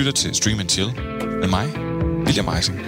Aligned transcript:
lytter 0.00 0.12
til 0.12 0.34
Stream 0.34 0.60
and 0.60 0.68
Chill 0.68 0.94
med 1.40 1.48
mig, 1.48 1.68
William 2.26 2.48
Eising. 2.56 2.80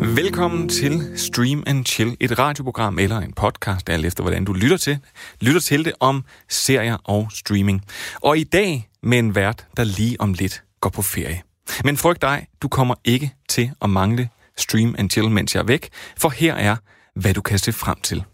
Velkommen 0.00 0.68
til 0.68 1.12
Stream 1.16 1.62
and 1.66 1.86
Chill, 1.86 2.16
et 2.20 2.38
radioprogram 2.38 2.98
eller 2.98 3.18
en 3.18 3.32
podcast, 3.32 3.90
alt 3.90 4.06
efter 4.06 4.22
hvordan 4.22 4.44
du 4.44 4.52
lytter 4.52 4.76
til, 4.76 4.98
lytter 5.40 5.60
til 5.60 5.84
det 5.84 5.92
om 6.00 6.24
serier 6.48 6.96
og 7.04 7.28
streaming. 7.32 7.84
Og 8.22 8.38
i 8.38 8.44
dag 8.44 8.88
med 9.02 9.18
en 9.18 9.34
vært, 9.34 9.66
der 9.76 9.84
lige 9.84 10.20
om 10.20 10.32
lidt 10.32 10.62
går 10.80 10.90
på 10.90 11.02
ferie. 11.02 11.42
Men 11.84 11.96
frygt 11.96 12.22
dig, 12.22 12.46
du 12.62 12.68
kommer 12.68 12.94
ikke 13.04 13.34
til 13.48 13.70
at 13.82 13.90
mangle 13.90 14.28
Stream 14.56 14.94
and 14.98 15.10
Chill, 15.10 15.30
mens 15.30 15.54
jeg 15.54 15.60
er 15.60 15.66
væk, 15.66 15.88
for 16.16 16.28
her 16.28 16.54
er, 16.54 16.76
hvad 17.14 17.34
du 17.34 17.40
kan 17.40 17.58
se 17.58 17.72
frem 17.72 18.00
til. 18.02 18.24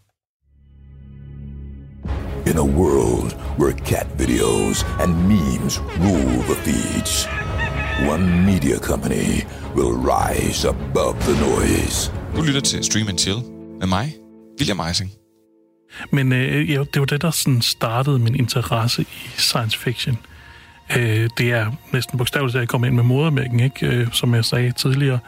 In 2.46 2.56
a 2.59 2.66
world 2.79 3.32
where 3.59 3.72
cat 3.72 4.06
videos 4.18 4.84
and 5.00 5.29
memes 5.29 5.80
rule 5.80 6.43
the 6.43 6.54
feeds, 6.54 7.44
one 8.03 8.47
media 8.47 8.79
company 8.79 9.45
will 9.77 9.95
rise 10.15 10.69
above 10.69 11.16
the 11.21 11.34
noise. 11.47 12.12
Du 12.37 12.43
lytter 12.43 12.61
til 12.61 12.84
Stream 12.84 13.09
and 13.09 13.19
Chill 13.19 13.39
med 13.80 13.87
mig, 13.87 14.15
William 14.61 14.80
Eising. 14.89 15.11
Men 16.11 16.33
øh, 16.33 16.70
ja, 16.70 16.79
det 16.79 17.01
var 17.01 17.07
det, 17.07 17.23
der 17.23 17.30
sådan 17.30 17.62
startede 17.62 18.19
min 18.19 18.34
interesse 18.34 19.03
i 19.03 19.29
science 19.37 19.79
fiction. 19.79 20.19
Øh, 20.97 21.29
det 21.39 21.53
er 21.53 21.70
næsten 21.93 22.19
bogstaveligt, 22.19 22.57
at 22.57 22.61
jeg 22.61 22.69
kom 22.69 22.84
ind 22.84 22.95
med 22.95 23.03
modermælken, 23.03 23.61
ikke? 23.61 23.87
Øh, 23.87 24.12
som 24.12 24.34
jeg 24.34 24.45
sagde 24.45 24.73
tidligere 24.73 25.19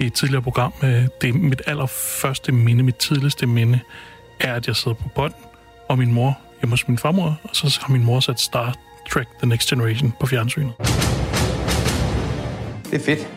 i 0.00 0.06
et 0.06 0.12
tidligere 0.12 0.42
program. 0.42 0.72
Øh, 0.82 1.06
det 1.20 1.28
er 1.28 1.32
mit 1.32 1.62
allerførste 1.66 2.52
minde, 2.52 2.82
mit 2.82 2.96
tidligste 2.96 3.46
minde, 3.46 3.80
er, 4.40 4.54
at 4.54 4.66
jeg 4.66 4.76
sidder 4.76 4.94
på 4.94 5.08
bånd, 5.14 5.34
og 5.88 5.98
min 5.98 6.12
mor 6.12 6.38
hjemme 6.60 6.72
hos 6.72 6.88
min 6.88 6.98
farmor, 6.98 7.40
og 7.42 7.50
så 7.52 7.78
har 7.82 7.92
min 7.92 8.04
mor 8.04 8.20
sat 8.20 8.40
Star 8.40 8.74
Trek 9.10 9.28
The 9.38 9.48
Next 9.48 9.68
Generation 9.68 10.12
på 10.20 10.26
fjernsynet. 10.26 10.72
Det 12.90 13.00
er 13.00 13.04
fedt. 13.04 13.28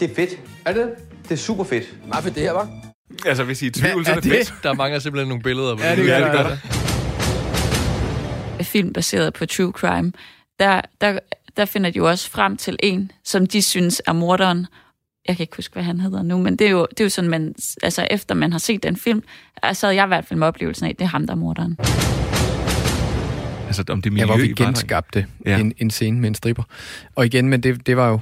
Det 0.00 0.10
er 0.10 0.14
fedt. 0.14 0.30
Er 0.64 0.72
det? 0.72 0.90
Det 1.22 1.30
er 1.30 1.36
super 1.36 1.64
fedt. 1.64 1.84
Meget 2.08 2.24
fedt 2.24 2.34
det 2.34 2.42
her, 2.42 2.52
var. 2.52 2.68
Altså, 3.26 3.44
hvis 3.44 3.62
I 3.62 3.66
er 3.66 3.68
i 3.68 3.72
tvivl, 3.72 4.06
så 4.06 4.12
er 4.12 4.20
det 4.20 4.24
fedt. 4.32 4.54
Der 4.62 4.74
mangler 4.74 4.98
simpelthen 5.00 5.28
nogle 5.28 5.42
billeder. 5.42 5.76
På 5.76 5.82
Ja, 5.82 5.96
det 5.96 6.06
gør 6.06 6.18
det 6.18 6.32
godt. 6.32 6.58
film 8.66 8.92
baseret 8.92 9.32
på 9.32 9.46
true 9.46 9.72
crime, 9.72 10.12
der, 10.58 10.80
der, 11.00 11.18
der 11.56 11.64
finder 11.64 11.90
de 11.90 11.96
jo 11.98 12.08
også 12.08 12.30
frem 12.30 12.56
til 12.56 12.76
en, 12.82 13.12
som 13.24 13.46
de 13.46 13.62
synes 13.62 14.02
er 14.06 14.12
morderen. 14.12 14.66
Jeg 15.28 15.36
kan 15.36 15.42
ikke 15.44 15.56
huske, 15.56 15.72
hvad 15.72 15.82
han 15.82 16.00
hedder 16.00 16.22
nu, 16.22 16.38
men 16.38 16.56
det 16.56 16.66
er 16.66 16.70
jo, 16.70 16.86
det 16.90 17.00
er 17.00 17.04
jo 17.04 17.08
sådan, 17.08 17.30
man, 17.30 17.54
altså 17.82 18.06
efter 18.10 18.34
man 18.34 18.52
har 18.52 18.58
set 18.58 18.82
den 18.82 18.96
film, 18.96 19.22
så 19.72 19.86
havde 19.86 19.96
jeg 19.96 20.04
i 20.04 20.08
hvert 20.08 20.24
fald 20.24 20.38
med 20.38 20.46
oplevelsen 20.46 20.86
af, 20.86 20.90
at 20.90 20.98
det 20.98 21.04
er 21.04 21.08
ham, 21.08 21.26
der 21.26 21.32
er 21.34 21.38
morderen. 21.38 21.76
Altså, 23.78 23.92
om 23.92 24.02
det 24.02 24.12
miljø 24.12 24.22
Ja, 24.22 24.26
hvor 24.26 24.36
vi 24.36 24.52
genskabte 24.52 25.26
Ja. 25.46 25.58
en, 25.58 25.72
en 25.78 25.90
scene 25.90 26.20
med 26.20 26.28
en 26.28 26.34
stripper. 26.34 26.62
Og 27.14 27.26
igen, 27.26 27.48
men 27.48 27.62
det, 27.62 27.86
det 27.86 27.96
var 27.96 28.08
jo 28.08 28.20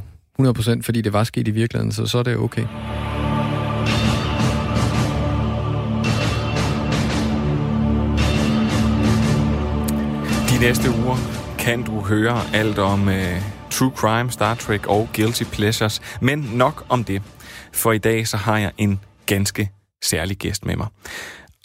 100% 0.48 0.82
fordi 0.82 1.00
det 1.00 1.12
var 1.12 1.24
sket 1.24 1.48
i 1.48 1.50
virkeligheden, 1.50 1.92
så 1.92 2.06
så 2.06 2.18
er 2.18 2.22
det 2.22 2.36
okay. 2.36 2.64
De 10.50 10.58
næste 10.60 10.90
uger 10.90 11.16
kan 11.58 11.82
du 11.82 12.00
høre 12.00 12.42
alt 12.54 12.78
om 12.78 13.08
uh, 13.08 13.14
True 13.70 13.92
Crime, 13.96 14.30
Star 14.30 14.54
Trek 14.54 14.86
og 14.86 15.08
Guilty 15.14 15.42
Pleasures. 15.52 16.00
Men 16.20 16.38
nok 16.38 16.84
om 16.88 17.04
det. 17.04 17.22
For 17.72 17.92
i 17.92 17.98
dag 17.98 18.28
så 18.28 18.36
har 18.36 18.58
jeg 18.58 18.72
en 18.78 19.00
ganske 19.26 19.70
særlig 20.02 20.36
gæst 20.36 20.66
med 20.66 20.76
mig. 20.76 20.86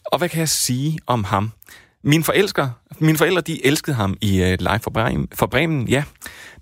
Og 0.06 0.18
hvad 0.18 0.30
kan 0.30 0.40
jeg 0.40 0.50
sige 0.50 1.00
om 1.08 1.24
ham? 1.24 1.52
Mine, 2.08 2.24
forelsker, 2.24 2.70
mine 3.00 3.18
forældre 3.18 3.42
de 3.42 3.66
elskede 3.66 3.96
ham 3.96 4.18
i 4.22 4.42
uh, 4.42 4.48
Live 4.60 4.80
for 4.84 4.92
Bremen, 4.92 5.28
for 5.34 5.46
Bremen. 5.46 5.88
Ja, 5.88 6.04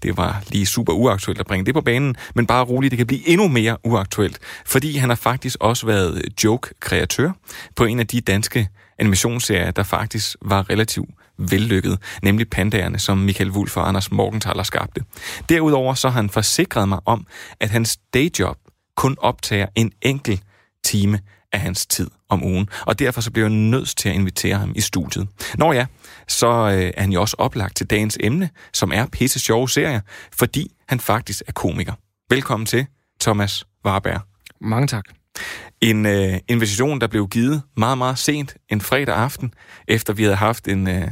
det 0.04 0.18
var 0.18 0.44
lige 0.52 0.66
super 0.66 0.94
uaktuelt 0.94 1.40
at 1.40 1.46
bringe 1.46 1.66
det 1.66 1.74
på 1.74 1.82
banen, 1.82 2.16
men 2.36 2.48
bare 2.48 2.64
roligt, 2.64 2.92
det 2.92 2.98
kan 2.98 3.08
blive 3.08 3.28
endnu 3.28 3.48
mere 3.48 3.78
uaktuelt, 3.84 4.40
fordi 4.66 4.98
han 4.98 5.10
har 5.10 5.16
faktisk 5.16 5.58
også 5.60 5.86
været 5.86 6.44
joke-kreatør 6.44 7.32
på 7.76 7.86
en 7.86 8.00
af 8.00 8.08
de 8.08 8.22
danske 8.22 8.68
animationsserier, 9.00 9.72
der 9.72 9.84
faktisk 9.84 10.36
var 10.42 10.70
relativt 10.70 11.10
vellykket, 11.38 12.00
nemlig 12.22 12.50
Pandaerne, 12.50 13.00
som 13.00 13.18
Michael 13.18 13.52
Wulff 13.52 13.78
og 13.78 13.88
Anders 13.88 14.12
Morgenthaler 14.12 14.64
skabte. 14.64 15.02
Derudover 15.50 15.94
så 15.94 16.10
har 16.10 16.16
han 16.16 16.30
forsikret 16.30 16.90
mig 16.90 17.00
om, 17.06 17.28
at 17.60 17.70
hans 17.70 17.98
dayjob 18.14 18.58
kun 18.96 19.16
optager 19.20 19.66
en 19.76 19.92
enkelt 20.02 20.42
time 20.84 21.20
af 21.54 21.60
hans 21.60 21.86
tid 21.86 22.10
om 22.30 22.44
ugen, 22.44 22.70
og 22.86 23.00
derfor 23.00 23.22
så 23.22 23.32
bliver 23.32 23.48
jeg 23.48 23.56
nødt 23.56 23.94
til 23.98 24.10
at 24.10 24.16
invitere 24.16 24.58
ham 24.58 24.74
i 24.76 24.82
studiet. 24.82 25.28
Når 25.58 25.74
ja, 25.74 25.86
så 26.28 26.48
øh, 26.48 26.92
er 26.98 27.02
han 27.02 27.12
jo 27.12 27.22
også 27.22 27.36
oplagt 27.40 27.76
til 27.76 27.90
dagens 27.90 28.18
emne, 28.20 28.50
som 28.74 28.92
er 28.94 29.06
pisse 29.12 29.40
sjove 29.40 29.70
serier, 29.70 30.02
fordi 30.34 30.72
han 30.88 31.00
faktisk 31.00 31.44
er 31.48 31.52
komiker. 31.52 31.94
Velkommen 32.30 32.66
til, 32.66 32.86
Thomas 33.22 33.66
Warberg. 33.86 34.22
Mange 34.62 34.88
tak. 34.88 35.06
En 35.82 36.06
øh, 36.06 36.34
invitation, 36.48 37.02
der 37.02 37.08
blev 37.08 37.28
givet 37.28 37.62
meget, 37.78 37.98
meget 37.98 38.18
sent 38.18 38.56
en 38.70 38.82
fredag 38.82 39.16
aften, 39.16 39.54
efter 39.88 40.14
vi 40.14 40.24
havde 40.24 40.36
haft 40.36 40.68
en, 40.68 40.88
øh, 40.88 41.08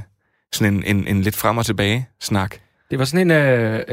sådan 0.53 0.73
en, 0.73 0.83
en, 0.83 1.07
en 1.07 1.21
lidt 1.21 1.35
frem 1.35 1.57
og 1.57 1.65
tilbage 1.65 2.07
snak. 2.21 2.55
Det 2.91 2.99
var 2.99 3.05
sådan 3.05 3.31
en... 3.31 3.37
Øh, 3.37 3.83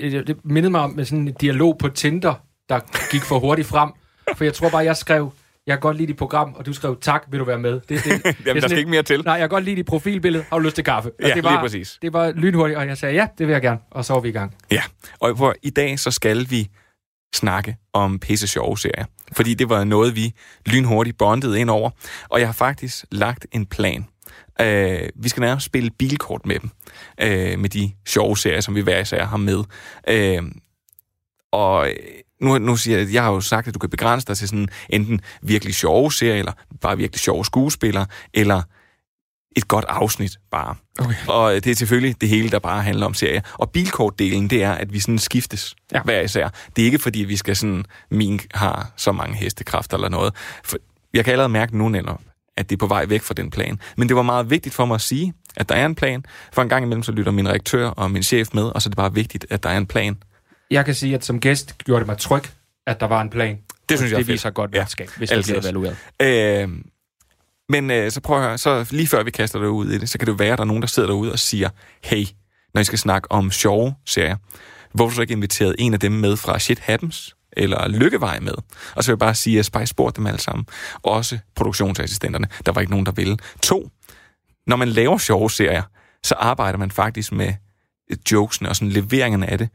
øh, 0.00 0.26
det 0.26 0.36
mindede 0.44 0.70
mig 0.70 0.80
om 0.80 0.90
med 0.90 1.04
sådan 1.04 1.28
en 1.28 1.34
dialog 1.40 1.78
på 1.78 1.88
Tinder, 1.88 2.34
der 2.68 3.10
gik 3.10 3.22
for 3.22 3.38
hurtigt 3.38 3.68
frem. 3.68 3.90
For 4.36 4.44
jeg 4.44 4.54
tror 4.54 4.70
bare, 4.70 4.84
jeg 4.84 4.96
skrev, 4.96 5.32
jeg 5.70 5.78
kan 5.78 5.80
godt 5.80 5.96
lide 5.96 6.06
dit 6.06 6.16
program, 6.16 6.54
og 6.54 6.66
du 6.66 6.72
skrev, 6.72 6.98
tak, 7.00 7.24
vil 7.30 7.40
du 7.40 7.44
være 7.44 7.58
med. 7.58 7.72
Det, 7.72 7.88
det, 7.88 8.04
det, 8.04 8.36
Jamen, 8.46 8.62
der 8.62 8.68
skal 8.68 8.78
ikke 8.78 8.90
mere 8.90 9.02
til. 9.02 9.22
Nej, 9.24 9.32
jeg 9.32 9.40
kan 9.40 9.48
godt 9.48 9.64
lide 9.64 9.76
dit 9.76 9.86
profilbillede. 9.86 10.44
Har 10.48 10.58
du 10.58 10.64
lyst 10.64 10.74
til 10.74 10.84
kaffe? 10.84 11.10
Og 11.10 11.28
Ja, 11.28 11.34
det 11.34 11.44
var, 11.44 11.50
lige 11.50 11.60
præcis. 11.60 11.98
Det 12.02 12.12
var 12.12 12.32
lynhurtigt, 12.32 12.78
og 12.78 12.86
jeg 12.86 12.98
sagde, 12.98 13.14
ja, 13.14 13.26
det 13.38 13.46
vil 13.46 13.52
jeg 13.52 13.62
gerne. 13.62 13.80
Og 13.90 14.04
så 14.04 14.12
var 14.12 14.20
vi 14.20 14.28
i 14.28 14.32
gang. 14.32 14.54
Ja, 14.70 14.82
og 15.20 15.38
for 15.38 15.54
i 15.62 15.70
dag 15.70 15.98
så 15.98 16.10
skal 16.10 16.50
vi 16.50 16.68
snakke 17.34 17.76
om 17.92 18.18
pisse 18.18 18.46
sjove 18.46 18.78
serier. 18.78 19.04
Fordi 19.32 19.54
det 19.54 19.68
var 19.68 19.84
noget, 19.84 20.16
vi 20.16 20.32
lynhurtigt 20.66 21.18
bondede 21.18 21.60
ind 21.60 21.70
over. 21.70 21.90
Og 22.28 22.40
jeg 22.40 22.48
har 22.48 22.52
faktisk 22.52 23.04
lagt 23.10 23.46
en 23.52 23.66
plan. 23.66 24.06
Uh, 24.60 24.66
vi 25.14 25.28
skal 25.28 25.40
nærmest 25.40 25.66
spille 25.66 25.90
bilkort 25.98 26.46
med 26.46 26.58
dem. 26.58 26.70
Uh, 27.22 27.60
med 27.60 27.68
de 27.68 27.92
sjove 28.08 28.36
serier, 28.36 28.60
som 28.60 28.74
vi 28.74 28.80
hver 28.80 28.98
især 28.98 29.24
har 29.24 29.36
med. 29.36 29.58
Uh, 30.10 30.50
og 31.52 31.88
øh, 31.88 31.96
nu, 32.40 32.58
nu 32.58 32.76
siger 32.76 32.98
jeg, 32.98 33.12
jeg 33.12 33.22
har 33.22 33.30
jo 33.30 33.40
sagt, 33.40 33.68
at 33.68 33.74
du 33.74 33.78
kan 33.78 33.90
begrænse 33.90 34.26
dig 34.26 34.36
til 34.36 34.48
sådan 34.48 34.68
enten 34.88 35.20
virkelig 35.42 35.74
sjove 35.74 36.12
serier, 36.12 36.34
eller 36.34 36.52
bare 36.80 36.96
virkelig 36.96 37.20
sjove 37.20 37.44
skuespillere, 37.44 38.06
eller 38.34 38.62
et 39.56 39.68
godt 39.68 39.84
afsnit 39.88 40.38
bare. 40.50 40.74
Okay. 40.98 41.14
Og 41.28 41.52
det 41.54 41.66
er 41.66 41.74
selvfølgelig 41.74 42.20
det 42.20 42.28
hele, 42.28 42.50
der 42.50 42.58
bare 42.58 42.82
handler 42.82 43.06
om 43.06 43.14
serier. 43.14 43.40
Og 43.54 43.70
bilkortdelen, 43.70 44.50
det 44.50 44.62
er, 44.62 44.72
at 44.72 44.92
vi 44.92 45.00
sådan 45.00 45.18
skiftes 45.18 45.76
ja. 45.92 46.02
Hver 46.02 46.20
især. 46.20 46.48
Det 46.76 46.82
er 46.82 46.86
ikke, 46.86 46.98
fordi 46.98 47.18
vi 47.18 47.36
skal 47.36 47.56
sådan, 47.56 47.84
min 48.10 48.40
har 48.54 48.92
så 48.96 49.12
mange 49.12 49.36
hestekræfter 49.36 49.96
eller 49.96 50.08
noget. 50.08 50.34
For 50.64 50.76
jeg 51.14 51.24
kan 51.24 51.32
allerede 51.32 51.52
mærke 51.52 51.78
nu 51.78 51.88
netop, 51.88 52.20
at 52.56 52.70
det 52.70 52.76
er 52.76 52.78
på 52.78 52.86
vej 52.86 53.06
væk 53.06 53.22
fra 53.22 53.34
den 53.34 53.50
plan. 53.50 53.78
Men 53.96 54.08
det 54.08 54.16
var 54.16 54.22
meget 54.22 54.50
vigtigt 54.50 54.74
for 54.74 54.84
mig 54.84 54.94
at 54.94 55.00
sige, 55.00 55.32
at 55.56 55.68
der 55.68 55.74
er 55.74 55.86
en 55.86 55.94
plan. 55.94 56.24
For 56.52 56.62
en 56.62 56.68
gang 56.68 56.84
imellem, 56.84 57.02
så 57.02 57.12
lytter 57.12 57.32
min 57.32 57.48
redaktør 57.48 57.88
og 57.88 58.10
min 58.10 58.22
chef 58.22 58.48
med, 58.54 58.62
og 58.62 58.82
så 58.82 58.88
er 58.88 58.90
det 58.90 58.96
bare 58.96 59.14
vigtigt, 59.14 59.46
at 59.50 59.62
der 59.62 59.70
er 59.70 59.78
en 59.78 59.86
plan. 59.86 60.16
Jeg 60.70 60.84
kan 60.84 60.94
sige, 60.94 61.14
at 61.14 61.24
som 61.24 61.40
gæst 61.40 61.78
gjorde 61.78 62.00
det 62.00 62.06
mig 62.06 62.18
tryg, 62.18 62.42
at 62.86 63.00
der 63.00 63.06
var 63.06 63.20
en 63.22 63.30
plan. 63.30 63.58
Det 63.88 63.98
synes 63.98 64.10
jeg 64.12 64.16
er 64.16 64.18
det 64.18 64.26
fedt. 64.26 64.32
viser 64.34 64.50
godt 64.50 64.74
Ja. 64.74 64.78
værtskab, 64.78 65.08
hvis 65.16 65.30
Altid 65.30 65.54
det 65.54 65.60
bliver 65.62 65.72
evalueret. 65.72 66.62
Øh, 66.62 66.68
men 67.68 67.90
øh, 67.90 68.10
så 68.10 68.20
prøv 68.20 68.36
at 68.38 68.42
høre, 68.44 68.58
så 68.58 68.86
lige 68.90 69.06
før 69.06 69.22
vi 69.22 69.30
kaster 69.30 69.58
det 69.58 69.66
ud 69.66 69.90
i 69.90 69.98
det, 69.98 70.08
så 70.10 70.18
kan 70.18 70.26
det 70.28 70.38
være, 70.38 70.52
at 70.52 70.58
der 70.58 70.64
er 70.64 70.66
nogen, 70.66 70.82
der 70.82 70.88
sidder 70.88 71.08
derude 71.08 71.32
og 71.32 71.38
siger, 71.38 71.68
hey, 72.04 72.26
når 72.74 72.80
I 72.80 72.84
skal 72.84 72.98
snakke 72.98 73.32
om 73.32 73.50
sjove 73.50 73.94
serier, 74.06 74.36
hvorfor 74.92 75.14
så 75.14 75.20
ikke 75.22 75.32
inviteret 75.32 75.76
en 75.78 75.94
af 75.94 76.00
dem 76.00 76.12
med 76.12 76.36
fra 76.36 76.58
Shit 76.58 76.78
Happens, 76.78 77.36
eller 77.52 77.88
Lykkevej 77.88 78.40
med? 78.40 78.52
Og 78.96 79.04
så 79.04 79.10
vil 79.10 79.12
jeg 79.12 79.18
bare 79.18 79.34
sige, 79.34 79.58
at 79.58 79.64
Spice 79.64 79.86
spurgte 79.86 80.16
dem 80.18 80.26
alle 80.26 80.40
sammen. 80.40 80.66
Også 81.02 81.38
produktionsassistenterne. 81.56 82.48
Der 82.66 82.72
var 82.72 82.80
ikke 82.80 82.90
nogen, 82.90 83.06
der 83.06 83.12
ville. 83.12 83.36
To, 83.62 83.90
når 84.66 84.76
man 84.76 84.88
laver 84.88 85.18
sjove 85.18 85.50
serier, 85.50 85.82
så 86.24 86.34
arbejder 86.34 86.78
man 86.78 86.90
faktisk 86.90 87.32
med 87.32 87.52
øh, 88.10 88.16
jokesene 88.32 88.68
og 88.68 88.76
sådan 88.76 88.88
leveringerne 88.92 89.46
af 89.50 89.58
det, 89.58 89.68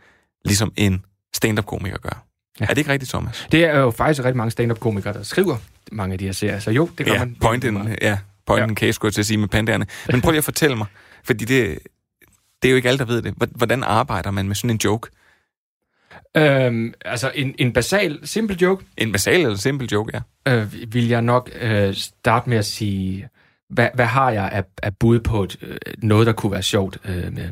ligesom 0.46 0.74
en 0.76 1.04
stand-up-komiker 1.36 1.98
gør. 1.98 2.26
Ja. 2.60 2.66
Er 2.66 2.70
det 2.70 2.78
ikke 2.78 2.92
rigtigt, 2.92 3.10
Thomas? 3.10 3.48
Det 3.52 3.66
er 3.66 3.80
jo 3.80 3.92
faktisk 3.92 4.24
rigtig 4.24 4.38
mange 4.38 4.52
stand-up-komikere, 4.52 5.14
der 5.14 5.24
skriver 5.24 5.58
mange 5.92 6.14
af 6.14 6.20
de 6.20 6.26
her 6.26 6.32
serier. 6.32 6.60
Så 6.60 6.72
jo, 6.72 6.90
det 6.98 7.06
gør 7.06 7.14
ja, 7.14 7.20
man. 7.20 7.36
pointen, 7.42 7.98
ja, 8.02 8.18
pointen 8.46 8.70
ja. 8.70 8.76
case, 8.76 8.94
skulle 8.94 9.10
jeg 9.10 9.14
til 9.14 9.22
at 9.22 9.26
sige 9.26 9.38
med 9.38 9.48
pandaerne. 9.48 9.86
Men 10.12 10.22
prøv 10.22 10.32
lige 10.32 10.38
at 10.38 10.44
fortælle 10.44 10.76
mig, 10.78 10.88
fordi 11.24 11.46
det, 11.46 11.80
det 12.62 12.68
er 12.68 12.72
jo 12.72 12.76
ikke 12.76 12.88
alle, 12.88 13.00
der 13.00 13.06
ved 13.06 13.22
det. 13.22 13.34
Hvordan 13.56 13.84
arbejder 13.84 14.32
man 14.32 14.48
med 14.48 14.56
sådan 14.56 14.70
en 14.70 14.80
joke? 14.84 15.10
Øhm, 16.38 16.94
altså 17.06 17.32
en, 17.36 17.56
en 17.58 17.74
basal, 17.74 18.20
simpel 18.24 18.58
joke, 18.58 18.86
En 18.98 19.12
basal 19.12 19.42
eller 19.42 19.56
simpel 19.56 19.88
joke, 19.88 20.22
ja. 20.46 20.56
øh, 20.56 20.94
vil 20.94 21.08
jeg 21.08 21.22
nok 21.22 21.50
øh, 21.62 21.94
starte 21.94 22.50
med 22.50 22.58
at 22.58 22.66
sige, 22.66 23.30
hvad, 23.70 23.90
hvad 23.94 24.06
har 24.06 24.32
jeg 24.32 24.50
af, 24.52 24.64
af 24.84 24.98
bud 24.98 25.20
på 25.20 25.44
et, 25.44 25.58
øh, 25.62 25.78
noget, 25.98 26.28
der 26.28 26.34
kunne 26.34 26.52
være 26.52 26.64
sjovt? 26.64 26.98
Øh, 27.06 27.34
med, 27.34 27.50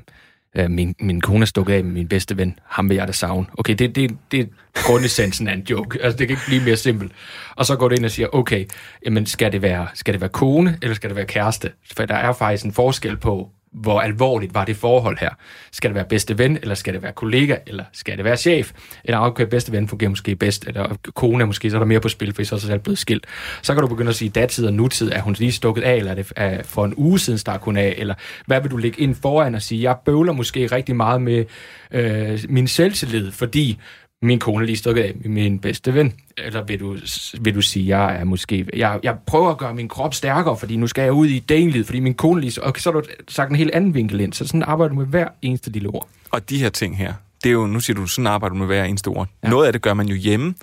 øh, 0.56 0.72
min, 0.72 0.96
min 1.00 1.22
kone 1.22 1.42
er 1.42 1.46
stukket 1.46 1.74
af 1.74 1.84
med 1.84 1.92
min 1.92 2.08
bedste 2.08 2.38
ven. 2.38 2.60
Ham 2.66 2.90
vil 2.90 2.96
jeg 2.96 3.08
da 3.08 3.12
savne. 3.12 3.46
Okay, 3.58 3.74
det, 3.74 3.96
det, 3.96 4.18
det 4.32 4.40
er 4.40 4.46
grundessensen 4.74 5.48
af 5.48 5.54
en 5.54 5.66
joke. 5.70 6.02
Altså, 6.02 6.18
det 6.18 6.28
kan 6.28 6.34
ikke 6.34 6.46
blive 6.48 6.64
mere 6.64 6.78
simpelt. 6.78 7.12
Og 7.56 7.66
så 7.66 7.76
går 7.76 7.90
det 7.90 7.98
ind 7.98 8.06
og 8.06 8.12
siger, 8.12 8.28
okay, 8.36 8.66
jamen, 9.06 9.26
skal 9.26 9.52
det 9.52 9.62
være, 9.62 9.88
skal 9.94 10.14
det 10.14 10.22
være 10.22 10.30
kone, 10.30 10.78
eller 10.82 10.96
skal 10.96 11.10
det 11.10 11.16
være 11.16 11.26
kæreste? 11.26 11.72
For 11.94 12.06
der 12.06 12.16
er 12.16 12.34
faktisk 12.34 12.66
en 12.66 12.74
forskel 12.74 13.18
på, 13.18 13.50
hvor 13.74 14.02
alvorligt 14.02 14.54
var 14.54 14.66
det 14.66 14.76
forhold 14.76 15.18
her. 15.20 15.30
Skal 15.72 15.90
det 15.90 15.96
være 15.96 16.06
bedste 16.06 16.38
ven, 16.38 16.58
eller 16.62 16.76
skal 16.76 16.94
det 16.94 17.02
være 17.04 17.12
kollega, 17.12 17.56
eller 17.68 17.84
skal 17.94 18.18
det 18.18 18.26
være 18.26 18.38
chef? 18.38 18.72
Eller 19.04 19.20
okay, 19.20 19.46
bedste 19.46 19.72
ven 19.72 19.88
fungerer 19.88 20.10
måske 20.10 20.36
bedst, 20.36 20.68
eller 20.68 20.98
kone 21.14 21.42
er 21.42 21.46
måske, 21.46 21.70
så 21.70 21.78
er 21.78 21.80
der 21.80 21.86
mere 21.86 22.00
på 22.00 22.10
spil, 22.10 22.34
for 22.34 22.44
så 22.44 22.56
er 22.56 22.60
så 22.60 22.68
selv 22.68 22.80
blevet 22.80 22.98
skilt. 22.98 23.26
Så 23.62 23.74
kan 23.74 23.82
du 23.82 23.88
begynde 23.88 24.10
at 24.10 24.16
sige, 24.16 24.30
datid 24.30 24.66
og 24.66 24.74
nutid, 24.74 25.12
er 25.12 25.22
hun 25.22 25.36
lige 25.40 25.52
stukket 25.52 25.82
af, 25.82 25.96
eller 25.96 26.12
er 26.12 26.16
det 26.16 26.34
er 26.36 26.64
for 26.64 26.86
en 26.86 26.94
uge 26.98 27.20
siden 27.20 27.40
stak 27.40 27.62
hun 27.62 27.78
af, 27.78 27.96
eller 27.98 28.16
hvad 28.46 28.62
vil 28.62 28.72
du 28.72 28.78
lægge 28.78 29.02
ind 29.02 29.16
foran 29.16 29.56
og 29.56 29.62
sige, 29.62 29.84
jeg 29.84 29.96
bøvler 30.06 30.34
måske 30.34 30.68
rigtig 30.68 30.96
meget 30.96 31.22
med 31.22 31.46
øh, 31.92 32.40
min 32.50 32.68
selvtillid, 32.68 33.32
fordi 33.32 33.80
min 34.24 34.40
kone 34.40 34.66
lige 34.66 34.78
stukket 34.78 35.04
af 35.04 35.14
med 35.16 35.30
min 35.30 35.60
bedste 35.60 35.94
ven. 35.94 36.14
Eller 36.38 36.64
vil 36.64 36.80
du, 36.80 36.98
vil 37.42 37.56
du 37.56 37.62
sige, 37.62 37.98
jeg 37.98 38.16
er 38.16 38.24
måske... 38.24 38.68
Jeg, 38.74 39.00
jeg 39.04 39.16
prøver 39.26 39.50
at 39.50 39.58
gøre 39.58 39.74
min 39.74 39.88
krop 39.88 40.14
stærkere, 40.14 40.58
fordi 40.58 40.76
nu 40.76 40.88
skal 40.88 41.02
jeg 41.02 41.12
ud 41.12 41.28
i 41.28 41.40
daglivet, 41.40 41.86
fordi 41.86 42.00
min 42.00 42.14
kone 42.14 42.42
lige... 42.42 42.64
Og 42.64 42.74
så 42.78 42.92
har 42.92 43.00
du 43.00 43.08
sagt 43.28 43.50
en 43.50 43.56
helt 43.56 43.72
anden 43.72 43.94
vinkel 43.94 44.20
ind. 44.20 44.34
Så 44.34 44.48
sådan 44.48 44.64
arbejder 44.64 44.90
du 44.90 45.00
med 45.00 45.06
hver 45.06 45.28
eneste 45.42 45.70
lille 45.72 45.90
ord. 45.90 46.08
Og 46.32 46.50
de 46.50 46.58
her 46.58 46.70
ting 46.70 46.98
her, 46.98 47.14
det 47.44 47.50
er 47.50 47.54
jo, 47.54 47.68
nu 47.68 47.80
siger 47.80 47.96
du, 47.96 48.08
sådan 48.08 48.28
arbejder 48.28 48.54
du 48.54 48.60
med 48.60 48.68
hver 48.68 48.84
eneste 48.84 49.08
ord. 49.08 49.28
Ja. 49.44 49.50
Noget 49.50 49.68
af 49.68 49.74
det 49.74 49.82
gør 49.82 49.94
man 49.94 50.08
jo 50.08 50.16
hjemme, 50.16 50.56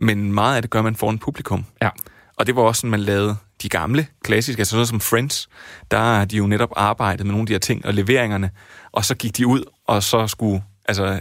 men 0.00 0.32
meget 0.32 0.56
af 0.56 0.62
det 0.62 0.70
gør 0.70 0.82
man 0.82 0.96
foran 0.96 1.18
publikum. 1.18 1.64
Ja. 1.82 1.88
Og 2.36 2.46
det 2.46 2.56
var 2.56 2.62
også 2.62 2.80
sådan, 2.80 2.90
man 2.90 3.00
lavede 3.00 3.36
de 3.62 3.68
gamle, 3.68 4.06
klassiske, 4.24 4.60
altså 4.60 4.70
sådan 4.70 4.86
som 4.86 5.00
Friends, 5.00 5.48
der 5.90 5.98
har 5.98 6.24
de 6.24 6.36
jo 6.36 6.46
netop 6.46 6.72
arbejdet 6.76 7.26
med 7.26 7.32
nogle 7.32 7.42
af 7.42 7.46
de 7.46 7.52
her 7.52 7.58
ting 7.58 7.86
og 7.86 7.94
leveringerne, 7.94 8.50
og 8.92 9.04
så 9.04 9.14
gik 9.14 9.36
de 9.36 9.46
ud, 9.46 9.64
og 9.86 10.02
så 10.02 10.26
skulle, 10.26 10.62
altså 10.88 11.18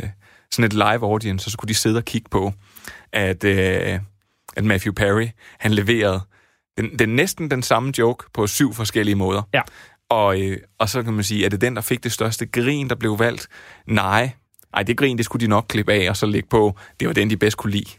sådan 0.51 0.65
et 0.65 0.74
live 0.74 1.03
audience, 1.03 1.44
så 1.44 1.51
skulle 1.51 1.69
de 1.69 1.74
sidde 1.74 1.98
og 1.98 2.06
kigge 2.06 2.30
på, 2.30 2.53
at, 3.13 3.44
øh, 3.44 4.00
at 4.56 4.63
Matthew 4.63 4.94
Perry, 4.94 5.27
han 5.59 5.71
leverede 5.74 6.21
den, 6.77 7.00
den 7.00 7.09
næsten 7.09 7.51
den 7.51 7.63
samme 7.63 7.94
joke 7.98 8.25
på 8.33 8.48
syv 8.48 8.74
forskellige 8.74 9.15
måder. 9.15 9.42
Ja. 9.53 9.62
Og, 10.09 10.42
øh, 10.42 10.57
og 10.80 10.89
så 10.89 11.03
kan 11.03 11.13
man 11.13 11.24
sige, 11.24 11.45
er 11.45 11.50
det 11.50 11.62
den, 11.62 11.75
der 11.75 11.81
fik 11.81 12.03
det 12.03 12.12
største 12.12 12.45
grin, 12.45 12.89
der 12.89 12.95
blev 12.95 13.19
valgt? 13.19 13.48
Nej. 13.88 14.31
Ej, 14.74 14.83
det 14.83 14.98
grin, 14.98 15.18
det 15.18 15.25
skulle 15.25 15.45
de 15.45 15.50
nok 15.50 15.65
klippe 15.69 15.94
af, 15.94 16.09
og 16.09 16.18
så 16.18 16.25
lægge 16.25 16.50
på, 16.50 16.77
det 17.00 17.07
var 17.07 17.13
den, 17.13 17.30
de 17.30 17.38
bedst 17.38 17.57
kunne 17.57 17.71
lide. 17.71 17.89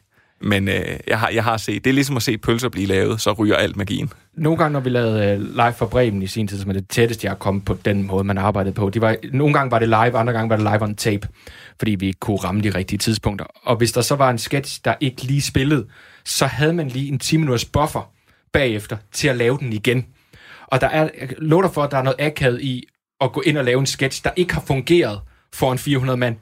Men 0.42 0.68
øh, 0.68 0.98
jeg, 1.06 1.18
har, 1.18 1.28
jeg 1.28 1.44
har 1.44 1.56
set, 1.56 1.84
det 1.84 1.90
er 1.90 1.94
ligesom 1.94 2.16
at 2.16 2.22
se 2.22 2.38
pølser 2.38 2.68
blive 2.68 2.86
lavet, 2.86 3.20
så 3.20 3.32
ryger 3.32 3.56
alt 3.56 3.76
magien. 3.76 4.12
Nogle 4.34 4.58
gange, 4.58 4.72
når 4.72 4.80
vi 4.80 4.90
lavede 4.90 5.32
øh, 5.32 5.40
live 5.40 5.72
for 5.72 5.86
Bremen 5.86 6.22
i 6.22 6.26
sin 6.26 6.48
tid, 6.48 6.58
som 6.58 6.70
er 6.70 6.74
det 6.74 6.88
tætteste, 6.88 7.24
jeg 7.24 7.30
har 7.30 7.36
kommet 7.36 7.64
på 7.64 7.76
den 7.84 8.02
måde, 8.02 8.24
man 8.24 8.38
arbejdede 8.38 8.74
på. 8.74 8.90
De 8.90 9.00
var, 9.00 9.16
nogle 9.32 9.54
gange 9.54 9.70
var 9.70 9.78
det 9.78 9.88
live, 9.88 10.18
andre 10.18 10.32
gange 10.32 10.50
var 10.50 10.56
det 10.56 10.64
live 10.64 10.82
on 10.82 10.94
tape, 10.94 11.28
fordi 11.78 11.94
vi 11.94 12.06
ikke 12.06 12.20
kunne 12.20 12.36
ramme 12.36 12.60
de 12.60 12.70
rigtige 12.70 12.98
tidspunkter. 12.98 13.46
Og 13.62 13.76
hvis 13.76 13.92
der 13.92 14.00
så 14.00 14.16
var 14.16 14.30
en 14.30 14.38
sketch, 14.38 14.80
der 14.84 14.94
ikke 15.00 15.22
lige 15.22 15.42
spillede, 15.42 15.86
så 16.24 16.46
havde 16.46 16.72
man 16.72 16.88
lige 16.88 17.12
en 17.12 17.18
10 17.18 17.36
minutters 17.36 17.64
buffer 17.64 18.10
bagefter 18.52 18.96
til 19.12 19.28
at 19.28 19.36
lave 19.36 19.58
den 19.58 19.72
igen. 19.72 20.06
Og 20.66 20.80
der 20.80 20.86
er, 20.86 21.08
jeg 21.20 21.28
lover 21.38 21.68
for, 21.68 21.82
at 21.82 21.90
der 21.90 21.98
er 21.98 22.02
noget 22.02 22.20
akavet 22.20 22.62
i 22.62 22.84
at 23.20 23.32
gå 23.32 23.40
ind 23.40 23.58
og 23.58 23.64
lave 23.64 23.80
en 23.80 23.86
sketch, 23.86 24.24
der 24.24 24.30
ikke 24.36 24.54
har 24.54 24.62
fungeret 24.66 25.20
for 25.52 25.72
en 25.72 25.78
400 25.78 26.16
mand 26.16 26.36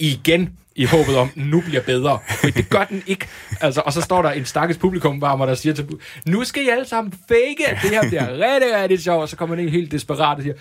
igen 0.00 0.58
i 0.76 0.84
håbet 0.84 1.16
om, 1.16 1.30
nu 1.34 1.60
bliver 1.60 1.82
bedre. 1.82 2.18
Men 2.42 2.52
det 2.52 2.68
gør 2.70 2.84
den 2.84 3.02
ikke. 3.06 3.26
Altså, 3.60 3.80
og 3.80 3.92
så 3.92 4.00
står 4.00 4.22
der 4.22 4.30
en 4.30 4.44
stakkels 4.44 4.78
publikum 4.78 5.20
varmer, 5.20 5.46
der 5.46 5.54
siger 5.54 5.74
til 5.74 5.86
nu 6.26 6.44
skal 6.44 6.64
I 6.64 6.68
alle 6.68 6.86
sammen 6.88 7.12
fake, 7.28 7.78
det 7.82 7.90
her 7.90 8.08
bliver 8.08 8.32
rigtig, 8.32 8.82
rigtig 8.82 9.02
sjovt. 9.02 9.22
Og 9.22 9.28
så 9.28 9.36
kommer 9.36 9.56
den 9.56 9.64
en 9.64 9.70
helt 9.70 9.92
desperat 9.92 10.36
og 10.38 10.42
siger, 10.42 10.54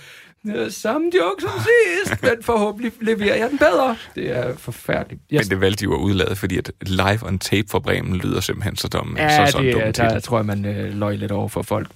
samme 0.69 1.11
joke 1.15 1.41
som 1.41 1.51
sidst, 1.59 2.21
men 2.21 2.31
forhåbentlig 2.41 2.91
leverer 3.01 3.35
jeg 3.35 3.49
den 3.49 3.57
bedre. 3.57 3.97
Det 4.15 4.31
er 4.37 4.57
forfærdeligt. 4.57 5.21
Yes. 5.33 5.39
Men 5.41 5.49
det 5.49 5.61
valgte 5.61 5.83
jo 5.83 5.93
at 5.95 5.99
udlade, 5.99 6.35
fordi 6.35 6.57
at 6.57 6.71
live 6.81 7.19
on 7.23 7.39
tape 7.39 7.67
for 7.71 7.79
Bremen 7.79 8.15
lyder 8.17 8.39
simpelthen 8.39 8.75
så 8.75 8.87
dumt. 8.87 9.17
Ja, 9.17 9.45
så, 9.45 9.51
så 9.51 9.57
det, 9.61 9.73
dum 9.73 9.81
der, 9.81 9.91
titel. 9.91 10.21
tror 10.21 10.37
jeg, 10.37 10.45
man 10.45 10.65
øh, 10.65 10.93
løg 10.93 11.17
lidt 11.17 11.31
over 11.31 11.47
for 11.47 11.61
folk. 11.61 11.87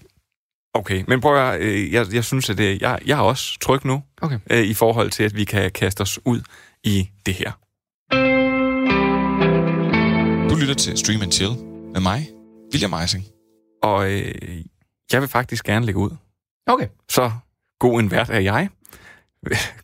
Okay, 0.73 1.03
men 1.07 1.21
prøv 1.21 1.49
at 1.49 1.61
øh, 1.61 1.93
jeg, 1.93 2.05
jeg 2.13 2.23
synes, 2.23 2.49
at 2.49 2.57
det, 2.57 2.81
jeg, 2.81 2.99
jeg 3.05 3.17
er 3.17 3.21
også 3.23 3.57
tryg 3.61 3.85
nu, 3.85 4.03
Okay. 4.21 4.39
øh, 4.49 4.63
i 4.63 4.73
forhold 4.73 5.09
til, 5.09 5.23
at 5.23 5.35
vi 5.35 5.43
kan 5.43 5.71
kaste 5.71 6.01
os 6.01 6.19
ud 6.25 6.41
i 6.83 7.09
det 7.25 7.33
her. 7.33 7.51
Du 10.49 10.55
lytter 10.55 10.73
til 10.73 10.97
Stream 10.97 11.21
and 11.21 11.31
Chill 11.31 11.51
med 11.93 12.01
mig, 12.01 12.29
William 12.73 12.93
Eising. 12.93 13.25
Og 13.83 14.11
øh, 14.11 14.63
jeg 15.11 15.21
vil 15.21 15.29
faktisk 15.29 15.65
gerne 15.65 15.85
lægge 15.85 15.99
ud. 15.99 16.09
Okay. 16.67 16.87
Så 17.09 17.31
god 17.79 17.99
en 17.99 18.11
vært 18.11 18.29
er 18.29 18.39
jeg. 18.39 18.69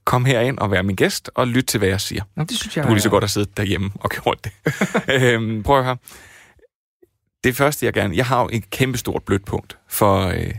Kom 0.04 0.26
herind 0.26 0.58
og 0.58 0.72
vær 0.72 0.82
min 0.82 0.96
gæst, 0.96 1.32
og 1.36 1.48
lyt 1.48 1.64
til, 1.64 1.78
hvad 1.78 1.88
jeg 1.88 2.02
siger. 2.02 2.24
Nå, 2.36 2.44
det 2.44 2.58
synes 2.58 2.78
jeg... 2.78 2.84
Du 2.84 2.88
kunne 2.88 2.96
lige 2.96 3.04
så 3.04 3.10
godt 3.10 3.24
have 3.24 3.30
siddet 3.30 3.58
derhjemme 3.58 3.92
og 3.96 4.10
gjort 4.10 4.44
det. 4.44 4.52
øhm, 5.22 5.64
prøv 5.64 5.80
at 5.80 5.86
høre. 5.86 5.98
Det 7.44 7.56
første, 7.56 7.86
jeg 7.86 7.94
gerne... 7.94 8.16
Jeg 8.16 8.26
har 8.26 8.42
jo 8.42 8.50
et 8.52 8.70
kæmpestort 8.70 9.24
blødt 9.24 9.46
punkt 9.46 9.78
for, 9.90 10.28
øh, 10.28 10.54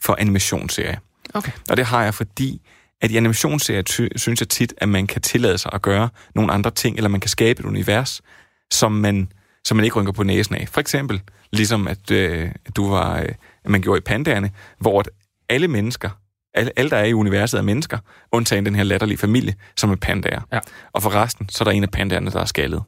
for 0.00 0.16
animationsserier. 0.18 0.98
Okay. 1.34 1.52
Og 1.70 1.76
det 1.76 1.86
har 1.86 2.02
jeg, 2.04 2.14
fordi 2.14 2.60
at 3.00 3.10
i 3.10 3.16
animationsserier 3.16 3.82
ty- 3.82 4.08
synes 4.16 4.40
jeg 4.40 4.48
tit, 4.48 4.74
at 4.76 4.88
man 4.88 5.06
kan 5.06 5.22
tillade 5.22 5.58
sig 5.58 5.70
at 5.74 5.82
gøre 5.82 6.08
nogle 6.34 6.52
andre 6.52 6.70
ting, 6.70 6.96
eller 6.96 7.08
man 7.08 7.20
kan 7.20 7.28
skabe 7.28 7.60
et 7.60 7.66
univers, 7.66 8.22
som 8.70 8.92
man, 8.92 9.32
som 9.64 9.76
man 9.76 9.84
ikke 9.84 9.96
rynker 9.96 10.12
på 10.12 10.22
næsen 10.22 10.54
af. 10.54 10.68
For 10.68 10.80
eksempel, 10.80 11.20
ligesom 11.52 11.88
at 11.88 12.10
øh, 12.10 12.50
du 12.76 12.90
var, 12.90 13.20
øh, 13.20 13.28
man 13.64 13.80
gjorde 13.82 13.98
i 13.98 14.00
Pandaerne, 14.00 14.50
hvor 14.78 15.04
alle 15.48 15.68
mennesker, 15.68 16.10
alle, 16.54 16.72
alle 16.76 16.90
der 16.90 16.96
er 16.96 17.04
i 17.04 17.12
universet 17.12 17.58
er 17.58 17.62
mennesker, 17.62 17.98
undtagen 18.32 18.66
den 18.66 18.74
her 18.74 18.82
latterlige 18.82 19.18
familie, 19.18 19.54
som 19.76 19.90
er 19.90 19.96
pandaer. 19.96 20.40
Ja. 20.52 20.58
Og 20.92 21.02
for 21.02 21.14
resten, 21.14 21.48
så 21.48 21.62
er 21.62 21.64
der 21.64 21.72
en 21.72 21.82
af 21.82 21.90
pandaerne, 21.90 22.30
der 22.30 22.40
er 22.40 22.44
skaldet. 22.44 22.82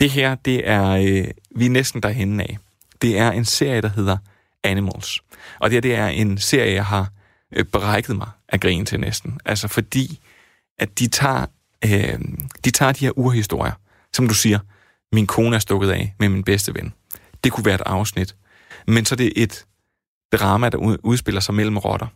Det 0.00 0.10
her, 0.10 0.34
det 0.34 0.68
er, 0.68 0.90
øh, 0.90 1.24
vi 1.56 1.66
er 1.66 1.70
næsten 1.70 2.02
derhen 2.02 2.40
af. 2.40 2.58
Det 3.02 3.18
er 3.18 3.30
en 3.30 3.44
serie, 3.44 3.80
der 3.80 3.88
hedder 3.88 4.16
Animals. 4.64 5.20
Og 5.60 5.70
det 5.70 5.76
her, 5.76 5.80
det 5.80 5.94
er 5.94 6.06
en 6.06 6.38
serie, 6.38 6.74
jeg 6.74 6.84
har 6.84 7.08
øh, 7.56 7.64
brækket 7.64 8.16
mig 8.16 8.28
af 8.52 8.60
grin 8.60 8.86
til 8.86 9.00
næsten. 9.00 9.40
Altså 9.44 9.68
fordi, 9.68 10.20
at 10.78 10.98
de 10.98 11.08
tager, 11.08 11.46
øh, 11.84 12.18
de 12.64 12.70
tager 12.70 12.92
de 12.92 13.04
her 13.04 13.18
urhistorier, 13.18 13.72
som 14.14 14.28
du 14.28 14.34
siger, 14.34 14.58
min 15.14 15.26
kone 15.26 15.56
er 15.56 15.60
stukket 15.60 15.90
af 15.90 16.14
med 16.18 16.28
min 16.28 16.44
bedste 16.44 16.74
ven. 16.74 16.92
Det 17.44 17.52
kunne 17.52 17.64
være 17.64 17.74
et 17.74 17.82
afsnit. 17.86 18.34
Men 18.86 19.04
så 19.04 19.14
er 19.14 19.16
det 19.16 19.32
et 19.36 19.64
drama, 20.32 20.68
der 20.68 20.78
ud- 20.78 20.98
udspiller 21.02 21.40
sig 21.40 21.54
mellem 21.54 21.78
rotter. 21.78 22.06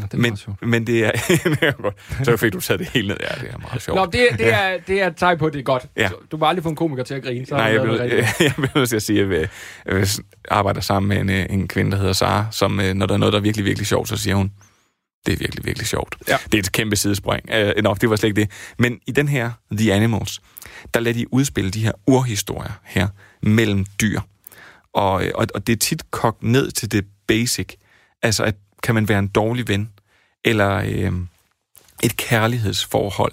Ja, 0.00 0.04
det 0.04 0.14
er 0.14 0.18
Men, 0.18 0.70
men 0.70 0.86
det 0.86 1.04
er... 1.04 1.10
det 1.44 1.62
er 1.62 1.72
godt. 1.72 1.94
så 2.24 2.36
fik 2.36 2.52
du 2.52 2.60
taget 2.60 2.80
det 2.80 2.88
helt 2.88 3.08
ned. 3.08 3.16
Ja, 3.20 3.40
det 3.40 3.50
er 3.54 3.58
meget 3.58 3.82
sjovt. 3.82 3.96
Nå, 3.96 4.04
det, 4.06 4.28
det, 4.38 4.52
er, 4.54 4.78
det 4.86 5.02
er 5.02 5.06
et 5.06 5.16
tegn 5.16 5.38
på, 5.38 5.46
at 5.46 5.52
det 5.52 5.58
er 5.58 5.62
godt. 5.62 5.86
Ja. 5.96 6.10
Du 6.30 6.36
må 6.36 6.46
aldrig 6.46 6.62
få 6.62 6.68
en 6.68 6.76
komiker 6.76 7.04
til 7.04 7.14
at 7.14 7.22
grine. 7.22 7.46
Så 7.46 7.54
Nej, 7.54 7.64
jeg 7.64 7.80
det 7.82 8.00
rigtigt. 8.00 8.26
jeg, 8.40 8.52
bliver 8.56 8.68
nødt 8.74 8.88
til 8.88 8.96
at 8.96 9.02
sige, 9.02 9.22
at 9.22 9.30
jeg, 9.30 9.48
jeg 9.86 10.06
arbejder 10.50 10.80
sammen 10.80 11.08
med 11.08 11.16
en, 11.20 11.30
øh, 11.30 11.46
en 11.50 11.68
kvinde, 11.68 11.90
der 11.90 11.96
hedder 11.96 12.12
Sara, 12.12 12.46
som 12.50 12.80
øh, 12.80 12.94
når 12.94 13.06
der 13.06 13.14
er 13.14 13.18
noget, 13.18 13.32
der 13.32 13.38
er 13.38 13.42
virkelig, 13.42 13.64
virkelig 13.64 13.86
sjovt, 13.86 14.08
så 14.08 14.16
siger 14.16 14.36
hun, 14.36 14.52
det 15.26 15.32
er 15.32 15.36
virkelig, 15.36 15.64
virkelig 15.64 15.88
sjovt. 15.88 16.16
Ja. 16.28 16.36
Det 16.44 16.54
er 16.54 16.58
et 16.58 16.72
kæmpe 16.72 16.96
sidespring. 16.96 17.44
Uh, 17.54 17.82
nå, 17.82 17.94
det 17.94 18.10
var 18.10 18.16
slet 18.16 18.28
ikke 18.28 18.40
det. 18.40 18.50
Men 18.78 19.00
i 19.06 19.12
den 19.12 19.28
her 19.28 19.50
The 19.72 19.92
Animals, 19.92 20.40
der 20.94 21.00
lader 21.00 21.14
de 21.14 21.32
udspille 21.32 21.70
de 21.70 21.84
her 21.84 21.92
urhistorier 22.06 22.72
her 22.84 23.08
mellem 23.42 23.86
dyr. 24.00 24.20
Og, 24.94 25.24
øh, 25.26 25.32
og, 25.34 25.46
og 25.54 25.66
det 25.66 25.72
er 25.72 25.76
tit 25.76 26.10
kogt 26.10 26.42
ned 26.42 26.70
til 26.70 26.92
det 26.92 27.06
basic. 27.26 27.74
Altså, 28.22 28.44
at 28.44 28.54
kan 28.82 28.94
man 28.94 29.08
være 29.08 29.18
en 29.18 29.28
dårlig 29.28 29.68
ven? 29.68 29.92
Eller 30.44 30.70
øh, 30.76 31.12
et 32.02 32.16
kærlighedsforhold? 32.16 33.32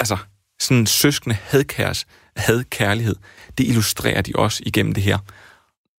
Altså, 0.00 0.16
sådan 0.60 0.86
søskende 0.86 1.36
hadkærs, 1.42 2.06
hadkærlighed, 2.36 3.16
det 3.58 3.66
illustrerer 3.66 4.22
de 4.22 4.32
også 4.34 4.62
igennem 4.66 4.94
det 4.94 5.02
her. 5.02 5.18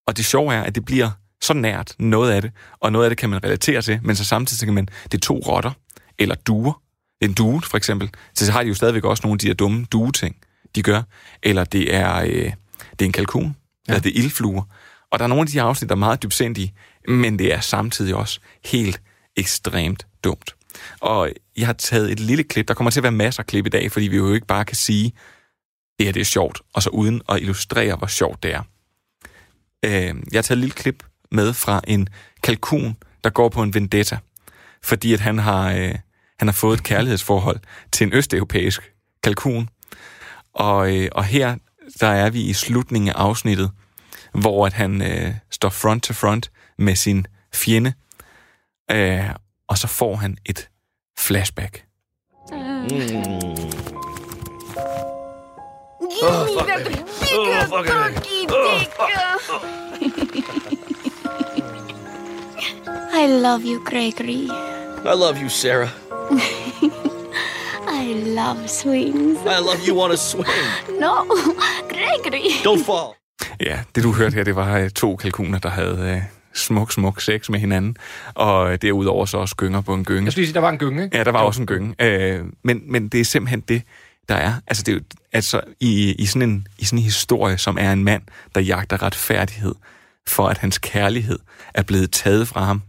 Og 0.07 0.17
det 0.17 0.25
sjove 0.25 0.55
er, 0.55 0.63
at 0.63 0.75
det 0.75 0.85
bliver 0.85 1.11
så 1.43 1.55
nært 1.55 1.95
noget 1.99 2.33
af 2.33 2.43
det, 2.43 2.51
og 2.81 2.93
noget 2.93 3.05
af 3.05 3.11
det 3.11 3.19
kan 3.19 3.31
man 3.31 3.45
relatere 3.45 3.83
til, 3.83 4.01
men 4.03 4.17
så 4.17 4.25
samtidig 4.25 4.59
så 4.59 4.67
kan 4.67 4.75
man, 4.75 4.89
det 5.05 5.15
er 5.15 5.19
to 5.19 5.39
rotter, 5.39 5.71
eller 6.19 6.35
duer, 6.35 6.83
en 7.21 7.33
due 7.33 7.63
for 7.63 7.77
eksempel, 7.77 8.11
så 8.35 8.53
har 8.53 8.63
de 8.63 8.69
jo 8.69 8.75
stadigvæk 8.75 9.05
også 9.05 9.21
nogle 9.25 9.35
af 9.35 9.39
de 9.39 9.47
her 9.47 9.55
dumme 9.55 9.87
due-ting, 9.93 10.37
de 10.75 10.83
gør, 10.83 11.03
eller 11.43 11.65
det 11.65 11.95
er, 11.95 12.17
øh, 12.17 12.53
det 12.91 13.01
er 13.01 13.05
en 13.05 13.13
kalkun, 13.13 13.45
ja. 13.89 13.93
eller 13.93 14.01
det 14.03 14.19
er 14.19 14.23
ildfluer, 14.23 14.63
og 15.11 15.19
der 15.19 15.25
er 15.25 15.29
nogle 15.29 15.41
af 15.41 15.47
de 15.47 15.53
her 15.53 15.65
afsnit, 15.65 15.89
der 15.89 15.95
er 15.95 15.99
meget 15.99 16.23
dybsindige, 16.23 16.75
men 17.09 17.39
det 17.39 17.53
er 17.53 17.61
samtidig 17.61 18.15
også 18.15 18.41
helt 18.65 19.01
ekstremt 19.37 20.07
dumt. 20.25 20.55
Og 21.01 21.31
jeg 21.57 21.67
har 21.67 21.73
taget 21.73 22.13
et 22.13 22.21
lille 22.21 22.45
klip, 22.45 22.69
der 22.69 22.75
kommer 22.75 22.91
til 22.91 23.01
at 23.01 23.03
være 23.03 23.13
masser 23.13 23.43
af 23.43 23.47
klip 23.47 23.67
i 23.67 23.69
dag, 23.69 23.93
fordi 23.93 24.09
vi 24.09 24.17
jo 24.17 24.33
ikke 24.33 24.47
bare 24.47 24.65
kan 24.65 24.77
sige, 24.77 25.13
det 25.99 26.07
her 26.07 26.13
det 26.13 26.21
er 26.21 26.25
sjovt, 26.25 26.61
og 26.75 26.83
så 26.83 26.91
uden 26.91 27.23
at 27.29 27.41
illustrere, 27.41 27.97
hvor 27.97 28.07
sjovt 28.07 28.43
det 28.43 28.55
er. 28.55 28.63
Øh, 29.85 29.93
jeg 29.93 30.15
har 30.39 30.43
taget 30.43 30.51
et 30.51 30.59
lille 30.59 30.75
klip 30.75 31.05
med 31.33 31.53
fra 31.53 31.81
en 31.87 32.09
kalkun, 32.43 32.97
der 33.25 33.31
går 33.31 33.49
på 33.49 33.63
en 33.63 33.75
vendetta, 33.75 34.19
fordi 34.83 35.13
at 35.13 35.21
han 35.21 35.39
har, 35.39 35.73
øh, 35.73 35.95
han 36.39 36.49
har 36.49 36.53
fået 36.53 36.79
et 36.79 36.83
kærlighedsforhold 36.85 37.61
til 37.93 38.07
en 38.07 38.13
østeuropæisk 38.13 38.93
kalkun. 39.23 39.69
Og, 40.55 40.97
øh, 40.97 41.09
og 41.13 41.25
her, 41.25 41.57
der 42.01 42.07
er 42.07 42.31
vi 42.31 42.41
i 42.43 42.53
slutningen 42.53 43.09
af 43.09 43.15
afsnittet, 43.15 43.71
hvor 44.35 44.67
at 44.67 44.73
han 44.73 45.03
øh, 45.03 45.35
står 45.51 45.69
front 45.69 46.03
to 46.03 46.13
front 46.13 46.51
med 46.79 46.97
sin 46.97 47.27
fjende, 47.55 47.93
øh, 48.91 49.31
og 49.69 49.79
så 49.79 49.87
får 49.87 50.17
han 50.17 50.39
et 50.47 50.69
flashback. 51.19 51.85
I 63.15 63.27
love 63.27 63.63
you, 63.65 63.85
Gregory. 63.85 64.49
I 65.05 65.15
love 65.15 65.39
you, 65.43 65.49
Sarah. 65.49 65.91
I 68.01 68.15
love 68.15 68.71
swings. 68.71 69.39
I 69.41 69.61
love 69.61 69.87
you 69.89 70.01
on 70.01 70.11
a 70.13 70.17
swing. 70.17 70.47
No, 71.01 71.25
Gregory. 71.95 72.51
Don't 72.65 72.85
fall. 72.85 73.15
Ja, 73.61 73.83
det 73.95 74.05
du 74.05 74.13
hørte 74.13 74.35
her, 74.35 74.45
det 74.45 74.57
var 74.57 74.79
øh, 74.79 74.91
to 74.91 75.17
kalkuner, 75.17 75.59
der 75.59 75.69
havde 75.69 75.99
øh, 76.17 76.23
smuk, 76.55 76.93
smuk 76.93 77.21
sex 77.21 77.49
med 77.49 77.59
hinanden. 77.59 77.97
Og 78.35 78.73
øh, 78.73 78.79
derudover 78.83 79.27
så 79.27 79.37
også 79.37 79.57
gynger 79.57 79.81
på 79.81 79.95
en 79.95 80.05
gynge. 80.05 80.25
Jeg 80.25 80.33
skulle 80.33 80.47
sige, 80.47 80.55
der 80.55 80.61
var 80.61 80.71
en 80.71 80.79
gynge, 80.79 81.05
ikke? 81.05 81.17
Ja, 81.17 81.25
der 81.25 81.33
var 81.33 81.41
også 81.43 81.61
en 81.61 81.67
gynge. 81.67 81.95
Øh, 81.99 82.45
men, 82.65 82.93
men 82.93 83.09
det 83.09 83.21
er 83.21 83.25
simpelthen 83.25 83.61
det, 83.61 83.83
der 84.29 84.35
er. 84.35 84.53
Altså, 84.67 84.83
det 84.83 84.93
er 84.93 84.97
jo, 84.97 85.03
altså 85.33 85.61
i, 85.81 86.15
i, 86.19 86.27
sådan 86.27 86.49
en, 86.49 86.67
i 86.79 86.85
sådan 86.85 86.99
en 86.99 87.05
historie, 87.05 87.59
som 87.59 87.77
er 87.81 87.93
en 87.93 88.05
mand, 88.05 88.23
der 88.55 88.61
jagter 88.61 89.03
retfærdighed, 89.03 89.75
for 90.27 90.49
at 90.49 90.59
hans 90.59 90.79
kærlighed 90.79 91.39
er 91.75 91.83
blevet 91.83 92.11
taget 92.11 92.49
fra 92.49 92.65
ham, 92.65 92.83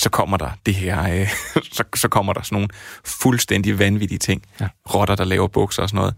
så 0.00 0.10
kommer 0.10 0.36
der 0.36 0.50
det 0.66 0.74
her, 0.74 1.20
øh, 1.20 1.28
så, 1.76 1.84
så 1.94 2.08
kommer 2.08 2.32
der 2.32 2.42
sådan 2.42 2.56
nogle 2.56 2.68
fuldstændig 3.04 3.78
vanvittige 3.78 4.18
ting. 4.18 4.42
Ja. 4.60 4.68
Rotter, 4.94 5.14
der 5.14 5.24
laver 5.24 5.48
bukser 5.48 5.82
og 5.82 5.88
sådan 5.88 5.98
noget. 5.98 6.14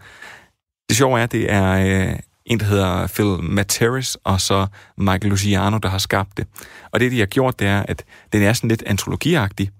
Det 0.89 0.97
sjove 0.97 1.21
er, 1.21 1.27
det 1.27 1.53
er 1.53 1.73
øh, 1.73 2.17
en, 2.47 2.61
der 2.61 2.67
hedder 2.67 3.07
Phil 3.07 3.45
Materis, 3.45 4.17
og 4.25 4.41
så 4.41 4.67
Michael 4.97 5.31
Luciano, 5.31 5.79
der 5.79 5.89
har 5.89 5.99
skabt 5.99 6.37
det. 6.37 6.47
Og 6.93 7.01
det, 7.01 7.12
de 7.12 7.19
har 7.19 7.27
gjort, 7.27 7.59
det 7.59 7.67
er, 7.67 7.83
at 7.89 8.05
den 8.33 8.43
er 8.43 8.53
sådan 8.53 8.69
lidt 8.69 8.83
antologiagtig. 8.87 9.71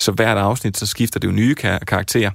Så 0.00 0.12
hvert 0.12 0.38
afsnit, 0.38 0.76
så 0.76 0.86
skifter 0.86 1.20
det 1.20 1.28
jo 1.28 1.32
nye 1.32 1.54
kar- 1.54 1.78
karakterer. 1.78 2.30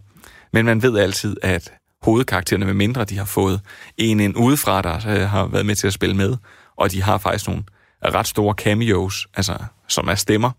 Men 0.54 0.66
man 0.66 0.82
ved 0.82 0.98
altid, 0.98 1.38
at 1.44 1.74
hovedkaraktererne, 2.02 2.66
med 2.66 2.74
mindre 2.74 3.06
de 3.06 3.18
har 3.18 3.26
fået 3.26 3.62
en 3.98 4.20
en 4.20 4.36
udefra, 4.36 4.82
der 4.82 4.96
øh, 4.96 5.30
har 5.30 5.46
været 5.46 5.66
med 5.66 5.76
til 5.76 5.88
at 5.88 5.94
spille 5.94 6.16
med, 6.16 6.38
og 6.78 6.92
de 6.92 7.04
har 7.04 7.18
faktisk 7.18 7.48
nogle 7.48 7.64
ret 8.06 8.28
store 8.28 8.54
cameos, 8.54 9.28
altså 9.34 9.58
som 9.88 10.08
er 10.08 10.16
stemmer, 10.16 10.52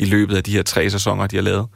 i 0.00 0.04
løbet 0.04 0.36
af 0.36 0.44
de 0.44 0.52
her 0.52 0.62
tre 0.62 0.90
sæsoner, 0.90 1.26
de 1.26 1.36
har 1.36 1.42
lavet, 1.42 1.68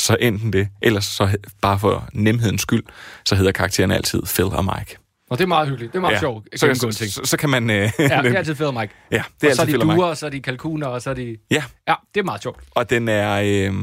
så 0.00 0.16
enten 0.20 0.52
det, 0.52 0.68
ellers 0.82 1.04
så 1.04 1.36
bare 1.62 1.78
for 1.78 2.08
nemhedens 2.12 2.62
skyld, 2.62 2.82
så 3.24 3.34
hedder 3.34 3.52
karaktererne 3.52 3.94
altid 3.94 4.22
Phil 4.22 4.44
og 4.44 4.64
Mike. 4.64 4.96
Og 5.30 5.38
det 5.38 5.44
er 5.44 5.48
meget 5.48 5.68
hyggeligt. 5.68 5.92
Det 5.92 5.98
er 5.98 6.00
meget 6.00 6.14
ja. 6.14 6.18
sjovt. 6.18 6.48
Så, 6.56 6.74
så, 6.74 6.92
ting. 6.92 7.10
så, 7.10 7.20
så 7.24 7.36
kan 7.36 7.50
man... 7.50 7.70
Øh, 7.70 7.76
Ja, 7.76 7.88
det 7.98 8.02
er 8.02 8.38
altid 8.38 8.54
fedt, 8.54 8.74
Mike. 8.74 8.94
Ja, 9.10 9.22
det 9.40 9.46
er 9.46 9.50
og 9.50 9.56
så 9.56 9.62
er 9.62 9.66
de 9.66 9.72
Phil 9.72 9.80
og 9.82 9.96
duer, 9.96 10.06
og 10.06 10.16
så 10.16 10.26
er 10.26 10.30
de 10.30 10.40
kalkuner, 10.40 10.86
og 10.86 11.02
så 11.02 11.10
er 11.10 11.14
de... 11.14 11.36
Ja. 11.50 11.64
Ja, 11.88 11.94
det 12.14 12.20
er 12.20 12.24
meget 12.24 12.42
sjovt. 12.42 12.60
Og 12.70 12.90
den 12.90 13.08
er, 13.08 13.32
øh, 13.32 13.74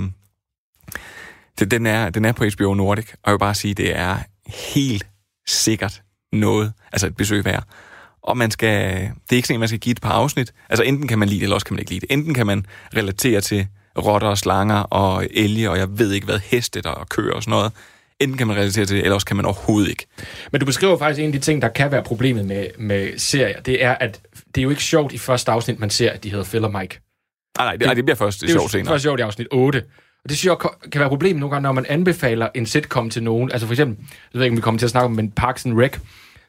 det, 1.60 1.72
den 1.72 1.86
er, 1.86 2.10
den 2.10 2.25
er 2.25 2.32
på 2.32 2.46
HBO 2.58 2.74
Nordic, 2.74 3.12
og 3.12 3.20
jeg 3.25 3.32
vil 3.32 3.39
bare 3.39 3.56
sige, 3.56 3.74
det 3.74 3.98
er 3.98 4.18
helt 4.74 5.08
sikkert 5.48 6.01
noget, 6.34 6.74
altså 6.91 7.08
et 7.08 7.15
besøg 7.15 7.46
værd. 7.46 7.63
Og 8.24 8.38
man 8.38 8.51
skal, 8.51 9.01
det 9.01 9.32
er 9.32 9.36
ikke 9.36 9.48
sådan, 9.48 9.56
at 9.56 9.60
man 9.60 9.68
skal 9.68 9.79
give 9.79 9.91
et 9.91 10.01
par 10.01 10.12
afsnit. 10.12 10.53
Altså 10.70 10.84
enten 10.84 11.08
kan 11.08 11.20
man 11.20 11.27
lide 11.27 11.39
det, 11.39 11.44
eller 11.44 11.56
også 11.56 11.65
kan 11.65 11.74
man 11.74 11.79
ikke 11.79 11.91
lide 11.91 12.01
det. 12.01 12.12
Enten 12.12 12.34
kan 12.34 12.46
man 12.46 12.65
relatere 12.96 13.41
til 13.41 13.68
rotter 13.98 14.27
og 14.27 14.38
slanger 14.38 14.75
og 14.75 15.27
elge, 15.31 15.69
og 15.69 15.77
jeg 15.77 16.00
ved 16.00 16.12
ikke 16.12 16.25
hvad, 16.25 16.39
heste 16.39 16.81
der 16.81 16.89
og 16.89 17.10
køer 17.10 17.34
og 17.34 17.43
sådan 17.43 17.51
noget. 17.51 17.72
Enten 18.19 18.38
kan 18.38 18.48
man 18.48 18.55
relatere 18.58 18.86
til 18.86 18.96
det, 18.96 19.03
eller 19.03 19.13
også 19.13 19.27
kan 19.27 19.36
man 19.36 19.46
overhovedet 19.46 19.89
ikke. 19.89 20.05
Men 20.51 20.60
du 20.60 20.65
beskriver 20.65 20.98
faktisk 20.98 21.19
en 21.19 21.25
af 21.25 21.31
de 21.34 21.39
ting, 21.39 21.62
der 21.62 21.67
kan 21.69 21.91
være 21.91 22.03
problemet 22.03 22.46
med, 22.46 22.67
med 22.77 23.17
serier. 23.17 23.62
Det 23.62 23.84
er, 23.84 23.93
at 23.93 24.22
det 24.55 24.62
er 24.62 24.63
jo 24.63 24.69
ikke 24.69 24.84
sjovt 24.84 25.13
i 25.13 25.17
første 25.17 25.51
afsnit, 25.51 25.79
man 25.79 25.89
ser, 25.89 26.12
at 26.12 26.24
de 26.24 26.29
hedder 26.29 26.46
Phil 26.46 26.65
og 26.65 26.72
Mike. 26.72 27.00
Nej, 27.58 27.65
nej, 27.67 27.75
det, 27.75 27.86
nej, 27.86 27.93
det 27.93 28.05
bliver 28.05 28.15
først 28.15 28.41
Det 28.41 28.50
er 28.50 28.53
jo 28.53 28.60
sjovt 28.60 28.72
senere. 28.72 28.93
først 28.93 29.01
sjovt 29.03 29.19
i 29.19 29.24
afsnit 29.24 29.48
8. 29.51 29.84
Og 30.24 30.29
det 30.29 30.38
synes 30.38 30.46
jeg 30.46 30.69
kan 30.91 31.00
være 31.01 31.10
problemet 31.10 31.39
nogle 31.39 31.55
gange, 31.55 31.63
når 31.63 31.72
man 31.72 31.86
anbefaler 31.89 32.50
en 32.55 32.65
sitcom 32.65 33.10
til 33.10 33.24
nogen. 33.24 33.51
Altså 33.51 33.67
for 33.67 33.74
eksempel, 33.74 33.98
jeg 34.34 34.39
ved 34.39 34.46
ikke, 34.46 34.53
om 34.53 34.58
vi 34.58 34.62
kommer 34.62 34.79
til 34.79 34.86
at 34.86 34.89
snakke 34.91 35.05
om, 35.05 35.12
men 35.12 35.31
Parks 35.31 35.65
and 35.65 35.79
Rec, 35.81 35.93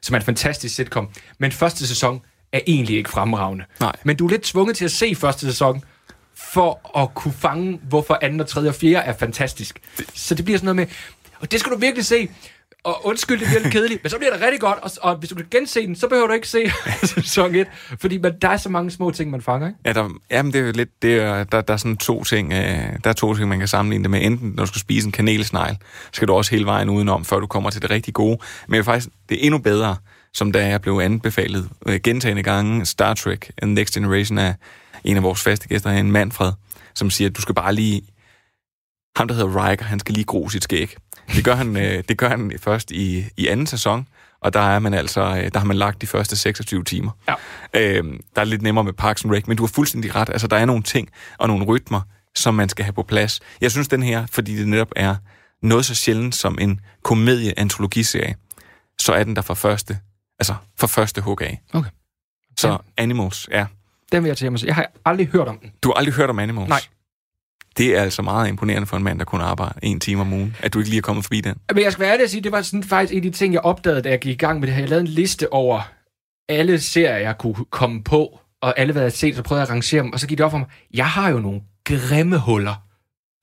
som 0.01 0.13
er 0.13 0.19
en 0.19 0.25
fantastisk 0.25 0.75
sitcom. 0.75 1.09
Men 1.39 1.51
første 1.51 1.87
sæson 1.87 2.21
er 2.53 2.59
egentlig 2.67 2.97
ikke 2.97 3.09
fremragende. 3.09 3.63
Nej. 3.79 3.95
Men 4.03 4.15
du 4.15 4.25
er 4.25 4.29
lidt 4.29 4.41
tvunget 4.41 4.77
til 4.77 4.85
at 4.85 4.91
se 4.91 5.15
første 5.15 5.45
sæson, 5.45 5.83
for 6.35 6.99
at 7.01 7.13
kunne 7.15 7.33
fange, 7.33 7.79
hvorfor 7.83 8.19
anden 8.21 8.39
og 8.39 8.47
tredje 8.47 8.69
og 8.69 8.75
fjerde 8.75 9.05
er 9.05 9.13
fantastisk. 9.13 9.79
Så 10.13 10.35
det 10.35 10.45
bliver 10.45 10.57
sådan 10.57 10.65
noget 10.65 10.75
med, 10.75 10.87
og 11.39 11.51
det 11.51 11.59
skal 11.59 11.71
du 11.71 11.77
virkelig 11.77 12.05
se. 12.05 12.29
Og 12.83 13.05
undskyld, 13.05 13.39
det 13.39 13.47
bliver 13.47 13.61
lidt 13.61 13.73
kedeligt, 13.73 14.03
men 14.03 14.09
så 14.09 14.17
bliver 14.17 14.33
det 14.33 14.41
rigtig 14.41 14.59
godt. 14.59 14.79
Og, 14.81 14.91
og 15.01 15.15
hvis 15.15 15.29
du 15.29 15.35
kan 15.35 15.45
gense 15.51 15.87
den, 15.87 15.95
så 15.95 16.07
behøver 16.07 16.27
du 16.27 16.33
ikke 16.33 16.47
se 16.47 16.71
sæson 17.03 17.55
1. 17.55 17.67
Fordi 17.99 18.17
man, 18.17 18.33
der 18.41 18.49
er 18.49 18.57
så 18.57 18.69
mange 18.69 18.91
små 18.91 19.11
ting, 19.11 19.31
man 19.31 19.41
fanger, 19.41 19.67
ikke? 19.67 19.79
Ja, 19.85 19.93
der, 19.93 20.09
jamen 20.31 20.53
det 20.53 20.61
er 20.61 20.65
jo 20.65 20.71
lidt, 20.75 20.89
det 21.01 21.15
er, 21.15 21.43
der, 21.43 21.61
der 21.61 21.73
er 21.73 21.77
sådan 21.77 21.97
to 21.97 22.23
ting, 22.23 22.53
øh, 22.53 22.59
der 23.03 23.09
er 23.09 23.13
to 23.13 23.35
ting, 23.35 23.49
man 23.49 23.59
kan 23.59 23.67
sammenligne 23.67 24.03
det 24.03 24.11
med. 24.11 24.25
Enten 24.25 24.53
når 24.55 24.63
du 24.63 24.67
skal 24.67 24.79
spise 24.79 25.05
en 25.05 25.11
kanelsnegl, 25.11 25.77
skal 26.11 26.27
du 26.27 26.33
også 26.33 26.51
hele 26.51 26.65
vejen 26.65 26.89
udenom, 26.89 27.25
før 27.25 27.39
du 27.39 27.47
kommer 27.47 27.69
til 27.69 27.81
det 27.81 27.89
rigtig 27.89 28.13
gode. 28.13 28.37
Men 28.67 28.83
faktisk, 28.83 29.09
det 29.29 29.37
er 29.41 29.45
endnu 29.45 29.57
bedre, 29.57 29.95
som 30.33 30.51
da 30.51 30.67
jeg 30.67 30.81
blev 30.81 30.99
anbefalet 31.03 31.69
øh, 31.85 31.99
gentagende 32.03 32.43
gange, 32.43 32.85
Star 32.85 33.13
Trek, 33.13 33.51
The 33.61 33.73
Next 33.73 33.93
Generation 33.93 34.37
af 34.37 34.55
en 35.03 35.17
af 35.17 35.23
vores 35.23 35.43
faste 35.43 35.67
gæster, 35.67 35.89
en 35.89 36.11
Manfred, 36.11 36.51
som 36.95 37.09
siger, 37.09 37.29
at 37.29 37.37
du 37.37 37.41
skal 37.41 37.55
bare 37.55 37.75
lige, 37.75 38.01
ham 39.15 39.27
der 39.27 39.35
hedder 39.35 39.69
Riker, 39.69 39.85
han 39.85 39.99
skal 39.99 40.13
lige 40.13 40.25
gro 40.25 40.49
sit 40.49 40.63
skæg. 40.63 40.95
Det 41.35 41.45
gør 41.45 41.55
han, 41.55 41.77
øh, 41.83 42.03
det 42.09 42.17
gør 42.17 42.29
han 42.29 42.51
først 42.59 42.91
i, 42.91 43.25
i 43.37 43.47
anden 43.47 43.67
sæson, 43.67 44.07
og 44.41 44.53
der 44.53 44.59
er 44.59 44.79
man 44.79 44.93
altså, 44.93 45.21
øh, 45.21 45.51
der 45.53 45.59
har 45.59 45.65
man 45.65 45.77
lagt 45.77 46.01
de 46.01 46.07
første 46.07 46.35
26 46.35 46.83
timer. 46.83 47.11
Ja. 47.27 47.35
Øh, 47.73 48.03
der 48.35 48.41
er 48.41 48.45
lidt 48.45 48.61
nemmere 48.61 48.83
med 48.83 48.93
Parks 48.93 49.25
and 49.25 49.33
Rec, 49.33 49.47
men 49.47 49.57
du 49.57 49.63
har 49.63 49.67
fuldstændig 49.67 50.15
ret. 50.15 50.29
Altså, 50.29 50.47
der 50.47 50.57
er 50.57 50.65
nogle 50.65 50.83
ting 50.83 51.09
og 51.37 51.47
nogle 51.47 51.65
rytmer, 51.65 52.01
som 52.35 52.53
man 52.53 52.69
skal 52.69 52.85
have 52.85 52.93
på 52.93 53.03
plads. 53.03 53.39
Jeg 53.61 53.71
synes, 53.71 53.87
den 53.87 54.03
her, 54.03 54.25
fordi 54.31 54.55
det 54.55 54.67
netop 54.67 54.91
er 54.95 55.15
noget 55.61 55.85
så 55.85 55.95
sjældent 55.95 56.35
som 56.35 56.57
en 56.61 56.79
komedie-antologiserie, 57.03 58.35
så 58.99 59.13
er 59.13 59.23
den 59.23 59.35
der 59.35 59.41
fra 59.41 59.53
første, 59.53 59.99
altså 60.41 60.55
fra 60.79 60.87
første 60.87 61.21
hug 61.21 61.41
af. 61.41 61.61
Okay. 61.73 61.89
Så 62.59 62.67
Ja. 62.69 62.77
Animals, 62.97 63.49
ja. 63.51 63.65
Den 64.11 64.23
vil 64.23 64.29
jeg 64.29 64.37
til 64.37 64.59
se. 64.59 64.67
Jeg 64.67 64.75
har 64.75 64.91
aldrig 65.05 65.27
hørt 65.27 65.47
om 65.47 65.57
den. 65.57 65.71
Du 65.83 65.89
har 65.89 65.93
aldrig 65.93 66.15
hørt 66.15 66.29
om 66.29 66.39
Animals? 66.39 66.69
Nej. 66.69 66.81
Det 67.77 67.97
er 67.97 68.01
altså 68.01 68.21
meget 68.21 68.49
imponerende 68.49 68.87
for 68.87 68.97
en 68.97 69.03
mand, 69.03 69.19
der 69.19 69.25
kun 69.25 69.41
arbejder 69.41 69.73
en 69.83 69.99
time 69.99 70.21
om 70.21 70.33
ugen, 70.33 70.55
at 70.59 70.73
du 70.73 70.79
ikke 70.79 70.89
lige 70.89 70.97
er 70.97 71.01
kommet 71.01 71.25
forbi 71.25 71.41
den. 71.41 71.55
Men 71.73 71.83
jeg 71.83 71.91
skal 71.91 72.01
være 72.01 72.11
ærlig 72.11 72.23
at 72.23 72.29
sige, 72.29 72.41
det 72.41 72.51
var 72.51 72.61
sådan 72.61 72.83
faktisk 72.83 73.13
en 73.13 73.17
af 73.17 73.21
de 73.31 73.37
ting, 73.37 73.53
jeg 73.53 73.61
opdagede, 73.61 74.01
da 74.01 74.09
jeg 74.09 74.19
gik 74.19 74.31
i 74.31 74.37
gang 74.37 74.59
med 74.59 74.67
det 74.67 74.75
her. 74.75 74.81
Jeg 74.81 74.89
lavede 74.89 75.01
en 75.01 75.07
liste 75.07 75.53
over 75.53 75.81
alle 76.49 76.81
serier, 76.81 77.17
jeg 77.17 77.37
kunne 77.37 77.65
komme 77.69 78.03
på, 78.03 78.39
og 78.61 78.79
alle, 78.79 78.91
hvad 78.91 79.01
jeg 79.01 79.05
havde 79.05 79.17
set, 79.17 79.35
så 79.35 79.43
prøvede 79.43 79.59
jeg 79.59 79.67
at 79.67 79.71
rangere 79.71 80.03
dem, 80.03 80.13
og 80.13 80.19
så 80.19 80.27
gik 80.27 80.37
det 80.37 80.45
op 80.45 80.51
for 80.51 80.57
mig, 80.57 80.67
jeg 80.93 81.09
har 81.09 81.29
jo 81.29 81.39
nogle 81.39 81.61
grimme 81.83 82.37
huller 82.39 82.75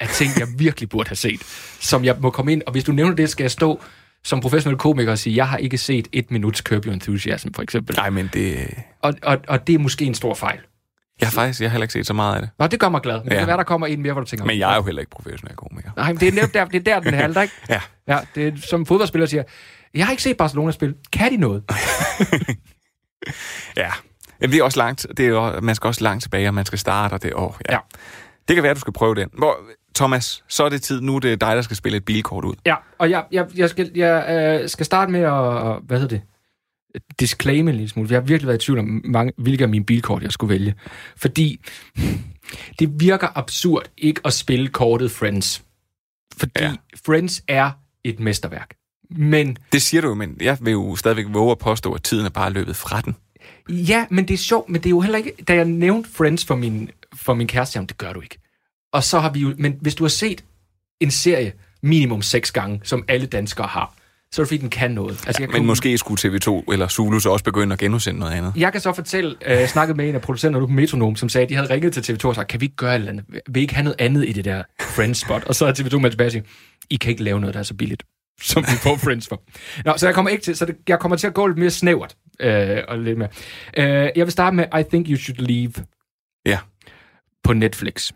af 0.00 0.08
ting, 0.08 0.30
jeg 0.38 0.48
virkelig 0.56 0.88
burde 0.88 1.08
have 1.08 1.16
set, 1.16 1.40
som 1.80 2.04
jeg 2.04 2.16
må 2.20 2.30
komme 2.30 2.52
ind, 2.52 2.62
og 2.66 2.72
hvis 2.72 2.84
du 2.84 2.92
nævner 2.92 3.14
det, 3.14 3.30
skal 3.30 3.44
jeg 3.44 3.50
stå 3.50 3.82
som 4.24 4.40
professionel 4.40 4.78
komiker 4.78 5.12
og 5.12 5.18
sige, 5.18 5.36
jeg 5.36 5.48
har 5.48 5.56
ikke 5.56 5.78
set 5.78 6.08
et 6.12 6.30
minuts 6.30 6.60
Curb 6.60 6.86
Your 6.86 6.92
Enthusiasm, 6.92 7.48
for 7.54 7.62
eksempel. 7.62 7.96
Nej, 7.96 8.10
men 8.10 8.30
det... 8.32 8.74
Og, 9.02 9.14
og, 9.22 9.38
og 9.48 9.66
det 9.66 9.74
er 9.74 9.78
måske 9.78 10.04
en 10.04 10.14
stor 10.14 10.34
fejl. 10.34 10.58
Jeg 11.20 11.28
har 11.28 11.32
faktisk 11.32 11.60
jeg 11.60 11.70
har 11.70 11.72
heller 11.72 11.84
ikke 11.84 11.92
set 11.92 12.06
så 12.06 12.14
meget 12.14 12.34
af 12.34 12.40
det. 12.40 12.50
Nå, 12.58 12.66
det 12.66 12.80
gør 12.80 12.88
mig 12.88 13.00
glad. 13.00 13.18
Men 13.18 13.24
ja. 13.24 13.30
det 13.30 13.38
kan 13.38 13.46
være, 13.46 13.56
der 13.56 13.62
kommer 13.62 13.86
en 13.86 14.02
mere, 14.02 14.12
hvor 14.12 14.20
du 14.20 14.26
tænker... 14.26 14.46
Men 14.46 14.58
jeg 14.58 14.72
er 14.72 14.76
jo 14.76 14.82
heller 14.82 15.00
ikke 15.00 15.10
professionel 15.10 15.56
komiker. 15.56 15.90
Nej, 15.96 16.12
men 16.12 16.20
det 16.20 16.28
er 16.28 16.32
netop 16.32 16.54
der, 16.54 16.64
det 16.64 16.88
er 16.88 16.94
der 16.94 17.00
den 17.00 17.14
halter, 17.22 17.42
ikke? 17.42 17.54
Ja. 17.68 17.80
Ja, 18.08 18.18
det 18.34 18.48
er, 18.48 18.52
som 18.56 18.86
fodboldspiller 18.86 19.26
siger, 19.26 19.42
jeg 19.94 20.06
har 20.06 20.10
ikke 20.10 20.22
set 20.22 20.36
Barcelona 20.36 20.72
spille. 20.72 20.94
Kan 21.12 21.32
de 21.32 21.36
noget? 21.36 21.62
Ja. 23.76 23.90
Jamen, 24.40 24.52
det 24.52 24.60
er 24.60 24.64
også 24.64 24.78
langt. 24.78 25.06
Det 25.16 25.24
er 25.24 25.28
jo, 25.28 25.60
man 25.60 25.74
skal 25.74 25.88
også 25.88 26.04
langt 26.04 26.22
tilbage, 26.22 26.48
og 26.48 26.54
man 26.54 26.66
skal 26.66 26.78
starte, 26.78 27.12
og 27.12 27.22
det 27.22 27.34
åh, 27.34 27.52
ja. 27.68 27.74
Ja. 27.74 27.78
Det 28.48 28.56
kan 28.56 28.62
være, 28.62 28.74
du 28.74 28.80
skal 28.80 28.92
prøve 28.92 29.14
den. 29.14 29.28
Hvor, 29.38 29.56
Thomas, 29.98 30.44
så 30.48 30.64
er 30.64 30.68
det 30.68 30.82
tid. 30.82 31.00
Nu 31.00 31.16
er 31.16 31.20
det 31.20 31.40
dig, 31.40 31.56
der 31.56 31.62
skal 31.62 31.76
spille 31.76 31.96
et 31.96 32.04
bilkort 32.04 32.44
ud. 32.44 32.54
Ja, 32.66 32.74
og 32.98 33.10
jeg, 33.10 33.24
jeg, 33.32 33.46
jeg, 33.56 33.70
skal, 33.70 33.90
jeg 33.94 34.26
øh, 34.62 34.68
skal 34.68 34.86
starte 34.86 35.12
med 35.12 35.20
at, 35.20 35.82
hvad 35.86 36.00
hedder 36.00 36.16
det, 36.16 36.22
disclaime 37.20 37.70
en 37.70 37.76
lille 37.76 37.88
smule. 37.88 38.08
Jeg 38.10 38.16
har 38.16 38.26
virkelig 38.26 38.46
været 38.46 38.62
i 38.62 38.64
tvivl 38.66 38.78
om, 38.78 39.02
mange, 39.04 39.32
hvilke 39.38 39.64
af 39.64 39.68
mine 39.68 39.84
bilkort, 39.84 40.22
jeg 40.22 40.32
skulle 40.32 40.52
vælge. 40.54 40.74
Fordi 41.16 41.60
det 42.78 43.00
virker 43.00 43.28
absurd 43.38 43.90
ikke 43.98 44.20
at 44.24 44.32
spille 44.32 44.68
kortet 44.68 45.10
Friends. 45.10 45.62
Fordi 46.36 46.52
ja. 46.58 46.68
Ja. 46.68 46.74
Friends 47.06 47.42
er 47.48 47.70
et 48.04 48.20
mesterværk. 48.20 48.74
Men 49.10 49.56
Det 49.72 49.82
siger 49.82 50.00
du 50.00 50.08
jo, 50.08 50.14
men 50.14 50.36
jeg 50.40 50.58
vil 50.60 50.72
jo 50.72 50.96
stadigvæk 50.96 51.26
våge 51.28 51.50
at 51.50 51.58
påstå, 51.58 51.92
at 51.92 52.02
tiden 52.02 52.26
er 52.26 52.30
bare 52.30 52.52
løbet 52.52 52.76
fra 52.76 53.00
den. 53.00 53.16
Ja, 53.68 54.06
men 54.10 54.28
det 54.28 54.34
er 54.34 54.38
sjovt, 54.38 54.68
men 54.68 54.80
det 54.80 54.86
er 54.86 54.90
jo 54.90 55.00
heller 55.00 55.18
ikke... 55.18 55.32
Da 55.48 55.54
jeg 55.54 55.64
nævnte 55.64 56.10
Friends 56.10 56.44
for 56.44 56.54
min, 56.54 56.90
for 57.14 57.34
min 57.34 57.46
kæreste, 57.46 57.76
jamen, 57.76 57.86
det 57.86 57.98
gør 57.98 58.12
du 58.12 58.20
ikke. 58.20 58.38
Og 58.92 59.04
så 59.04 59.20
har 59.20 59.30
vi 59.32 59.40
jo... 59.40 59.54
Men 59.58 59.76
hvis 59.80 59.94
du 59.94 60.04
har 60.04 60.08
set 60.08 60.44
en 61.00 61.10
serie 61.10 61.52
minimum 61.82 62.22
seks 62.22 62.52
gange, 62.52 62.80
som 62.84 63.04
alle 63.08 63.26
danskere 63.26 63.66
har, 63.66 63.94
så 64.32 64.42
er 64.42 64.44
det 64.44 64.48
fordi, 64.48 64.60
den 64.60 64.70
kan 64.70 64.90
noget. 64.90 65.10
Altså, 65.26 65.42
jeg 65.42 65.48
Men 65.48 65.56
kunne- 65.56 65.66
måske 65.66 65.98
skulle 65.98 66.38
TV2 66.38 66.72
eller 66.72 66.88
Zulu 66.88 67.20
så 67.20 67.30
også 67.30 67.44
begynde 67.44 67.72
at 67.72 67.78
genudsende 67.78 68.20
noget 68.20 68.32
andet. 68.32 68.52
Jeg 68.56 68.72
kan 68.72 68.80
så 68.80 68.92
fortælle, 68.92 69.30
øh, 69.46 69.50
jeg 69.50 69.68
snakkede 69.68 69.96
med 69.96 70.08
en 70.08 70.14
af 70.14 70.20
producenterne 70.20 70.66
på 70.66 70.72
Metronom, 70.72 71.16
som 71.16 71.28
sagde, 71.28 71.42
at 71.42 71.48
de 71.50 71.54
havde 71.54 71.70
ringet 71.74 71.92
til 72.04 72.12
TV2 72.12 72.24
og 72.28 72.34
sagt, 72.34 72.48
kan 72.48 72.60
vi 72.60 72.64
ikke 72.66 72.76
gøre 72.76 72.90
et 72.90 72.94
eller 72.98 73.12
andet? 73.12 73.24
Vil 73.48 73.60
I 73.60 73.62
ikke 73.62 73.74
have 73.74 73.84
noget 73.84 74.00
andet 74.00 74.28
i 74.28 74.32
det 74.32 74.44
der 74.44 74.62
Friends-spot? 74.80 75.44
Og 75.44 75.54
så 75.54 75.66
er 75.66 75.72
TV2 75.72 75.98
med 75.98 76.10
tilbage 76.10 76.28
og 76.28 76.32
siger, 76.32 76.42
I 76.90 76.96
kan 76.96 77.10
ikke 77.10 77.22
lave 77.22 77.40
noget, 77.40 77.54
der 77.54 77.60
er 77.60 77.64
så 77.64 77.74
billigt, 77.74 78.02
som 78.42 78.62
vi 78.62 78.76
får 78.82 78.96
Friends 78.96 79.28
for. 79.28 79.42
Nå, 79.84 79.94
så 79.96 80.06
jeg 80.06 80.14
kommer 80.14 80.30
ikke 80.30 80.42
til, 80.42 80.56
så 80.56 80.64
det, 80.64 80.76
jeg 80.88 80.98
kommer 80.98 81.16
til 81.16 81.26
at 81.26 81.34
gå 81.34 81.46
lidt 81.46 81.58
mere 81.58 81.70
snævert. 81.70 82.16
Øh, 82.40 82.78
og 82.88 82.98
lidt 82.98 83.18
mere. 83.18 83.28
Øh, 83.76 83.86
jeg 84.16 84.26
vil 84.26 84.30
starte 84.32 84.56
med 84.56 84.64
I 84.80 84.82
Think 84.90 85.08
You 85.08 85.16
Should 85.16 85.38
Leave 85.46 85.72
Ja. 86.46 86.58
på 87.44 87.52
Netflix, 87.52 88.12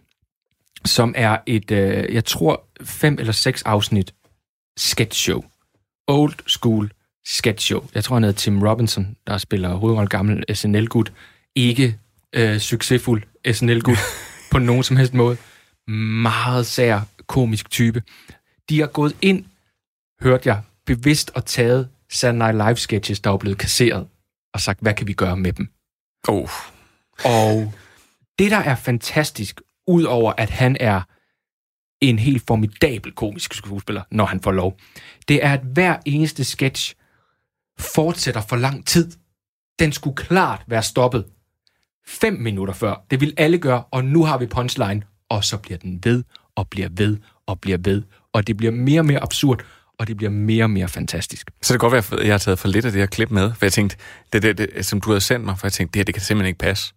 som 0.85 1.15
er 1.17 1.39
et, 1.47 1.71
øh, 1.71 2.15
jeg 2.15 2.25
tror, 2.25 2.65
fem 2.83 3.17
eller 3.19 3.33
seks 3.33 3.63
afsnit 3.63 4.15
sketch 4.77 5.21
show. 5.21 5.45
Old 6.09 6.35
school 6.49 6.93
sketch 7.25 7.67
show. 7.67 7.87
Jeg 7.95 8.05
tror, 8.05 8.17
han 8.17 8.23
hedder 8.23 8.39
Tim 8.39 8.63
Robinson, 8.63 9.17
der 9.27 9.39
spiller 9.39 9.75
hovedrollen 9.75 10.09
gammel 10.09 10.45
SNL-gut. 10.55 11.13
Ikke 11.55 11.99
øh, 12.33 12.59
succesfuld 12.59 13.23
SNL-gut 13.53 13.99
på 14.53 14.59
nogen 14.59 14.83
som 14.83 14.97
helst 14.97 15.15
måde. 15.15 15.37
Meget 16.23 16.67
sær 16.67 17.01
komisk 17.27 17.71
type. 17.71 18.03
De 18.69 18.81
har 18.81 18.87
gået 18.87 19.17
ind, 19.23 19.45
hørte 20.23 20.49
jeg, 20.49 20.63
bevidst 20.87 21.31
og 21.35 21.47
taget 21.47 21.89
Saturday 22.11 22.39
Night 22.39 22.67
Live 22.69 22.77
sketches, 22.77 23.21
der 23.21 23.31
er 23.31 23.37
blevet 23.37 23.59
kasseret, 23.59 24.07
og 24.55 24.61
sagt, 24.61 24.81
hvad 24.81 24.95
kan 24.95 25.07
vi 25.07 25.13
gøre 25.13 25.37
med 25.37 25.53
dem? 25.53 25.69
Oh. 26.29 26.49
Og 27.25 27.75
det, 28.39 28.51
der 28.51 28.57
er 28.57 28.75
fantastisk, 28.75 29.61
udover 29.87 30.33
at 30.39 30.51
han 30.51 30.77
er 30.81 31.01
en 32.01 32.19
helt 32.19 32.43
formidabel 32.47 33.13
komisk 33.13 33.55
skuespiller, 33.55 34.03
når 34.11 34.27
han 34.27 34.41
får 34.41 34.53
lov, 34.53 34.79
det 35.29 35.45
er, 35.45 35.53
at 35.53 35.61
hver 35.61 35.97
eneste 36.07 36.45
sketch 36.45 36.95
fortsætter 37.79 38.41
for 38.41 38.57
lang 38.57 38.87
tid. 38.87 39.13
Den 39.79 39.93
skulle 39.93 40.17
klart 40.17 40.63
være 40.67 40.83
stoppet 40.83 41.25
fem 42.07 42.35
minutter 42.35 42.75
før. 42.75 43.07
Det 43.11 43.21
vil 43.21 43.35
alle 43.37 43.59
gøre, 43.59 43.85
og 43.91 44.05
nu 44.05 44.25
har 44.25 44.39
vi 44.39 44.47
punchline, 44.47 45.03
og 45.29 45.45
så 45.45 45.57
bliver 45.57 45.79
den 45.79 46.01
ved, 46.05 46.25
og 46.57 46.69
bliver 46.69 46.89
ved, 46.93 47.17
og 47.47 47.61
bliver 47.61 47.79
ved, 47.79 48.03
og 48.33 48.47
det 48.47 48.57
bliver 48.57 48.73
mere 48.73 49.01
og 49.01 49.07
mere 49.07 49.23
absurd, 49.23 49.65
og 49.99 50.07
det 50.07 50.17
bliver 50.17 50.31
mere 50.31 50.65
og 50.65 50.71
mere 50.71 50.89
fantastisk. 50.89 51.51
Så 51.63 51.73
det 51.73 51.81
kan 51.81 51.91
godt 51.91 52.11
være, 52.11 52.21
at 52.21 52.27
jeg 52.27 52.33
har 52.33 52.39
taget 52.39 52.59
for 52.59 52.69
lidt 52.69 52.85
af 52.85 52.93
det 52.93 53.01
her 53.01 53.07
klip 53.07 53.31
med, 53.31 53.53
for 53.55 53.67
jeg 53.67 53.73
tænkte, 53.73 53.97
det, 54.33 54.43
det, 54.43 54.59
det 54.59 54.87
som 54.87 55.01
du 55.01 55.11
havde 55.11 55.21
sendt 55.21 55.45
mig, 55.45 55.59
for 55.59 55.67
jeg 55.67 55.73
tænkte, 55.73 55.93
det 55.93 55.99
her, 56.01 56.05
det 56.05 56.15
kan 56.15 56.23
simpelthen 56.23 56.49
ikke 56.49 56.59
passe. 56.59 56.95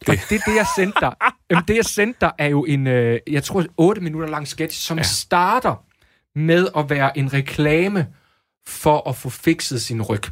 Det, 0.00 0.08
og 0.08 0.14
det, 0.30 0.40
det 0.46 0.54
jeg 0.56 0.66
sendte 0.76 0.98
dig, 1.00 1.14
jamen, 1.50 1.64
det 1.68 1.76
jeg 1.76 1.84
sendte 1.84 2.18
dig 2.20 2.32
er 2.38 2.46
jo 2.46 2.64
en, 2.64 2.86
øh, 2.86 3.20
jeg 3.30 3.44
tror, 3.44 3.64
8 3.76 4.00
minutter 4.00 4.28
lang 4.28 4.48
sketch, 4.48 4.80
som 4.80 4.96
ja. 4.96 5.02
starter 5.02 5.84
med 6.34 6.68
at 6.76 6.90
være 6.90 7.18
en 7.18 7.32
reklame 7.32 8.06
for 8.66 9.08
at 9.08 9.16
få 9.16 9.30
fikset 9.30 9.82
sin 9.82 10.02
ryg. 10.02 10.22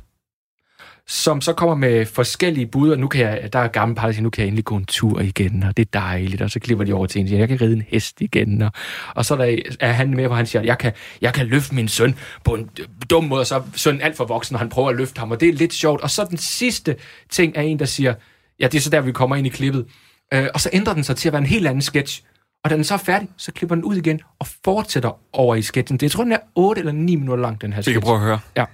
Som 1.06 1.40
så 1.40 1.52
kommer 1.52 1.74
med 1.74 2.06
forskellige 2.06 2.66
bud, 2.66 2.90
og 2.90 2.98
nu 2.98 3.08
kan 3.08 3.20
jeg, 3.20 3.52
der 3.52 3.58
er 3.58 3.68
gammel 3.68 3.96
par, 3.96 4.06
der 4.06 4.12
siger, 4.12 4.22
nu 4.22 4.30
kan 4.30 4.42
jeg 4.42 4.46
endelig 4.46 4.64
gå 4.64 4.76
en 4.76 4.84
tur 4.84 5.20
igen, 5.20 5.62
og 5.62 5.76
det 5.76 5.82
er 5.82 6.00
dejligt, 6.00 6.42
og 6.42 6.50
så 6.50 6.60
klipper 6.60 6.84
de 6.84 6.92
over 6.92 7.06
til 7.06 7.20
en, 7.20 7.24
og 7.24 7.28
siger, 7.28 7.38
jeg 7.38 7.48
kan 7.48 7.60
ride 7.60 7.72
en 7.72 7.82
hest 7.88 8.20
igen, 8.20 8.62
og, 8.62 8.72
og 9.14 9.24
så 9.24 9.34
er, 9.34 9.38
der, 9.38 9.56
er 9.80 9.92
han 9.92 10.10
med, 10.10 10.26
hvor 10.26 10.36
han 10.36 10.46
siger, 10.46 10.62
jeg 10.62 10.78
kan, 10.78 10.92
jeg 11.20 11.34
kan 11.34 11.46
løfte 11.46 11.74
min 11.74 11.88
søn 11.88 12.14
på 12.44 12.54
en 12.54 12.70
dum 13.10 13.24
måde, 13.24 13.40
og 13.40 13.46
så 13.46 13.54
er 13.54 13.62
sønnen 13.74 14.02
alt 14.02 14.16
for 14.16 14.24
voksen, 14.24 14.56
og 14.56 14.60
han 14.60 14.68
prøver 14.68 14.88
at 14.88 14.96
løfte 14.96 15.18
ham, 15.18 15.30
og 15.30 15.40
det 15.40 15.48
er 15.48 15.52
lidt 15.52 15.72
sjovt. 15.72 16.00
Og 16.00 16.10
så 16.10 16.24
den 16.24 16.38
sidste 16.38 16.96
ting 17.30 17.56
er 17.56 17.62
en, 17.62 17.78
der 17.78 17.84
siger, 17.84 18.14
ja, 18.60 18.66
det 18.66 18.78
er 18.78 18.82
så 18.82 18.90
der, 18.90 19.00
vi 19.00 19.12
kommer 19.12 19.36
ind 19.36 19.46
i 19.46 19.50
klippet, 19.50 19.86
øh, 20.34 20.46
og 20.54 20.60
så 20.60 20.70
ændrer 20.72 20.94
den 20.94 21.04
sig 21.04 21.16
til 21.16 21.28
at 21.28 21.32
være 21.32 21.42
en 21.42 21.46
helt 21.46 21.66
anden 21.66 21.82
sketch, 21.82 22.22
og 22.64 22.70
da 22.70 22.76
den 22.76 22.84
så 22.84 22.94
er 22.94 22.98
færdig, 22.98 23.28
så 23.36 23.52
klipper 23.52 23.74
den 23.74 23.84
ud 23.84 23.96
igen 23.96 24.20
og 24.38 24.46
fortsætter 24.64 25.18
over 25.32 25.54
i 25.54 25.62
sketchen. 25.62 25.98
Det, 25.98 26.02
jeg 26.02 26.10
tror, 26.10 26.24
den 26.24 26.32
er 26.32 26.38
8 26.54 26.78
eller 26.78 26.92
9 26.92 27.16
minutter 27.16 27.42
lang, 27.42 27.60
den 27.60 27.72
her 27.72 27.82
sketch. 27.82 27.88
Vi 27.88 28.00
kan 28.00 28.02
prøve 28.02 28.16
at 28.16 28.22
høre. 28.22 28.40
Ja. 28.56 28.64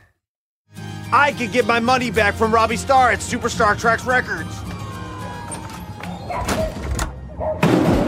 I 1.29 1.33
can 1.39 1.49
get 1.53 1.67
my 1.67 1.81
money 1.81 2.11
back 2.13 2.35
from 2.37 2.55
Robbie 2.55 2.79
Starr 2.79 3.09
at 3.09 3.23
Superstar 3.23 3.75
Tracks 3.75 4.07
Records. 4.07 4.65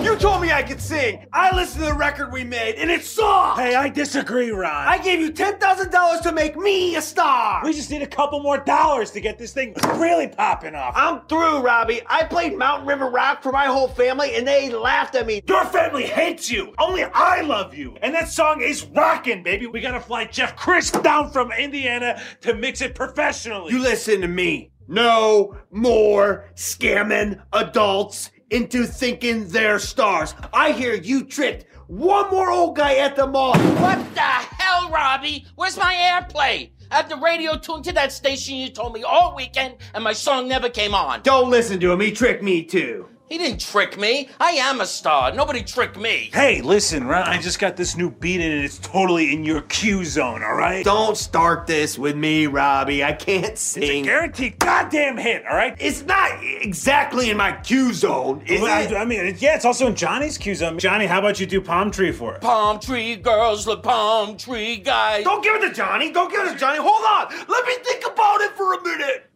You 0.07 0.17
told 0.17 0.41
me 0.41 0.53
I 0.53 0.63
could 0.63 0.81
sing. 0.81 1.27
I 1.33 1.53
listened 1.53 1.83
to 1.83 1.91
the 1.91 1.97
record 1.97 2.33
we 2.33 2.45
made, 2.45 2.77
and 2.77 2.93
it 2.93 3.03
sucks. 3.03 3.59
Hey, 3.59 3.75
I 3.75 3.89
disagree, 3.89 4.51
Ron. 4.51 4.87
I 4.87 4.99
gave 4.99 5.19
you 5.19 5.33
ten 5.33 5.59
thousand 5.59 5.91
dollars 5.91 6.21
to 6.21 6.31
make 6.31 6.57
me 6.57 6.95
a 6.95 7.03
star. 7.03 7.61
We 7.65 7.73
just 7.73 7.91
need 7.91 8.03
a 8.03 8.07
couple 8.07 8.39
more 8.39 8.59
dollars 8.59 9.11
to 9.11 9.21
get 9.21 9.37
this 9.37 9.53
thing 9.53 9.75
really 9.97 10.29
popping 10.29 10.77
off. 10.77 10.95
I'm 10.97 11.27
through, 11.27 11.59
Robbie. 11.59 12.03
I 12.07 12.23
played 12.23 12.57
Mountain 12.57 12.87
River 12.87 13.11
Rock 13.11 13.43
for 13.43 13.51
my 13.51 13.67
whole 13.67 13.89
family, 13.89 14.37
and 14.37 14.47
they 14.47 14.71
laughed 14.71 15.17
at 15.17 15.27
me. 15.27 15.43
Your 15.49 15.65
family 15.65 16.05
hates 16.05 16.53
you. 16.53 16.73
Only 16.79 17.03
I 17.03 17.41
love 17.41 17.75
you. 17.75 17.97
And 18.01 18.15
that 18.15 18.29
song 18.29 18.61
is 18.63 18.85
rocking, 18.85 19.43
baby. 19.43 19.67
We 19.67 19.81
gotta 19.81 19.99
fly 19.99 20.27
Jeff 20.27 20.55
Crisp 20.55 21.03
down 21.03 21.33
from 21.33 21.51
Indiana 21.51 22.23
to 22.43 22.55
mix 22.55 22.81
it 22.81 22.95
professionally. 22.95 23.73
You 23.73 23.81
listen 23.81 24.21
to 24.21 24.29
me. 24.29 24.71
No 24.89 25.57
more 25.73 26.49
scamming 26.55 27.43
adults 27.53 28.31
into 28.51 28.85
thinking 28.85 29.49
they're 29.49 29.79
stars. 29.79 30.35
I 30.53 30.73
hear 30.73 30.95
you 30.95 31.25
tricked 31.25 31.67
one 31.89 32.31
more 32.31 32.51
old 32.51 32.77
guy 32.77 32.97
at 32.97 33.17
the 33.17 33.27
mall. 33.27 33.57
What 33.57 34.15
the 34.15 34.21
hell, 34.21 34.91
Robbie? 34.91 35.47
Where's 35.55 35.77
my 35.77 35.95
airplay? 35.95 36.71
I 36.91 36.97
have 36.97 37.09
the 37.09 37.17
radio 37.17 37.59
tuned 37.59 37.85
to 37.85 37.93
that 37.93 38.13
station 38.13 38.55
you 38.57 38.69
told 38.71 38.93
me 38.93 39.03
all 39.03 39.35
weekend, 39.35 39.77
and 39.95 40.05
my 40.05 40.13
song 40.13 40.47
never 40.49 40.69
came 40.69 40.95
on. 40.95 41.23
Don't 41.23 41.51
listen 41.51 41.81
to 41.81 41.91
him. 41.91 42.01
He 42.01 42.13
tricked 42.13 42.43
me 42.43 42.63
too. 42.63 43.09
He 43.29 43.39
didn't 43.39 43.61
trick 43.61 43.99
me. 43.99 44.29
I 44.39 44.51
am 44.53 44.81
a 44.81 44.87
star. 44.87 45.33
Nobody 45.33 45.63
tricked 45.63 45.99
me. 45.99 46.31
Hey, 46.33 46.63
listen, 46.63 47.09
Ron, 47.09 47.25
I 47.25 47.41
just 47.41 47.59
got 47.59 47.77
this 47.77 47.97
new 47.97 48.09
beat 48.09 48.41
in 48.41 48.53
and 48.53 48.65
it's 48.65 48.79
totally 48.79 49.35
in 49.35 49.45
your 49.45 49.63
cue 49.63 50.05
zone, 50.05 50.45
all 50.45 50.55
right? 50.55 50.85
Don't 50.85 51.17
start 51.17 51.67
this 51.67 51.99
with 51.99 52.17
me, 52.17 52.47
Robbie. 52.47 53.03
I 53.03 53.13
can't 53.13 53.59
sing. 53.59 53.83
It's 53.83 53.91
a 53.91 54.03
guaranteed 54.03 54.59
goddamn 54.61 55.17
hit, 55.17 55.45
all 55.45 55.57
right? 55.57 55.75
It's 55.81 56.05
not 56.05 56.39
exactly 56.41 57.31
in 57.31 57.37
my 57.37 57.51
cue 57.51 57.93
zone, 57.93 58.43
is 58.47 58.63
well, 58.63 58.81
it? 58.81 58.93
I, 58.93 59.03
I 59.03 59.05
mean, 59.05 59.37
yeah, 59.41 59.57
it's 59.57 59.65
also 59.65 59.89
in 59.89 59.97
Johnny's 59.97 60.39
cue 60.39 60.55
zone. 60.55 60.79
Johnny, 60.79 61.07
how 61.07 61.19
about 61.19 61.41
you 61.41 61.47
do 61.47 61.61
Palm 61.61 61.91
Tree 61.91 62.13
for 62.13 62.37
it? 62.37 62.43
Palm 62.43 62.79
tree 62.79 63.17
girls, 63.17 63.65
the 63.65 63.77
palm 63.77 64.37
tree 64.37 64.77
guys. 64.77 65.25
Don't 65.25 65.43
give 65.43 65.57
it 65.57 65.69
to 65.69 65.75
Johnny. 65.75 66.13
Don't 66.13 66.31
give 66.31 66.47
it 66.47 66.53
to 66.53 66.59
Johnny. 66.59 66.79
Hold 66.79 67.05
on. 67.05 67.47
Let 67.49 67.67
me 67.67 67.75
think 67.83 68.07
about 68.07 68.41
it 68.43 68.53
for 68.53 68.75
a 68.75 68.83
minute. 68.85 69.31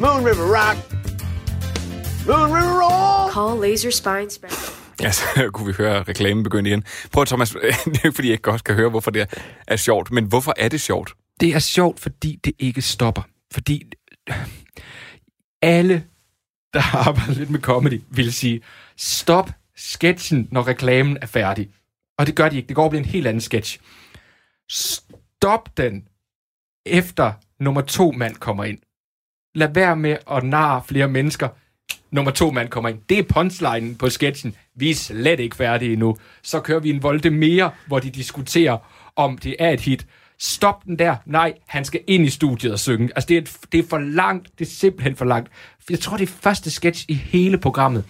Moon 0.00 0.24
River 0.24 0.46
Rock. 0.58 0.76
Moon 2.26 2.50
River 2.56 2.74
Roll. 2.82 3.32
Call 3.32 3.70
Laser 3.70 3.90
Spine 3.90 4.30
Special. 4.30 4.74
Ja, 5.02 5.12
så 5.12 5.24
kunne 5.54 5.66
vi 5.66 5.72
høre 5.72 6.02
reklamen 6.02 6.44
begynde 6.44 6.70
igen. 6.70 6.84
Prøv 7.12 7.26
Thomas, 7.26 7.50
det 7.84 7.96
er 7.96 8.04
ikke 8.04 8.12
fordi, 8.12 8.30
jeg 8.30 8.42
godt 8.42 8.64
kan 8.64 8.74
høre, 8.74 8.90
hvorfor 8.90 9.10
det 9.10 9.34
er 9.68 9.76
sjovt, 9.76 10.10
men 10.10 10.24
hvorfor 10.24 10.54
er 10.56 10.68
det 10.68 10.80
sjovt? 10.80 11.12
Det 11.40 11.54
er 11.54 11.58
sjovt, 11.58 12.00
fordi 12.00 12.40
det 12.44 12.52
ikke 12.58 12.82
stopper. 12.82 13.22
Fordi 13.52 13.82
alle, 15.62 16.04
der 16.74 16.80
har 16.90 17.08
arbejdet 17.08 17.36
lidt 17.36 17.50
med 17.50 17.60
comedy, 17.60 18.02
vil 18.10 18.32
sige, 18.32 18.60
stop 18.96 19.50
sketchen, 19.76 20.48
når 20.50 20.66
reklamen 20.66 21.18
er 21.22 21.26
færdig. 21.26 21.70
Og 22.18 22.26
det 22.26 22.34
gør 22.34 22.48
de 22.48 22.56
ikke. 22.56 22.68
Det 22.68 22.76
går 22.76 22.84
at 22.84 22.90
blive 22.90 23.02
en 23.02 23.08
helt 23.08 23.26
anden 23.26 23.40
sketch. 23.40 23.78
Stop 24.70 25.76
den, 25.76 26.08
efter 26.86 27.32
nummer 27.60 27.80
to 27.80 28.12
mand 28.12 28.36
kommer 28.36 28.64
ind. 28.64 28.78
Lad 29.54 29.74
være 29.74 29.96
med 29.96 30.16
at 30.30 30.42
narre 30.42 30.82
flere 30.88 31.08
mennesker. 31.08 31.48
Nummer 32.10 32.30
to 32.30 32.50
mand 32.50 32.68
kommer 32.68 32.88
ind. 32.88 32.98
Det 33.08 33.18
er 33.18 33.22
punchlinen 33.22 33.94
på 33.96 34.10
sketchen. 34.10 34.54
Vi 34.74 34.90
er 34.90 34.94
slet 34.94 35.40
ikke 35.40 35.56
færdige 35.56 35.92
endnu. 35.92 36.16
Så 36.42 36.60
kører 36.60 36.80
vi 36.80 36.90
en 36.90 37.02
volte 37.02 37.30
mere, 37.30 37.70
hvor 37.86 37.98
de 37.98 38.10
diskuterer, 38.10 38.78
om 39.16 39.38
det 39.38 39.56
er 39.58 39.70
et 39.70 39.80
hit. 39.80 40.06
Stop 40.38 40.84
den 40.84 40.98
der. 40.98 41.16
Nej, 41.26 41.54
han 41.66 41.84
skal 41.84 42.00
ind 42.06 42.24
i 42.24 42.30
studiet 42.30 42.72
og 42.72 42.78
synge. 42.78 43.10
Altså, 43.16 43.26
det 43.28 43.36
er, 43.36 43.40
et, 43.40 43.56
det 43.72 43.78
er 43.84 43.88
for 43.90 43.98
langt. 43.98 44.58
Det 44.58 44.66
er 44.66 44.70
simpelthen 44.70 45.16
for 45.16 45.24
langt. 45.24 45.50
Jeg 45.90 46.00
tror, 46.00 46.16
det 46.16 46.28
er 46.28 46.32
første 46.32 46.70
sketch 46.70 47.04
i 47.08 47.14
hele 47.14 47.58
programmet. 47.58 48.04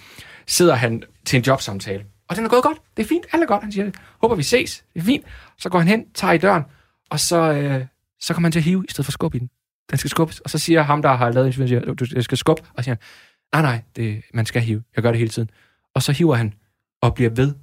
Sidder 0.46 0.74
han 0.74 1.03
til 1.24 1.37
en 1.37 1.42
jobsamtale. 1.42 2.05
Og 2.29 2.37
den 2.37 2.44
er 2.44 2.48
gået 2.48 2.62
godt. 2.62 2.79
Det 2.96 3.03
er 3.03 3.07
fint. 3.07 3.27
Alt 3.33 3.42
er 3.42 3.46
godt. 3.46 3.62
Han 3.62 3.72
siger, 3.72 3.90
håber 4.22 4.35
vi 4.35 4.42
ses. 4.42 4.85
Det 4.94 5.01
er 5.01 5.05
fint. 5.05 5.24
Så 5.59 5.68
går 5.68 5.79
han 5.79 5.88
hen, 5.88 6.05
tager 6.14 6.33
i 6.33 6.38
døren, 6.38 6.62
og 7.11 7.20
så, 7.20 7.53
øh, 7.53 7.85
så 8.20 8.35
kommer 8.35 8.46
han 8.46 8.53
til 8.53 8.59
at 8.59 8.64
hive, 8.64 8.85
i 8.88 8.90
stedet 8.90 9.05
for 9.05 9.12
skub 9.12 9.35
i 9.35 9.38
den. 9.38 9.51
Den 9.90 9.98
skal 9.98 10.11
skubbes. 10.11 10.40
Og 10.40 10.51
så 10.51 10.59
siger 10.59 10.83
ham, 10.83 11.03
der 11.03 11.16
har 11.16 11.31
lavet 11.31 11.46
interviewet, 11.46 11.68
siger, 11.68 11.94
du, 11.94 12.07
jeg 12.14 12.24
skal 12.24 12.38
skubbe. 12.38 12.62
Og 12.74 12.85
siger 12.85 12.94
han, 12.94 13.62
nej, 13.62 13.72
nej, 13.72 13.83
det, 13.96 14.22
man 14.35 14.46
skal 14.46 14.62
hive. 14.62 14.83
Jeg 14.96 15.03
gør 15.03 15.11
det 15.11 15.18
hele 15.18 15.31
tiden. 15.31 15.51
Og 15.94 16.03
så 16.03 16.12
hiver 16.12 16.35
han, 16.35 16.55
og 17.03 17.14
bliver 17.14 17.31
ved, 17.31 17.55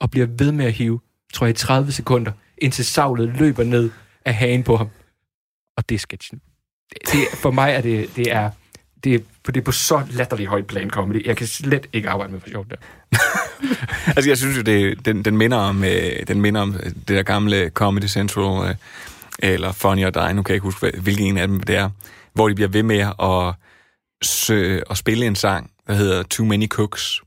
og 0.00 0.10
bliver 0.10 0.26
ved 0.26 0.52
med 0.52 0.64
at 0.64 0.72
hive, 0.72 1.00
tror 1.32 1.46
jeg, 1.46 1.50
i 1.50 1.56
30 1.56 1.92
sekunder, 1.92 2.32
indtil 2.58 2.84
savlet 2.84 3.28
løber 3.38 3.64
ned 3.64 3.90
af 4.24 4.34
hagen 4.34 4.62
på 4.62 4.76
ham. 4.76 4.88
Og 5.76 5.88
det 5.88 5.94
er 5.94 5.98
sketchen. 5.98 6.40
Det, 6.90 6.98
det, 7.12 7.18
for 7.34 7.50
mig 7.50 7.70
er 7.70 7.80
det, 7.80 8.16
det 8.16 8.32
er, 8.32 8.50
det 9.04 9.14
er, 9.14 9.18
for 9.44 9.52
det 9.52 9.60
er 9.60 9.64
på 9.64 9.72
så 9.72 10.02
latterlig 10.10 10.46
højt 10.46 10.66
plan 10.66 10.90
comedy. 10.90 11.26
Jeg 11.26 11.36
kan 11.36 11.46
slet 11.46 11.86
ikke 11.92 12.08
arbejde 12.08 12.32
med 12.32 12.40
for 12.40 12.48
sjovt 12.48 12.70
der. 12.70 12.76
altså, 14.16 14.30
jeg 14.30 14.38
synes 14.38 14.56
jo, 14.56 14.62
det, 14.62 15.04
den, 15.04 15.24
den, 15.24 15.36
minder 15.36 15.56
om, 15.56 15.84
øh, 15.84 16.26
den 16.28 16.40
minder 16.40 16.60
om 16.60 16.74
øh, 16.74 16.84
det 16.84 17.08
der 17.08 17.22
gamle 17.22 17.70
Comedy 17.70 18.06
Central, 18.06 18.68
øh, 18.68 18.74
eller 19.38 19.72
Funny 19.72 20.06
or 20.06 20.10
Die, 20.10 20.34
nu 20.34 20.42
kan 20.42 20.52
jeg 20.52 20.56
ikke 20.56 20.64
huske, 20.64 20.92
hvilken 21.02 21.26
en 21.26 21.38
af 21.38 21.48
dem 21.48 21.60
det 21.60 21.76
er, 21.76 21.90
hvor 22.34 22.48
de 22.48 22.54
bliver 22.54 22.68
ved 22.68 22.82
med 22.82 23.00
at, 23.22 23.54
sø, 24.22 24.80
at 24.90 24.96
spille 24.96 25.26
en 25.26 25.34
sang, 25.34 25.70
der 25.86 25.94
hedder 25.94 26.22
Too 26.22 26.46
Many 26.46 26.68
Cooks, 26.68 27.22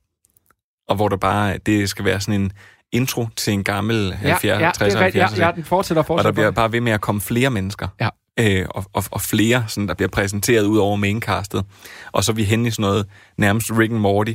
og 0.88 0.96
hvor 0.96 1.10
der 1.10 1.18
bare, 1.18 1.58
det 1.58 1.90
skal 1.90 2.06
være 2.06 2.20
sådan 2.20 2.42
en 2.42 2.52
intro 2.92 3.28
til 3.36 3.54
en 3.54 3.64
gammel 3.64 4.14
70'er, 4.14 4.48
ja, 4.48 4.60
ja, 4.60 4.72
60'er, 4.72 4.84
70'er. 4.84 5.18
Ja, 5.18 5.28
ja, 5.38 5.52
den 5.56 5.64
fortsætter, 5.64 6.04
fortsætter. 6.04 6.18
Og 6.18 6.24
der 6.24 6.32
bliver 6.32 6.52
bare 6.52 6.72
ved 6.72 6.82
med 6.82 6.92
at 6.92 7.02
komme 7.02 7.22
flere 7.22 7.50
mennesker. 7.50 7.88
Ja. 8.02 8.10
Øh, 8.40 8.66
og, 8.70 8.86
og, 8.94 9.04
og 9.12 9.22
flere, 9.22 9.64
sådan, 9.68 9.88
der 9.88 9.94
bliver 9.94 10.10
præsenteret 10.10 10.66
ud 10.66 10.78
over 10.78 10.96
maincastet. 10.96 11.66
Og 12.12 12.24
så 12.24 12.32
er 12.32 12.36
vi 12.36 12.44
henne 12.44 12.68
i 12.68 12.72
sådan 12.72 12.84
noget 12.84 13.06
nærmest 13.38 13.72
Rick 13.72 13.92
and 13.92 14.00
Morty, 14.00 14.34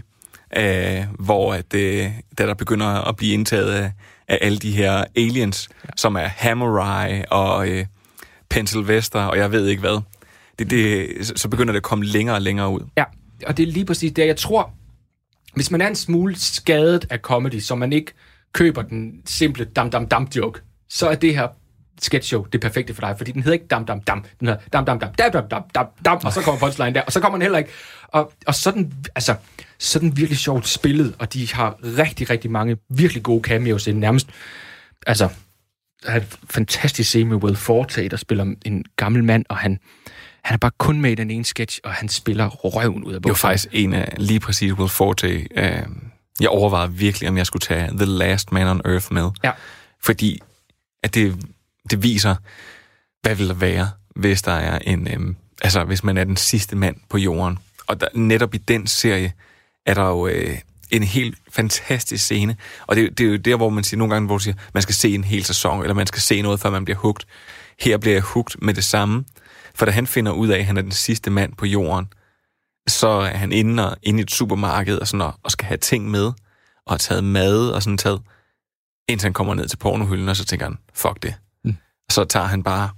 øh, 0.57 1.05
hvor 1.19 1.55
at, 1.55 1.75
øh, 1.75 2.11
da 2.39 2.47
der 2.47 2.55
begynder 2.55 2.87
at 3.09 3.17
blive 3.17 3.35
indtaget 3.35 3.71
af, 3.71 3.93
af 4.29 4.39
alle 4.41 4.59
de 4.59 4.73
her 4.73 5.05
aliens, 5.17 5.69
ja. 5.85 5.89
som 5.97 6.17
er 6.17 6.27
Hamurai 6.27 7.25
og 7.31 7.69
øh, 7.69 7.87
Pennsylvester, 8.51 9.21
og 9.21 9.39
jeg 9.39 9.53
ved 9.53 9.67
ikke 9.67 9.81
hvad. 9.81 10.01
Det, 10.59 10.71
det, 10.71 11.33
så 11.41 11.49
begynder 11.49 11.73
det 11.73 11.77
at 11.77 11.83
komme 11.83 12.05
længere 12.05 12.37
og 12.37 12.43
længere 12.43 12.69
ud. 12.69 12.81
Ja, 12.97 13.05
og 13.47 13.57
det 13.57 13.69
er 13.69 13.73
lige 13.73 13.85
præcis 13.85 14.13
det, 14.13 14.27
jeg 14.27 14.37
tror, 14.37 14.71
hvis 15.55 15.71
man 15.71 15.81
er 15.81 15.87
en 15.87 15.95
smule 15.95 16.37
skadet 16.39 17.07
af 17.11 17.19
comedy, 17.19 17.61
så 17.61 17.75
man 17.75 17.93
ikke 17.93 18.13
køber 18.53 18.83
den 18.83 19.23
simple 19.27 19.65
dam-dam-dam-joke, 19.65 20.61
så 20.89 21.09
er 21.09 21.15
det 21.15 21.35
her 21.35 21.49
sketch 22.01 22.29
show 22.29 22.45
det 22.45 22.61
perfekte 22.61 22.95
for 22.95 23.01
dig, 23.01 23.15
fordi 23.17 23.33
den 23.33 23.43
hedder 23.43 23.53
ikke 23.53 23.67
dam 23.67 23.87
dam 23.87 24.01
dam, 24.01 24.25
den 24.41 24.49
hedder 24.49 24.61
dam 24.73 24.85
dam 24.85 24.99
dam 24.99 25.13
dam 25.15 25.33
dam 25.33 25.49
dam 25.49 25.63
dam 25.75 25.87
dam, 26.05 26.21
og 26.25 26.33
så 26.33 26.41
kommer 26.41 26.61
punchline 26.61 26.95
der, 26.95 27.03
og 27.03 27.13
så 27.13 27.21
kommer 27.21 27.39
den 27.39 27.43
heller 27.43 27.59
ikke. 27.59 27.71
Og, 28.09 28.33
og 28.47 28.55
sådan, 28.55 28.93
altså, 29.15 29.35
sådan 29.83 30.17
virkelig 30.17 30.39
sjovt 30.39 30.69
spillet, 30.69 31.15
og 31.19 31.33
de 31.33 31.53
har 31.53 31.79
rigtig, 31.99 32.31
rigtig 32.31 32.51
mange 32.51 32.77
virkelig 32.91 33.23
gode 33.23 33.43
cameos 33.43 33.87
ind. 33.87 33.99
Nærmest, 33.99 34.27
altså, 35.07 35.29
der 36.03 36.11
er 36.11 36.17
et 36.17 36.39
fantastisk 36.51 37.09
scene 37.09 37.31
med 37.31 37.37
Will 37.37 37.57
Forte, 37.57 38.09
der 38.09 38.17
spiller 38.17 38.55
en 38.65 38.85
gammel 38.97 39.25
mand, 39.25 39.45
og 39.49 39.57
han, 39.57 39.79
han 40.45 40.55
er 40.55 40.59
bare 40.59 40.71
kun 40.79 41.01
med 41.01 41.13
i 41.13 41.15
den 41.15 41.31
ene 41.31 41.45
sketch, 41.45 41.79
og 41.85 41.93
han 41.93 42.09
spiller 42.09 42.49
røven 42.49 43.05
ud 43.05 43.13
af 43.13 43.21
Det 43.21 43.29
var 43.29 43.33
bukserne. 43.33 43.51
faktisk 43.51 43.69
en 43.73 43.93
af 43.95 44.15
lige 44.19 44.41
præcis 44.41 44.73
Will 44.73 44.89
Forte. 44.91 45.47
Øh, 45.57 45.83
jeg 46.41 46.49
overvejede 46.49 46.93
virkelig, 46.93 47.29
om 47.29 47.37
jeg 47.37 47.47
skulle 47.47 47.61
tage 47.61 47.89
The 47.89 48.05
Last 48.05 48.53
Man 48.53 48.67
on 48.67 48.81
Earth 48.85 49.07
med. 49.13 49.31
Ja. 49.45 49.51
Fordi 50.03 50.41
at 51.03 51.15
det, 51.15 51.37
det 51.91 52.03
viser, 52.03 52.35
hvad 53.23 53.35
vil 53.35 53.49
der 53.49 53.55
være, 53.55 53.91
hvis 54.17 54.43
der 54.43 54.53
er 54.53 54.79
en, 54.79 55.09
øhm, 55.13 55.37
altså 55.63 55.85
hvis 55.85 56.05
man 56.05 56.17
er 56.17 56.25
den 56.25 56.37
sidste 56.37 56.77
mand 56.77 56.97
på 57.11 57.19
jorden. 57.19 57.59
Og 57.87 58.01
der, 58.01 58.09
netop 58.15 58.55
i 58.55 58.59
den 58.59 58.87
serie 58.87 59.33
er 59.87 59.95
der 59.95 60.09
jo 60.09 60.27
øh, 60.27 60.59
en 60.91 61.03
helt 61.03 61.39
fantastisk 61.51 62.25
scene. 62.25 62.57
Og 62.87 62.97
det, 62.97 63.19
det 63.19 63.27
er 63.27 63.31
jo 63.31 63.37
der, 63.37 63.57
hvor 63.57 63.69
man 63.69 63.85
siger 63.85 63.99
nogle 63.99 64.15
gange, 64.15 64.27
hvor 64.27 64.35
man 64.35 64.41
siger, 64.41 64.55
man 64.75 64.83
skal 64.83 64.95
se 64.95 65.15
en 65.15 65.25
hel 65.25 65.45
sæson, 65.45 65.83
eller 65.83 65.95
man 65.95 66.07
skal 66.07 66.23
se 66.23 66.43
noget, 66.43 66.61
før 66.61 66.71
man 66.71 66.85
bliver 66.85 66.99
hugt. 66.99 67.27
Her 67.81 67.99
bliver 67.99 68.15
jeg 68.15 68.23
hugt 68.23 68.57
med 68.63 68.75
det 68.75 68.85
samme. 68.85 69.25
For 69.75 69.87
da 69.87 69.93
han 69.93 70.07
finder 70.07 70.33
ud 70.33 70.49
af, 70.49 70.59
at 70.59 70.65
han 70.65 70.77
er 70.77 70.83
den 70.83 70.91
sidste 70.91 71.31
mand 71.31 71.53
på 71.57 71.67
jorden, 71.67 72.13
så 72.89 73.09
er 73.09 73.37
han 73.37 73.53
inde, 73.53 73.91
og, 73.91 73.97
inde 74.03 74.21
i 74.21 74.23
et 74.23 74.31
supermarked 74.31 74.99
og, 74.99 75.09
sådan, 75.09 75.21
og, 75.21 75.35
og 75.43 75.51
skal 75.51 75.67
have 75.67 75.79
ting 75.79 76.11
med, 76.11 76.25
og 76.87 76.93
har 76.93 76.99
taget 76.99 77.25
mad 77.25 77.69
og 77.69 77.83
sådan 77.83 77.99
taget, 77.99 78.23
indtil 79.09 79.27
han 79.27 79.33
kommer 79.33 79.55
ned 79.55 79.69
til 79.69 79.77
pornohylden, 79.77 80.29
og 80.29 80.37
så 80.37 80.45
tænker 80.45 80.67
han, 80.67 80.79
fuck 80.95 81.23
det. 81.23 81.35
Mm. 81.65 81.77
Så 82.11 82.25
tager 82.25 82.47
han 82.47 82.63
bare 82.63 82.91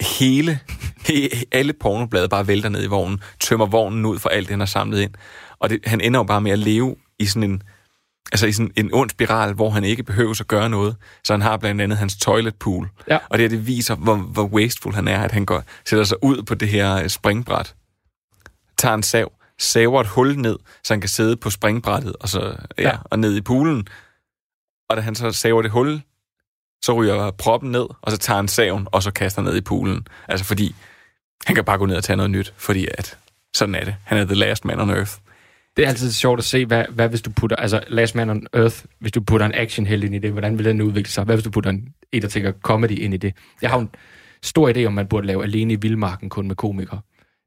hele, 0.00 0.60
he, 1.06 1.28
alle 1.52 1.72
pornoblade 1.72 2.28
bare 2.28 2.46
vælter 2.46 2.68
ned 2.68 2.82
i 2.84 2.86
vognen, 2.86 3.20
tømmer 3.40 3.66
vognen 3.66 4.06
ud 4.06 4.18
for 4.18 4.28
alt, 4.28 4.46
det, 4.46 4.50
han 4.50 4.60
har 4.60 4.66
samlet 4.66 5.00
ind. 5.00 5.10
Og 5.58 5.70
det, 5.70 5.80
han 5.86 6.00
ender 6.00 6.20
jo 6.20 6.24
bare 6.24 6.40
med 6.40 6.50
at 6.52 6.58
leve 6.58 6.96
i 7.18 7.26
sådan 7.26 7.50
en, 7.50 7.62
altså 8.32 8.46
i 8.46 8.52
sådan 8.52 8.72
en 8.76 8.90
ond 8.92 9.10
spiral, 9.10 9.52
hvor 9.52 9.70
han 9.70 9.84
ikke 9.84 10.02
behøver 10.02 10.36
at 10.40 10.48
gøre 10.48 10.68
noget. 10.68 10.96
Så 11.24 11.32
han 11.32 11.42
har 11.42 11.56
blandt 11.56 11.80
andet 11.82 11.98
hans 11.98 12.16
toilet 12.16 12.54
pool. 12.54 12.88
Ja. 13.08 13.18
Og 13.30 13.38
det, 13.38 13.50
det 13.50 13.66
viser, 13.66 13.94
hvor, 13.94 14.14
hvor 14.16 14.44
wasteful 14.44 14.94
han 14.94 15.08
er, 15.08 15.22
at 15.22 15.32
han 15.32 15.46
går, 15.46 15.62
sætter 15.88 16.04
sig 16.04 16.24
ud 16.24 16.42
på 16.42 16.54
det 16.54 16.68
her 16.68 17.02
øh, 17.02 17.08
springbræt, 17.08 17.74
tager 18.78 18.94
en 18.94 19.02
sav, 19.02 19.32
saver 19.58 20.00
et 20.00 20.06
hul 20.06 20.36
ned, 20.38 20.58
så 20.84 20.94
han 20.94 21.00
kan 21.00 21.08
sidde 21.08 21.36
på 21.36 21.50
springbrættet 21.50 22.16
og, 22.20 22.28
så, 22.28 22.56
Ja. 22.78 22.82
ja. 22.88 22.96
og 23.04 23.18
ned 23.18 23.36
i 23.36 23.40
poolen. 23.40 23.86
Og 24.90 24.96
da 24.96 25.02
han 25.02 25.14
så 25.14 25.32
saver 25.32 25.62
det 25.62 25.70
hul, 25.70 26.00
så 26.82 26.92
ryger 26.92 27.30
proppen 27.30 27.70
ned, 27.70 27.86
og 28.02 28.12
så 28.12 28.18
tager 28.18 28.36
han 28.36 28.48
saven, 28.48 28.86
og 28.92 29.02
så 29.02 29.10
kaster 29.10 29.42
ned 29.42 29.56
i 29.56 29.60
poolen. 29.60 30.06
Altså 30.28 30.44
fordi, 30.44 30.74
han 31.46 31.54
kan 31.54 31.64
bare 31.64 31.78
gå 31.78 31.86
ned 31.86 31.96
og 31.96 32.04
tage 32.04 32.16
noget 32.16 32.30
nyt, 32.30 32.54
fordi 32.56 32.86
at 32.98 33.18
sådan 33.54 33.74
er 33.74 33.84
det. 33.84 33.94
Han 34.04 34.18
er 34.18 34.24
the 34.24 34.34
last 34.34 34.64
man 34.64 34.80
on 34.80 34.90
earth. 34.90 35.12
Det 35.76 35.84
er 35.84 35.88
altid 35.88 36.12
sjovt 36.12 36.38
at 36.38 36.44
se, 36.44 36.66
hvad, 36.66 36.84
hvad 36.90 37.08
hvis 37.08 37.22
du 37.22 37.30
putter, 37.30 37.56
altså 37.56 37.80
Last 37.88 38.14
Man 38.14 38.30
on 38.30 38.46
Earth, 38.54 38.76
hvis 38.98 39.12
du 39.12 39.20
putter 39.20 39.46
en 39.46 39.54
action 39.54 39.86
held 39.86 40.04
ind 40.04 40.14
i 40.14 40.18
det, 40.18 40.32
hvordan 40.32 40.58
vil 40.58 40.64
den 40.64 40.82
udvikle 40.82 41.12
sig? 41.12 41.24
Hvad 41.24 41.36
hvis 41.36 41.44
du 41.44 41.50
putter 41.50 41.70
en, 41.70 41.88
et, 42.12 42.22
der 42.22 42.28
tænker 42.28 42.52
comedy 42.62 42.98
ind 42.98 43.14
i 43.14 43.16
det? 43.16 43.34
Jeg 43.62 43.70
har 43.70 43.78
en 43.78 43.90
stor 44.42 44.72
idé 44.72 44.84
om, 44.84 44.92
man 44.92 45.06
burde 45.06 45.26
lave 45.26 45.42
Alene 45.42 45.72
i 45.72 45.76
Vildmarken 45.76 46.28
kun 46.28 46.48
med 46.48 46.56
komikere. 46.56 47.00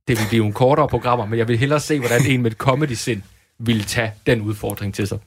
Det 0.07 0.19
vil 0.19 0.25
blive 0.29 0.45
en 0.45 0.53
kortere 0.53 0.87
programmer, 0.87 1.25
men 1.25 1.39
jeg 1.39 1.47
vil 1.47 1.57
hellere 1.57 1.79
se, 1.79 1.99
hvordan 1.99 2.21
en 2.25 2.41
med 2.41 2.51
et 2.51 2.57
comedy-sind 2.57 3.21
ville 3.59 3.83
tage 3.83 4.11
den 4.25 4.41
udfordring 4.41 4.93
til 4.93 5.07
sig. 5.07 5.19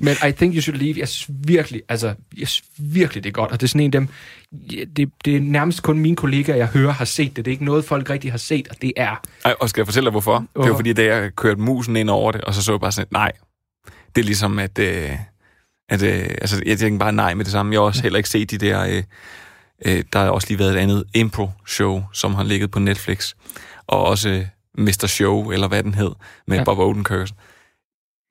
men 0.06 0.16
I 0.28 0.32
Think 0.32 0.54
You 0.54 0.60
Should 0.60 0.78
Leave, 0.80 0.94
jeg 0.98 1.08
synes 1.08 1.36
virkelig, 1.46 1.82
altså, 1.88 2.14
jeg 2.38 2.48
synes 2.48 2.68
virkelig, 2.78 3.24
det 3.24 3.30
er 3.30 3.32
godt, 3.32 3.52
og 3.52 3.60
det 3.60 3.66
er 3.66 3.68
sådan 3.68 3.80
en 3.80 3.86
af 3.86 3.92
dem, 3.92 4.08
det, 4.96 5.10
det 5.24 5.36
er 5.36 5.40
nærmest 5.40 5.82
kun 5.82 5.98
mine 5.98 6.16
kollegaer, 6.16 6.56
jeg 6.56 6.66
hører, 6.66 6.92
har 6.92 7.04
set 7.04 7.36
det. 7.36 7.44
Det 7.44 7.50
er 7.50 7.52
ikke 7.52 7.64
noget, 7.64 7.84
folk 7.84 8.10
rigtig 8.10 8.30
har 8.30 8.38
set, 8.38 8.68
og 8.68 8.76
det 8.82 8.92
er 8.96 9.22
Ej, 9.44 9.54
og 9.60 9.68
skal 9.68 9.80
jeg 9.80 9.86
fortælle 9.86 10.04
dig, 10.04 10.10
hvorfor? 10.10 10.38
Det 10.38 10.48
Hvorfor? 10.52 10.68
var 10.68 10.76
fordi, 10.76 10.92
da 10.92 11.04
jeg 11.04 11.34
kørte 11.36 11.60
musen 11.60 11.96
ind 11.96 12.10
over 12.10 12.32
det, 12.32 12.40
og 12.40 12.54
så 12.54 12.62
så 12.62 12.72
jeg 12.72 12.80
bare 12.80 12.92
sådan, 12.92 13.08
nej, 13.10 13.32
det 14.16 14.22
er 14.22 14.26
ligesom, 14.26 14.58
at, 14.58 14.78
øh, 14.78 15.10
at 15.88 16.02
øh, 16.02 16.24
altså, 16.40 16.62
jeg 16.66 16.78
tænkte 16.78 16.98
bare 16.98 17.12
nej 17.12 17.34
med 17.34 17.44
det 17.44 17.52
samme. 17.52 17.72
Jeg 17.72 17.80
har 17.80 17.84
også 17.84 18.02
heller 18.02 18.16
ikke 18.16 18.28
set 18.28 18.50
de 18.50 18.58
der, 18.58 18.84
øh, 18.84 19.02
øh, 19.86 20.04
der 20.12 20.18
har 20.18 20.30
også 20.30 20.48
lige 20.48 20.58
været 20.58 20.74
et 20.74 20.78
andet 20.78 21.04
impro-show, 21.14 22.02
som 22.12 22.34
har 22.34 22.44
ligget 22.44 22.70
på 22.70 22.78
Netflix, 22.78 23.34
og 23.86 24.04
også 24.04 24.28
øh, 24.28 24.46
Mr. 24.78 25.06
Show, 25.06 25.50
eller 25.50 25.68
hvad 25.68 25.82
den 25.82 25.94
hed, 25.94 26.10
med 26.46 26.56
ja. 26.56 26.64
Bob 26.64 26.78
Odenkirk. 26.78 27.28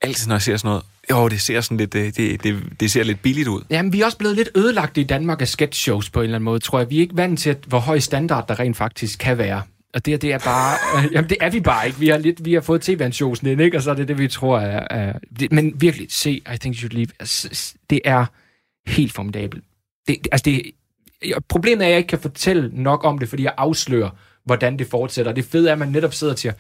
Altid, 0.02 0.28
når 0.28 0.36
jeg 0.36 0.42
ser 0.42 0.58
sådan 0.58 0.70
noget, 0.70 0.84
jo, 1.12 1.30
det 1.30 1.42
ser 1.42 1.62
sådan 1.62 1.78
lidt, 1.78 1.94
det, 1.94 2.18
det, 2.18 2.44
det, 2.44 2.64
det 2.80 2.92
ser 2.92 3.04
lidt 3.04 3.22
billigt 3.22 3.48
ud. 3.48 3.62
Jamen, 3.70 3.94
vi 3.94 4.02
er 4.02 4.06
også 4.06 4.18
blevet 4.18 4.36
lidt 4.36 4.50
ødelagt 4.56 4.98
i 4.98 5.04
Danmark 5.04 5.42
af 5.42 5.48
sketch 5.48 5.82
shows 5.82 6.10
på 6.10 6.20
en 6.20 6.24
eller 6.24 6.36
anden 6.36 6.46
måde, 6.46 6.60
tror 6.60 6.80
jeg. 6.80 6.90
Vi 6.90 6.98
er 6.98 7.02
ikke 7.02 7.18
vant 7.18 7.40
til, 7.40 7.50
at, 7.50 7.58
hvor 7.68 7.80
høj 7.80 8.00
standard 8.00 8.48
der 8.48 8.60
rent 8.60 8.78
faktisk 8.78 9.20
kan 9.20 9.38
være. 9.38 9.62
Og 9.94 10.06
det, 10.06 10.22
det 10.22 10.34
er 10.34 10.40
bare... 10.40 10.78
Øh, 10.98 11.12
jamen, 11.14 11.30
det 11.30 11.38
er 11.42 11.50
vi 11.50 11.60
bare 11.60 11.88
ikke. 11.88 12.00
Vi 12.00 12.08
har, 12.08 12.18
lidt, 12.18 12.46
vi 12.46 12.54
har 12.54 12.62
fået 12.62 12.82
tv-shows 12.82 13.44
ind, 13.44 13.62
ikke? 13.62 13.78
Og 13.78 13.84
så 13.84 13.92
er 13.92 13.96
det 13.96 14.08
det, 14.08 14.18
vi 14.18 14.28
tror 14.28 14.60
er... 14.60 14.88
er 14.90 15.20
det, 15.40 15.52
men 15.52 15.82
virkelig, 15.82 16.08
se, 16.10 16.32
I 16.32 16.58
Think 16.62 16.76
You 16.76 16.80
Should 16.80 16.94
Leave. 16.94 17.08
Det 17.90 18.02
er 18.06 18.26
helt 18.88 19.14
formidabelt. 19.14 19.64
Det, 20.08 20.28
altså, 20.32 20.44
det, 20.46 20.72
problemet 21.50 21.84
er, 21.84 21.86
at 21.86 21.92
jeg 21.92 21.98
ikke 21.98 22.08
kan 22.08 22.20
fortælle 22.20 22.70
nok 22.74 23.04
om 23.04 23.20
det, 23.20 23.30
fordi 23.30 23.44
jeg 23.44 23.54
afslører, 23.58 24.10
hvordan 24.46 24.80
det 24.80 24.88
fortsætter. 24.88 25.32
Det 25.32 25.46
fede 25.46 25.70
er, 25.70 25.74
at 25.74 25.80
man 25.80 25.88
netop 25.88 26.14
sidder 26.14 26.34
og 26.34 26.40
siger, 26.40 26.54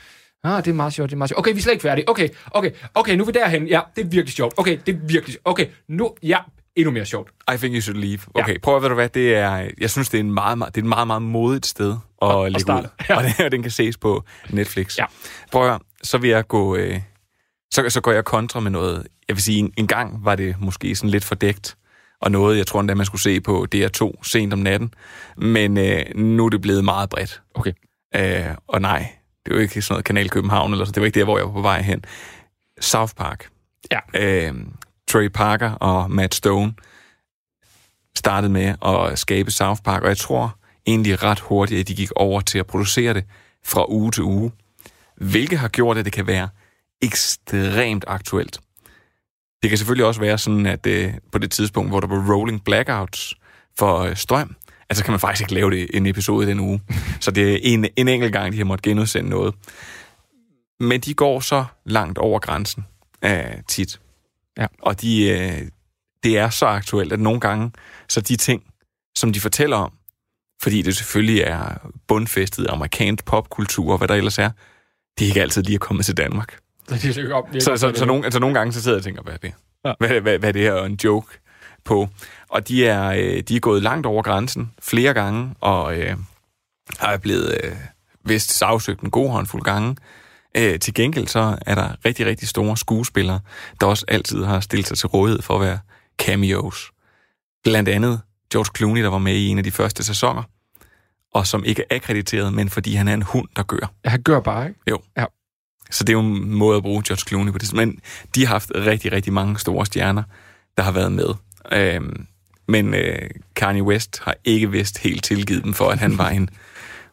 Ah, 0.43 0.65
det 0.65 0.71
er 0.71 0.75
meget 0.75 0.93
sjovt, 0.93 1.09
det 1.09 1.15
er 1.15 1.17
meget 1.17 1.29
sjovt. 1.29 1.39
Okay, 1.39 1.53
vi 1.53 1.57
er 1.57 1.61
slet 1.61 1.73
ikke 1.73 1.81
færdige. 1.81 2.09
Okay, 2.09 2.29
okay, 2.51 2.71
okay, 2.95 3.15
nu 3.15 3.23
er 3.23 3.25
vi 3.25 3.31
derhen. 3.31 3.67
Ja, 3.67 3.81
det 3.95 4.05
er 4.05 4.09
virkelig 4.09 4.33
sjovt. 4.33 4.53
Okay, 4.57 4.77
det 4.85 4.95
er 4.95 4.99
virkelig 5.03 5.37
Okay, 5.45 5.67
nu, 5.87 6.11
ja, 6.23 6.37
endnu 6.75 6.91
mere 6.91 7.05
sjovt. 7.05 7.29
I 7.53 7.57
think 7.57 7.75
you 7.75 7.81
should 7.81 7.99
leave. 8.01 8.19
Okay, 8.33 8.53
ja. 8.53 8.59
prøv 8.63 8.75
at 8.75 8.81
ved 8.81 8.89
du 8.89 8.95
hvad, 8.95 9.09
det 9.09 9.35
er, 9.35 9.69
jeg 9.77 9.89
synes, 9.89 10.09
det 10.09 10.17
er, 10.17 10.23
en 10.23 10.31
meget, 10.33 10.57
meget, 10.57 10.75
det 10.75 10.81
er 10.81 10.85
et 10.85 10.89
meget, 10.89 11.07
meget 11.07 11.21
modigt 11.21 11.65
sted 11.65 11.95
at, 12.21 12.45
at 12.45 12.51
lægge 12.51 12.59
starte. 12.59 12.87
ud. 12.87 13.05
Ja. 13.09 13.17
Og, 13.17 13.23
det, 13.23 13.45
og 13.45 13.51
den 13.51 13.61
kan 13.61 13.71
ses 13.71 13.97
på 13.97 14.23
Netflix. 14.49 14.97
Ja. 14.97 15.05
Prøv 15.51 15.73
at 15.73 15.81
så 16.03 16.17
vil 16.17 16.29
jeg 16.29 16.47
gå, 16.47 16.75
øh, 16.75 16.99
så, 17.73 17.89
så 17.89 18.01
går 18.01 18.11
jeg 18.11 18.25
kontra 18.25 18.59
med 18.59 18.71
noget. 18.71 19.07
Jeg 19.27 19.35
vil 19.35 19.43
sige, 19.43 19.59
en, 19.59 19.73
en 19.77 19.87
gang 19.87 20.25
var 20.25 20.35
det 20.35 20.55
måske 20.59 20.95
sådan 20.95 21.09
lidt 21.09 21.23
fordækt, 21.23 21.75
og 22.21 22.31
noget, 22.31 22.57
jeg 22.57 22.67
tror 22.67 22.79
endda, 22.79 22.93
man 22.93 23.05
skulle 23.05 23.21
se 23.21 23.41
på 23.41 23.67
DR2 23.75 24.11
sent 24.23 24.53
om 24.53 24.59
natten. 24.59 24.93
Men 25.37 25.77
øh, 25.77 26.05
nu 26.15 26.45
er 26.45 26.49
det 26.49 26.61
blevet 26.61 26.83
meget 26.83 27.09
bredt. 27.09 27.41
Okay. 27.55 27.71
Øh, 28.15 28.55
og 28.67 28.81
nej, 28.81 29.11
det 29.45 29.51
er 29.51 29.55
jo 29.55 29.61
ikke 29.61 29.81
sådan 29.81 29.93
noget 29.93 30.05
Kanal 30.05 30.29
København, 30.29 30.71
eller 30.71 30.85
så. 30.85 30.91
det 30.91 31.01
var 31.01 31.05
ikke 31.05 31.19
der, 31.19 31.25
hvor 31.25 31.37
jeg 31.37 31.45
var 31.47 31.53
på 31.53 31.61
vej 31.61 31.81
hen. 31.81 32.03
South 32.81 33.13
Park. 33.13 33.49
Ja. 33.91 33.99
Øh, 34.15 34.53
Trey 35.07 35.27
Parker 35.27 35.71
og 35.71 36.11
Matt 36.11 36.35
Stone 36.35 36.73
startede 38.15 38.51
med 38.53 38.75
at 38.85 39.19
skabe 39.19 39.51
South 39.51 39.81
Park, 39.81 40.01
og 40.01 40.07
jeg 40.07 40.17
tror 40.17 40.55
egentlig 40.87 41.23
ret 41.23 41.39
hurtigt, 41.39 41.79
at 41.79 41.87
de 41.87 41.95
gik 41.95 42.11
over 42.15 42.41
til 42.41 42.59
at 42.59 42.67
producere 42.67 43.13
det 43.13 43.23
fra 43.65 43.85
uge 43.89 44.11
til 44.11 44.23
uge, 44.23 44.51
hvilket 45.15 45.59
har 45.59 45.67
gjort, 45.67 45.97
at 45.97 46.05
det 46.05 46.13
kan 46.13 46.27
være 46.27 46.49
ekstremt 47.01 48.05
aktuelt. 48.07 48.59
Det 49.61 49.69
kan 49.69 49.77
selvfølgelig 49.77 50.05
også 50.05 50.21
være 50.21 50.37
sådan, 50.37 50.65
at 50.65 50.87
øh, 50.87 51.13
på 51.31 51.37
det 51.37 51.51
tidspunkt, 51.51 51.91
hvor 51.91 51.99
der 51.99 52.07
var 52.07 52.33
rolling 52.35 52.63
blackouts 52.63 53.35
for 53.79 53.99
øh, 53.99 54.15
strøm, 54.15 54.55
altså 54.91 55.03
kan 55.03 55.11
man 55.11 55.19
faktisk 55.19 55.41
ikke 55.41 55.53
lave 55.53 55.71
det 55.71 55.87
en 55.93 56.05
episode 56.05 56.45
i 56.45 56.49
den 56.49 56.59
uge. 56.59 56.81
Så 57.19 57.31
det 57.31 57.53
er 57.53 57.59
en, 57.61 57.87
en 57.95 58.07
enkelt 58.07 58.33
gang, 58.33 58.53
de 58.53 58.57
har 58.57 58.65
måttet 58.65 58.83
genudsende 58.83 59.29
noget. 59.29 59.55
Men 60.79 61.01
de 61.01 61.13
går 61.13 61.39
så 61.39 61.65
langt 61.85 62.17
over 62.17 62.39
grænsen 62.39 62.85
øh, 63.25 63.63
tit. 63.67 63.99
Ja. 64.57 64.65
Og 64.81 65.01
de, 65.01 65.29
øh, 65.29 65.67
det 66.23 66.37
er 66.37 66.49
så 66.49 66.65
aktuelt, 66.65 67.13
at 67.13 67.19
nogle 67.19 67.39
gange, 67.39 67.71
så 68.09 68.21
de 68.21 68.35
ting, 68.35 68.63
som 69.15 69.33
de 69.33 69.39
fortæller 69.39 69.77
om, 69.77 69.91
fordi 70.61 70.81
det 70.81 70.97
selvfølgelig 70.97 71.41
er 71.41 71.91
bundfæstet 72.07 72.67
amerikansk 72.69 73.25
popkultur 73.25 73.91
og 73.91 73.97
hvad 73.97 74.07
der 74.07 74.15
ellers 74.15 74.37
er, 74.37 74.49
det 75.19 75.25
er 75.25 75.27
ikke 75.27 75.41
altid 75.41 75.63
lige 75.63 75.75
at 75.75 75.81
komme 75.81 76.03
til 76.03 76.17
Danmark. 76.17 76.57
Så, 76.87 76.95
er 76.95 77.29
godt, 77.29 77.63
Så, 77.63 77.77
så, 77.77 77.91
så, 77.95 78.05
nogle, 78.05 78.23
altså 78.23 78.39
nogle 78.39 78.55
gange 78.57 78.73
så 78.73 78.81
sidder 78.81 78.97
jeg 78.97 78.99
og 78.99 79.03
tænker, 79.03 79.21
hvad 79.21 79.33
er 79.33 79.37
det? 79.37 79.53
Ja. 79.85 79.93
Hvad, 79.99 80.21
hvad, 80.21 80.39
hvad 80.39 80.49
er 80.49 80.53
det 80.53 80.61
her 80.61 80.75
en 80.75 80.99
joke 81.03 81.37
på? 81.83 82.09
Og 82.49 82.67
de 82.67 82.85
er, 82.85 83.09
øh, 83.09 83.41
de 83.41 83.55
er 83.55 83.59
gået 83.59 83.83
langt 83.83 84.05
over 84.05 84.23
grænsen 84.23 84.71
flere 84.81 85.13
gange, 85.13 85.55
og 85.61 85.97
øh, 85.97 86.15
er 86.99 87.17
blevet 87.17 87.57
øh, 87.63 87.75
vist 88.25 88.51
sagsøgt 88.51 89.01
en 89.01 89.11
god 89.11 89.29
håndfuld 89.29 89.63
gange. 89.63 89.95
Øh, 90.57 90.79
til 90.79 90.93
gengæld 90.93 91.27
så 91.27 91.57
er 91.65 91.75
der 91.75 92.05
rigtig, 92.05 92.25
rigtig 92.25 92.47
store 92.47 92.77
skuespillere, 92.77 93.39
der 93.81 93.87
også 93.87 94.05
altid 94.07 94.43
har 94.43 94.59
stillet 94.59 94.87
sig 94.87 94.97
til 94.97 95.07
rådighed 95.07 95.41
for 95.41 95.55
at 95.55 95.61
være 95.61 95.79
cameos. 96.17 96.91
Blandt 97.63 97.89
andet 97.89 98.21
George 98.51 98.77
Clooney, 98.77 99.03
der 99.03 99.09
var 99.09 99.17
med 99.17 99.35
i 99.35 99.47
en 99.47 99.57
af 99.57 99.63
de 99.63 99.71
første 99.71 100.03
sæsoner, 100.03 100.43
og 101.33 101.47
som 101.47 101.63
ikke 101.63 101.83
er 101.89 101.95
akkrediteret, 101.95 102.53
men 102.53 102.69
fordi 102.69 102.95
han 102.95 103.07
er 103.07 103.13
en 103.13 103.21
hund, 103.21 103.47
der 103.55 103.63
gør. 103.63 103.91
Ja, 104.05 104.09
han 104.09 104.21
gør 104.21 104.39
bare, 104.39 104.67
ikke? 104.67 104.79
Jo. 104.89 104.99
Ja. 105.17 105.25
Så 105.91 106.03
det 106.03 106.09
er 106.09 106.13
jo 106.13 106.19
en 106.19 106.51
måde 106.51 106.77
at 106.77 106.83
bruge 106.83 107.03
George 107.07 107.27
Clooney 107.27 107.51
på 107.51 107.57
det. 107.57 107.73
Men 107.73 107.99
de 108.35 108.45
har 108.45 108.53
haft 108.53 108.71
rigtig, 108.75 109.11
rigtig 109.11 109.33
mange 109.33 109.59
store 109.59 109.85
stjerner, 109.85 110.23
der 110.77 110.83
har 110.83 110.91
været 110.91 111.11
med. 111.11 111.27
Øhm, 111.71 112.27
men 112.67 112.93
øh, 112.93 113.29
Kanye 113.55 113.83
West 113.83 114.19
har 114.19 114.35
ikke 114.43 114.71
vist 114.71 114.97
helt 114.97 115.23
tilgivet 115.23 115.63
dem 115.63 115.73
for, 115.73 115.89
at 115.89 115.99
han 115.99 116.17
var 116.17 116.29
en 116.29 116.49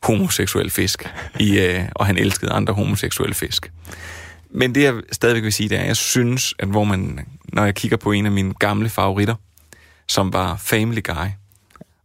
homoseksuel 0.02 0.70
fisk, 0.70 1.14
i, 1.40 1.58
øh, 1.58 1.84
og 1.94 2.06
han 2.06 2.18
elskede 2.18 2.52
andre 2.52 2.74
homoseksuelle 2.74 3.34
fisk. 3.34 3.72
Men 4.50 4.74
det, 4.74 4.82
jeg 4.82 4.94
stadigvæk 5.12 5.42
vil 5.42 5.52
sige, 5.52 5.68
det 5.68 5.76
er, 5.78 5.82
at 5.82 5.86
jeg 5.86 5.96
synes, 5.96 6.54
at 6.58 6.68
hvor 6.68 6.84
man, 6.84 7.26
når 7.52 7.64
jeg 7.64 7.74
kigger 7.74 7.96
på 7.96 8.12
en 8.12 8.26
af 8.26 8.32
mine 8.32 8.54
gamle 8.54 8.88
favoritter, 8.88 9.34
som 10.08 10.32
var 10.32 10.56
Family 10.56 11.00
Guy, 11.04 11.26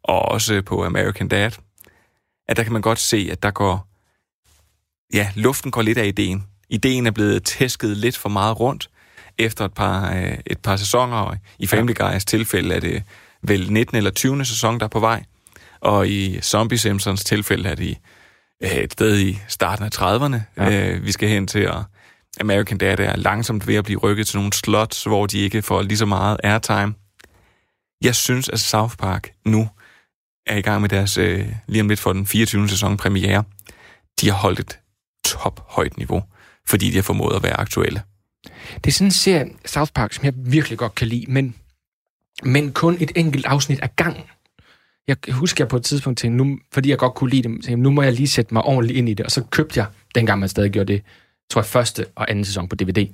og 0.03 0.21
også 0.21 0.61
på 0.61 0.85
American 0.85 1.27
Dad, 1.27 1.51
at 2.47 2.57
der 2.57 2.63
kan 2.63 2.73
man 2.73 2.81
godt 2.81 2.99
se, 2.99 3.29
at 3.31 3.43
der 3.43 3.51
går 3.51 3.87
ja, 5.13 5.29
luften 5.35 5.71
går 5.71 5.81
lidt 5.81 5.97
af 5.97 6.05
ideen 6.05 6.43
ideen 6.69 7.07
er 7.07 7.11
blevet 7.11 7.43
tæsket 7.43 7.97
lidt 7.97 8.17
for 8.17 8.29
meget 8.29 8.59
rundt 8.59 8.89
efter 9.37 9.65
et 9.65 9.73
par, 9.73 10.15
øh, 10.15 10.37
et 10.45 10.57
par 10.57 10.75
sæsoner. 10.75 11.17
Og 11.17 11.37
I 11.59 11.67
Family 11.67 11.93
Guys 11.93 12.25
tilfælde 12.25 12.75
er 12.75 12.79
det 12.79 13.03
vel 13.41 13.71
19. 13.71 13.97
eller 13.97 14.11
20. 14.11 14.45
sæson, 14.45 14.79
der 14.79 14.85
er 14.85 14.89
på 14.89 14.99
vej. 14.99 15.23
Og 15.81 16.07
i 16.07 16.41
Zombie 16.41 16.77
Simpsons 16.77 17.23
tilfælde 17.23 17.69
er 17.69 17.75
det 17.75 17.97
øh, 18.63 18.71
et 18.71 18.91
sted 18.91 19.19
i 19.19 19.39
starten 19.47 19.85
af 19.85 19.89
30'erne. 19.95 20.37
Ja. 20.57 20.89
Øh, 20.89 21.05
vi 21.05 21.11
skal 21.11 21.29
hen 21.29 21.47
til 21.47 21.59
at 21.59 21.77
American 22.39 22.77
Dad 22.77 22.99
er 22.99 23.15
langsomt 23.15 23.67
ved 23.67 23.75
at 23.75 23.83
blive 23.83 23.99
rykket 23.99 24.27
til 24.27 24.37
nogle 24.37 24.53
slots, 24.53 25.03
hvor 25.03 25.25
de 25.25 25.39
ikke 25.39 25.61
får 25.61 25.81
lige 25.81 25.97
så 25.97 26.05
meget 26.05 26.37
airtime. 26.43 26.93
Jeg 28.01 28.15
synes, 28.15 28.49
at 28.49 28.59
South 28.59 28.95
Park 28.97 29.29
nu 29.45 29.69
er 30.47 30.57
i 30.57 30.61
gang 30.61 30.81
med 30.81 30.89
deres, 30.89 31.17
øh, 31.17 31.47
lige 31.67 31.81
om 31.81 31.87
lidt 31.87 31.99
for 31.99 32.13
den 32.13 32.25
24. 32.25 32.69
sæson 32.69 32.97
premiere. 32.97 33.43
De 34.21 34.29
har 34.29 34.37
holdt 34.37 34.59
et 34.59 34.79
top 35.25 35.65
højt 35.69 35.97
niveau, 35.97 36.23
fordi 36.67 36.89
de 36.89 36.95
har 36.95 37.01
formået 37.01 37.35
at 37.35 37.43
være 37.43 37.59
aktuelle. 37.59 38.01
Det 38.75 38.87
er 38.87 38.91
sådan 38.91 39.07
en 39.07 39.11
serie, 39.11 39.45
South 39.65 39.91
Park, 39.91 40.13
som 40.13 40.25
jeg 40.25 40.33
virkelig 40.37 40.77
godt 40.77 40.95
kan 40.95 41.07
lide, 41.07 41.25
men, 41.27 41.55
men 42.43 42.73
kun 42.73 42.97
et 42.99 43.11
enkelt 43.15 43.45
afsnit 43.45 43.79
af 43.79 43.95
gangen. 43.95 44.23
Jeg 45.07 45.17
husker 45.31 45.63
jeg 45.63 45.69
på 45.69 45.77
et 45.77 45.83
tidspunkt 45.83 46.19
til, 46.19 46.31
nu, 46.31 46.57
fordi 46.73 46.89
jeg 46.89 46.97
godt 46.97 47.13
kunne 47.13 47.29
lide 47.29 47.43
dem, 47.43 47.61
så 47.61 47.75
nu 47.75 47.91
må 47.91 48.01
jeg 48.01 48.13
lige 48.13 48.27
sætte 48.27 48.53
mig 48.53 48.63
ordentligt 48.63 48.97
ind 48.97 49.09
i 49.09 49.13
det, 49.13 49.25
og 49.25 49.31
så 49.31 49.43
købte 49.43 49.79
jeg, 49.79 49.87
dengang 50.15 50.39
man 50.39 50.49
stadig 50.49 50.71
gjorde 50.71 50.93
det, 50.93 51.01
tror 51.49 51.61
jeg, 51.61 51.65
første 51.65 52.05
og 52.15 52.29
anden 52.29 52.45
sæson 52.45 52.67
på 52.67 52.75
DVD. 52.75 53.07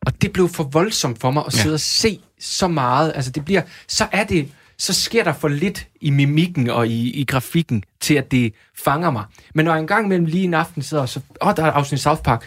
Og 0.00 0.22
det 0.22 0.32
blev 0.32 0.48
for 0.48 0.64
voldsomt 0.64 1.20
for 1.20 1.30
mig 1.30 1.42
at 1.46 1.52
sidde 1.52 1.68
ja. 1.68 1.72
og 1.72 1.80
se 1.80 2.20
så 2.40 2.68
meget. 2.68 3.12
Altså 3.14 3.30
det 3.30 3.44
bliver, 3.44 3.62
så 3.88 4.06
er 4.12 4.24
det, 4.24 4.48
så 4.78 4.92
sker 4.92 5.24
der 5.24 5.32
for 5.32 5.48
lidt 5.48 5.86
i 6.00 6.10
mimikken 6.10 6.70
og 6.70 6.88
i, 6.88 7.10
i 7.10 7.24
grafikken 7.24 7.82
til, 8.00 8.14
at 8.14 8.30
det 8.30 8.54
fanger 8.84 9.10
mig. 9.10 9.24
Men 9.54 9.64
når 9.64 9.72
jeg 9.72 9.80
engang 9.80 10.08
mellem 10.08 10.26
lige 10.26 10.44
en 10.44 10.54
aften 10.54 10.82
sidder 10.82 11.02
og 11.02 11.08
så, 11.08 11.20
åh, 11.42 11.52
der 11.56 11.64
er 11.64 11.70
afsnit 11.70 12.00
South 12.00 12.22
Park, 12.22 12.44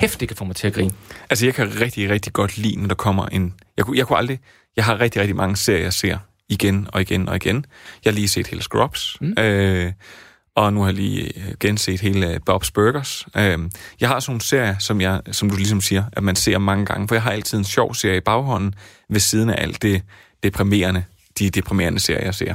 det 0.00 0.28
kan 0.28 0.36
få 0.36 0.44
mig 0.44 0.56
til 0.56 0.66
at 0.66 0.74
grine. 0.74 0.92
Altså, 1.30 1.46
jeg 1.46 1.54
kan 1.54 1.80
rigtig, 1.80 2.10
rigtig 2.10 2.32
godt 2.32 2.58
lide, 2.58 2.80
når 2.80 2.88
der 2.88 2.94
kommer 2.94 3.26
en... 3.26 3.54
Jeg 3.76 3.84
kunne, 3.84 3.98
jeg 3.98 4.06
kunne 4.06 4.18
aldrig... 4.18 4.40
Jeg 4.76 4.84
har 4.84 5.00
rigtig, 5.00 5.20
rigtig 5.20 5.36
mange 5.36 5.56
serier, 5.56 5.82
jeg 5.82 5.92
ser 5.92 6.18
igen 6.48 6.88
og 6.92 7.00
igen 7.00 7.28
og 7.28 7.36
igen. 7.36 7.66
Jeg 8.04 8.10
har 8.10 8.14
lige 8.14 8.28
set 8.28 8.46
hele 8.46 8.62
Scrubs. 8.62 9.16
Mm. 9.20 9.34
Øh, 9.38 9.92
og 10.54 10.72
nu 10.72 10.80
har 10.80 10.86
jeg 10.86 10.94
lige 10.94 11.22
øh, 11.38 11.54
genset 11.60 12.00
hele 12.00 12.30
øh, 12.30 12.40
Bob's 12.50 12.70
Burgers. 12.74 13.26
Øhm, 13.36 13.70
jeg 14.00 14.08
har 14.08 14.20
sådan 14.20 14.32
nogle 14.32 14.40
serier, 14.40 14.78
som, 14.78 15.00
jeg, 15.00 15.20
som 15.32 15.50
du 15.50 15.56
ligesom 15.56 15.80
siger, 15.80 16.04
at 16.12 16.22
man 16.22 16.36
ser 16.36 16.58
mange 16.58 16.86
gange, 16.86 17.08
for 17.08 17.14
jeg 17.14 17.22
har 17.22 17.30
altid 17.30 17.58
en 17.58 17.64
sjov 17.64 17.94
serie 17.94 18.16
i 18.16 18.20
baghånden, 18.20 18.74
ved 19.08 19.20
siden 19.20 19.50
af 19.50 19.62
alt 19.62 19.82
det 19.82 20.02
deprimerende, 20.42 21.04
de 21.38 21.50
deprimerende 21.50 22.00
serier, 22.00 22.24
jeg 22.24 22.34
ser. 22.34 22.54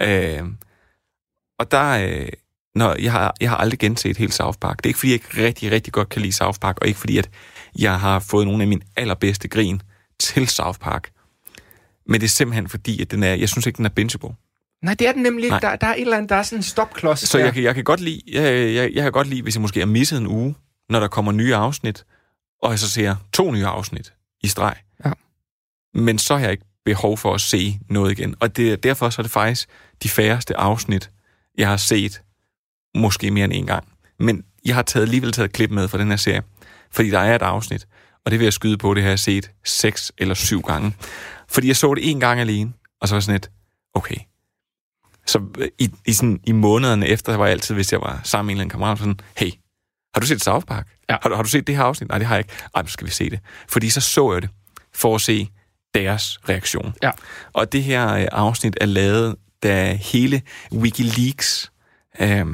Øhm, 0.00 0.56
og 1.58 1.70
der, 1.70 2.08
øh, 2.08 2.28
når 2.74 2.96
jeg 3.02 3.12
har, 3.12 3.34
jeg 3.40 3.50
har 3.50 3.56
aldrig 3.56 3.78
genset 3.78 4.16
hele 4.16 4.32
South 4.32 4.58
Park. 4.58 4.76
Det 4.76 4.86
er 4.86 4.88
ikke, 4.88 4.98
fordi 4.98 5.12
jeg 5.12 5.14
ikke 5.14 5.46
rigtig, 5.46 5.70
rigtig 5.70 5.92
godt 5.92 6.08
kan 6.08 6.22
lide 6.22 6.32
South 6.32 6.58
Park, 6.58 6.78
og 6.80 6.86
ikke 6.86 7.00
fordi, 7.00 7.18
at 7.18 7.30
jeg 7.78 8.00
har 8.00 8.18
fået 8.18 8.46
nogle 8.46 8.62
af 8.62 8.68
mine 8.68 8.80
allerbedste 8.96 9.48
grin 9.48 9.82
til 10.20 10.48
South 10.48 10.78
Park. 10.78 11.10
Men 12.06 12.20
det 12.20 12.26
er 12.26 12.30
simpelthen 12.30 12.68
fordi, 12.68 13.02
at 13.02 13.10
den 13.10 13.22
er, 13.22 13.34
jeg 13.34 13.48
synes 13.48 13.66
ikke, 13.66 13.76
den 13.76 13.84
er 13.84 13.90
bingeable. 13.90 14.30
Nej, 14.82 14.94
det 14.94 15.08
er 15.08 15.12
den 15.12 15.22
nemlig 15.22 15.44
ikke. 15.44 15.56
Der, 15.62 15.76
der 15.76 15.86
er 15.86 15.94
et 15.94 16.00
eller 16.00 16.16
andet, 16.16 16.30
der 16.30 16.36
er 16.36 16.42
sådan 16.42 16.58
en 16.58 16.62
stopklods. 16.62 17.28
Så 17.28 17.38
jeg, 17.38 17.58
jeg, 17.58 17.74
kan 17.74 17.84
godt 17.84 18.00
lide, 18.00 18.20
jeg, 18.32 18.74
jeg, 18.74 18.90
jeg 18.94 19.02
kan 19.02 19.12
godt 19.12 19.28
lide, 19.28 19.42
hvis 19.42 19.54
jeg 19.54 19.62
måske 19.62 19.80
har 19.80 19.86
misset 19.86 20.18
en 20.18 20.26
uge, 20.26 20.54
når 20.88 21.00
der 21.00 21.08
kommer 21.08 21.32
nye 21.32 21.54
afsnit, 21.54 22.04
og 22.62 22.70
jeg 22.70 22.78
så 22.78 22.90
ser 22.90 23.16
to 23.32 23.50
nye 23.50 23.66
afsnit 23.66 24.12
i 24.42 24.48
streg. 24.48 24.74
Ja. 25.04 25.12
Men 25.94 26.18
så 26.18 26.34
har 26.34 26.42
jeg 26.42 26.52
ikke 26.52 26.64
behov 26.84 27.18
for 27.18 27.34
at 27.34 27.40
se 27.40 27.78
noget 27.88 28.18
igen. 28.18 28.34
Og 28.40 28.56
det, 28.56 28.82
derfor 28.82 29.10
så 29.10 29.20
er 29.20 29.22
det 29.22 29.32
faktisk 29.32 29.68
de 30.02 30.08
færreste 30.08 30.56
afsnit, 30.56 31.10
jeg 31.58 31.68
har 31.68 31.76
set, 31.76 32.22
måske 32.94 33.30
mere 33.30 33.44
end 33.44 33.52
en 33.52 33.66
gang. 33.66 33.84
Men 34.18 34.44
jeg 34.64 34.74
har 34.74 34.82
taget, 34.82 35.04
alligevel 35.04 35.32
taget 35.32 35.52
klip 35.52 35.70
med 35.70 35.88
fra 35.88 35.98
den 35.98 36.08
her 36.08 36.16
serie, 36.16 36.42
fordi 36.90 37.10
der 37.10 37.18
er 37.18 37.34
et 37.34 37.42
afsnit, 37.42 37.86
og 38.24 38.30
det 38.30 38.38
vil 38.38 38.44
jeg 38.44 38.52
skyde 38.52 38.78
på, 38.78 38.94
det 38.94 39.02
har 39.02 39.10
jeg 39.10 39.18
set 39.18 39.50
seks 39.64 40.12
eller 40.18 40.34
syv 40.34 40.62
gange. 40.62 40.94
Fordi 41.48 41.68
jeg 41.68 41.76
så 41.76 41.94
det 41.94 42.10
en 42.10 42.20
gang 42.20 42.40
alene, 42.40 42.72
og 43.00 43.08
så 43.08 43.14
var 43.14 43.20
sådan 43.20 43.36
et, 43.36 43.50
okay, 43.94 44.16
så 45.26 45.40
øh, 45.58 45.68
i, 45.78 45.90
i, 46.06 46.12
sådan, 46.12 46.40
i 46.44 46.52
månederne 46.52 47.06
efter, 47.06 47.36
var 47.36 47.44
jeg 47.44 47.52
altid, 47.52 47.74
hvis 47.74 47.92
jeg 47.92 48.00
var 48.00 48.20
sammen 48.24 48.46
med 48.46 48.52
en 48.52 48.56
eller 48.56 48.62
anden 48.62 48.70
kammerat, 48.70 48.98
sådan, 48.98 49.20
hey, 49.36 49.50
har 50.14 50.20
du 50.20 50.26
set 50.26 50.42
South 50.42 50.66
Park? 50.66 50.88
Ja. 51.10 51.16
Har, 51.22 51.28
du, 51.28 51.34
har 51.34 51.42
du 51.42 51.48
set 51.48 51.66
det 51.66 51.76
her 51.76 51.82
afsnit? 51.82 52.08
Nej, 52.08 52.18
det 52.18 52.26
har 52.26 52.34
jeg 52.34 52.44
ikke. 52.44 52.54
Ej, 52.74 52.86
så 52.86 52.92
skal 52.92 53.06
vi 53.06 53.12
se 53.12 53.30
det. 53.30 53.40
Fordi 53.68 53.90
så 53.90 54.00
så 54.00 54.32
jeg 54.32 54.42
det, 54.42 54.50
for 54.94 55.14
at 55.14 55.20
se 55.20 55.48
deres 55.94 56.38
reaktion. 56.48 56.94
Ja. 57.02 57.10
Og 57.52 57.72
det 57.72 57.82
her 57.82 58.14
øh, 58.14 58.26
afsnit 58.32 58.78
er 58.80 58.86
lavet, 58.86 59.36
da 59.62 59.94
hele 59.94 60.42
Wikileaks, 60.72 61.72
øh, 62.20 62.46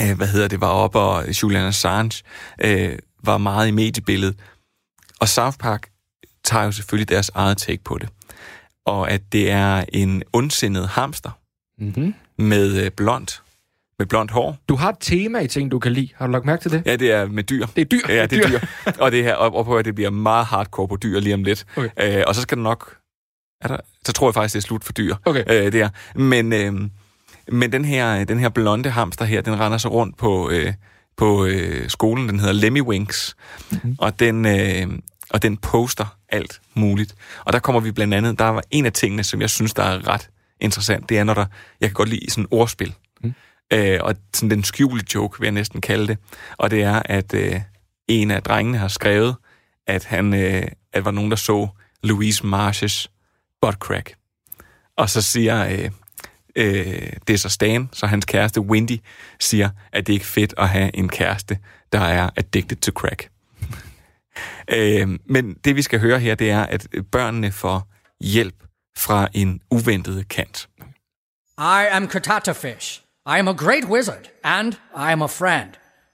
øh, 0.00 0.16
hvad 0.16 0.26
hedder 0.26 0.48
det, 0.48 0.60
var 0.60 0.68
op, 0.68 0.94
og 0.94 1.42
Julian 1.42 1.64
Assange 1.64 2.22
øh, 2.64 2.98
var 3.24 3.38
meget 3.38 3.68
i 3.68 3.70
mediebilledet. 3.70 4.36
Og 5.20 5.28
South 5.28 5.58
Park 5.58 5.88
tager 6.44 6.64
jo 6.64 6.72
selvfølgelig 6.72 7.08
deres 7.08 7.30
eget 7.34 7.58
take 7.58 7.82
på 7.84 7.98
det. 7.98 8.08
Og 8.84 9.10
at 9.10 9.32
det 9.32 9.50
er 9.50 9.84
en 9.88 10.22
ondsindet 10.32 10.88
hamster, 10.88 11.30
mm-hmm. 11.78 12.14
med 12.36 12.84
øh, 12.84 12.90
blond 12.90 13.28
med 14.00 14.06
blondt 14.06 14.30
hår. 14.30 14.58
Du 14.68 14.76
har 14.76 14.88
et 14.88 14.96
tema 15.00 15.38
i 15.38 15.46
ting, 15.46 15.70
du 15.70 15.78
kan 15.78 15.92
lide. 15.92 16.08
Har 16.16 16.26
du 16.26 16.32
lagt 16.32 16.44
mærke 16.44 16.62
til 16.62 16.70
det? 16.70 16.82
Ja, 16.86 16.96
det 16.96 17.12
er 17.12 17.26
med 17.26 17.42
dyr. 17.42 17.66
Det 17.66 17.80
er 17.80 17.84
dyr. 17.84 18.00
Ja, 18.08 18.26
det 18.30 18.38
er 18.38 18.48
dyr. 18.48 18.58
og 18.98 19.12
det 19.12 19.24
her, 19.24 19.34
og, 19.34 19.54
og 19.54 19.64
på 19.64 19.76
at 19.76 19.84
det 19.84 19.94
bliver 19.94 20.10
meget 20.10 20.46
hardcore 20.46 20.88
på 20.88 20.96
dyr 20.96 21.20
lige 21.20 21.34
om 21.34 21.44
lidt. 21.44 21.66
Okay. 21.76 22.18
Øh, 22.18 22.24
og 22.26 22.34
så 22.34 22.40
skal 22.40 22.56
det 22.56 22.62
nok... 22.62 22.96
Er 23.60 23.68
der, 23.68 23.76
så 24.06 24.12
tror 24.12 24.28
jeg 24.28 24.34
faktisk, 24.34 24.54
det 24.54 24.60
er 24.60 24.66
slut 24.66 24.84
for 24.84 24.92
dyr. 24.92 25.14
Okay. 25.24 25.44
Øh, 25.46 25.72
det 25.72 25.80
er. 25.80 25.88
Men, 26.14 26.52
øh, 26.52 26.90
men 27.48 27.72
den 27.72 27.84
her, 27.84 28.24
den 28.24 28.38
her 28.38 28.48
blonde 28.48 28.90
hamster 28.90 29.24
her, 29.24 29.40
den 29.40 29.60
render 29.60 29.78
så 29.78 29.88
rundt 29.88 30.16
på, 30.16 30.50
øh, 30.50 30.72
på 31.16 31.44
øh, 31.44 31.88
skolen. 31.88 32.28
Den 32.28 32.40
hedder 32.40 32.52
Lemmy 32.52 32.80
Winks. 32.80 33.36
Mm-hmm. 33.70 33.96
Og 33.98 34.20
den... 34.20 34.46
Øh, 34.46 34.86
og 35.30 35.42
den 35.42 35.56
poster 35.56 36.16
alt 36.28 36.60
muligt. 36.74 37.14
Og 37.44 37.52
der 37.52 37.58
kommer 37.58 37.80
vi 37.80 37.92
blandt 37.92 38.14
andet, 38.14 38.38
der 38.38 38.44
var 38.44 38.62
en 38.70 38.86
af 38.86 38.92
tingene, 38.92 39.24
som 39.24 39.40
jeg 39.40 39.50
synes, 39.50 39.74
der 39.74 39.82
er 39.82 40.08
ret 40.08 40.30
interessant, 40.60 41.08
det 41.08 41.18
er, 41.18 41.24
når 41.24 41.34
der, 41.34 41.46
jeg 41.80 41.88
kan 41.88 41.94
godt 41.94 42.08
lide 42.08 42.30
sådan 42.30 42.46
ordspil. 42.50 42.94
Mm. 43.22 43.34
Øh, 43.72 43.98
og 44.02 44.14
sådan 44.34 44.50
den 44.50 44.64
skjulte 44.64 45.06
joke, 45.14 45.40
vil 45.40 45.46
jeg 45.46 45.52
næsten 45.52 45.80
kalde 45.80 46.06
det. 46.06 46.18
Og 46.56 46.70
det 46.70 46.82
er, 46.82 47.02
at 47.04 47.34
øh, 47.34 47.60
en 48.08 48.30
af 48.30 48.42
drengene 48.42 48.78
har 48.78 48.88
skrevet, 48.88 49.36
at 49.86 50.04
han 50.04 50.34
øh, 50.34 50.62
at 50.92 51.04
var 51.04 51.10
nogen, 51.10 51.30
der 51.30 51.36
så 51.36 51.68
Louise 52.02 52.46
Marshes 52.46 53.10
butt 53.62 53.76
crack. 53.78 54.14
Og 54.96 55.10
så 55.10 55.22
siger, 55.22 55.66
øh, 55.66 55.90
øh, 56.56 57.12
det 57.26 57.34
er 57.34 57.38
så 57.38 57.48
Stan, 57.48 57.88
så 57.92 58.06
hans 58.06 58.24
kæreste 58.24 58.60
Wendy 58.60 58.98
siger, 59.40 59.70
at 59.92 60.06
det 60.06 60.12
ikke 60.12 60.22
er 60.22 60.26
fedt 60.26 60.54
at 60.58 60.68
have 60.68 60.96
en 60.96 61.08
kæreste, 61.08 61.58
der 61.92 62.00
er 62.00 62.30
addicted 62.36 62.76
to 62.76 62.92
crack. 62.92 63.28
øh, 64.74 65.18
men 65.26 65.54
det 65.64 65.76
vi 65.76 65.82
skal 65.82 66.00
høre 66.00 66.18
her, 66.18 66.34
det 66.34 66.50
er, 66.50 66.62
at 66.62 66.86
børnene 67.12 67.52
får 67.52 67.88
hjælp 68.20 68.54
fra 68.96 69.28
en 69.34 69.60
uventet 69.70 70.28
kant. 70.28 70.68
I 71.58 71.86
am 71.90 72.08
Katata 72.08 72.52
Fish. 72.52 73.02
I 73.26 73.38
am 73.38 73.48
a 73.48 73.52
great 73.52 73.84
wizard, 73.84 74.30
and 74.42 74.72
I 74.96 75.12
am 75.12 75.22
a 75.22 75.28
friend, 75.28 75.70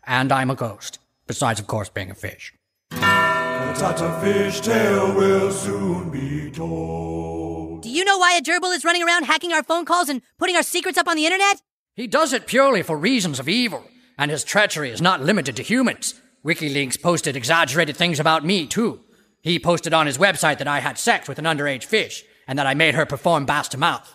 and 0.06 0.32
I'm 0.32 0.50
a 0.50 0.54
ghost. 0.54 1.00
Besides, 1.28 1.60
of 1.60 1.66
course, 1.66 1.88
being 1.94 2.10
a 2.10 2.14
fish. 2.14 2.52
Katata 2.92 4.20
Fish 4.20 4.60
tale 4.60 5.14
will 5.14 5.52
soon 5.52 6.10
be 6.10 6.50
told. 6.50 7.65
Do 7.80 7.90
you 7.90 8.04
know 8.04 8.16
why 8.18 8.36
a 8.36 8.40
gerbil 8.40 8.74
is 8.74 8.84
running 8.84 9.02
around 9.02 9.24
hacking 9.24 9.52
our 9.52 9.62
phone 9.62 9.84
calls 9.84 10.08
and 10.08 10.22
putting 10.38 10.56
our 10.56 10.62
secrets 10.62 10.96
up 10.96 11.08
on 11.08 11.16
the 11.16 11.26
internet? 11.26 11.60
He 11.94 12.06
does 12.06 12.32
it 12.32 12.46
purely 12.46 12.82
for 12.82 12.96
reasons 12.96 13.38
of 13.38 13.48
evil, 13.48 13.84
and 14.16 14.30
his 14.30 14.44
treachery 14.44 14.90
is 14.90 15.02
not 15.02 15.22
limited 15.22 15.56
to 15.56 15.62
humans. 15.62 16.20
WikiLeaks 16.44 17.00
posted 17.00 17.36
exaggerated 17.36 17.96
things 17.96 18.20
about 18.20 18.44
me, 18.44 18.66
too. 18.66 19.00
He 19.42 19.58
posted 19.58 19.92
on 19.92 20.06
his 20.06 20.18
website 20.18 20.58
that 20.58 20.68
I 20.68 20.80
had 20.80 20.98
sex 20.98 21.28
with 21.28 21.38
an 21.38 21.44
underage 21.44 21.84
fish, 21.84 22.24
and 22.46 22.58
that 22.58 22.66
I 22.66 22.74
made 22.74 22.94
her 22.94 23.06
perform 23.06 23.46
bass 23.46 23.68
to 23.68 23.78
mouth. 23.78 24.12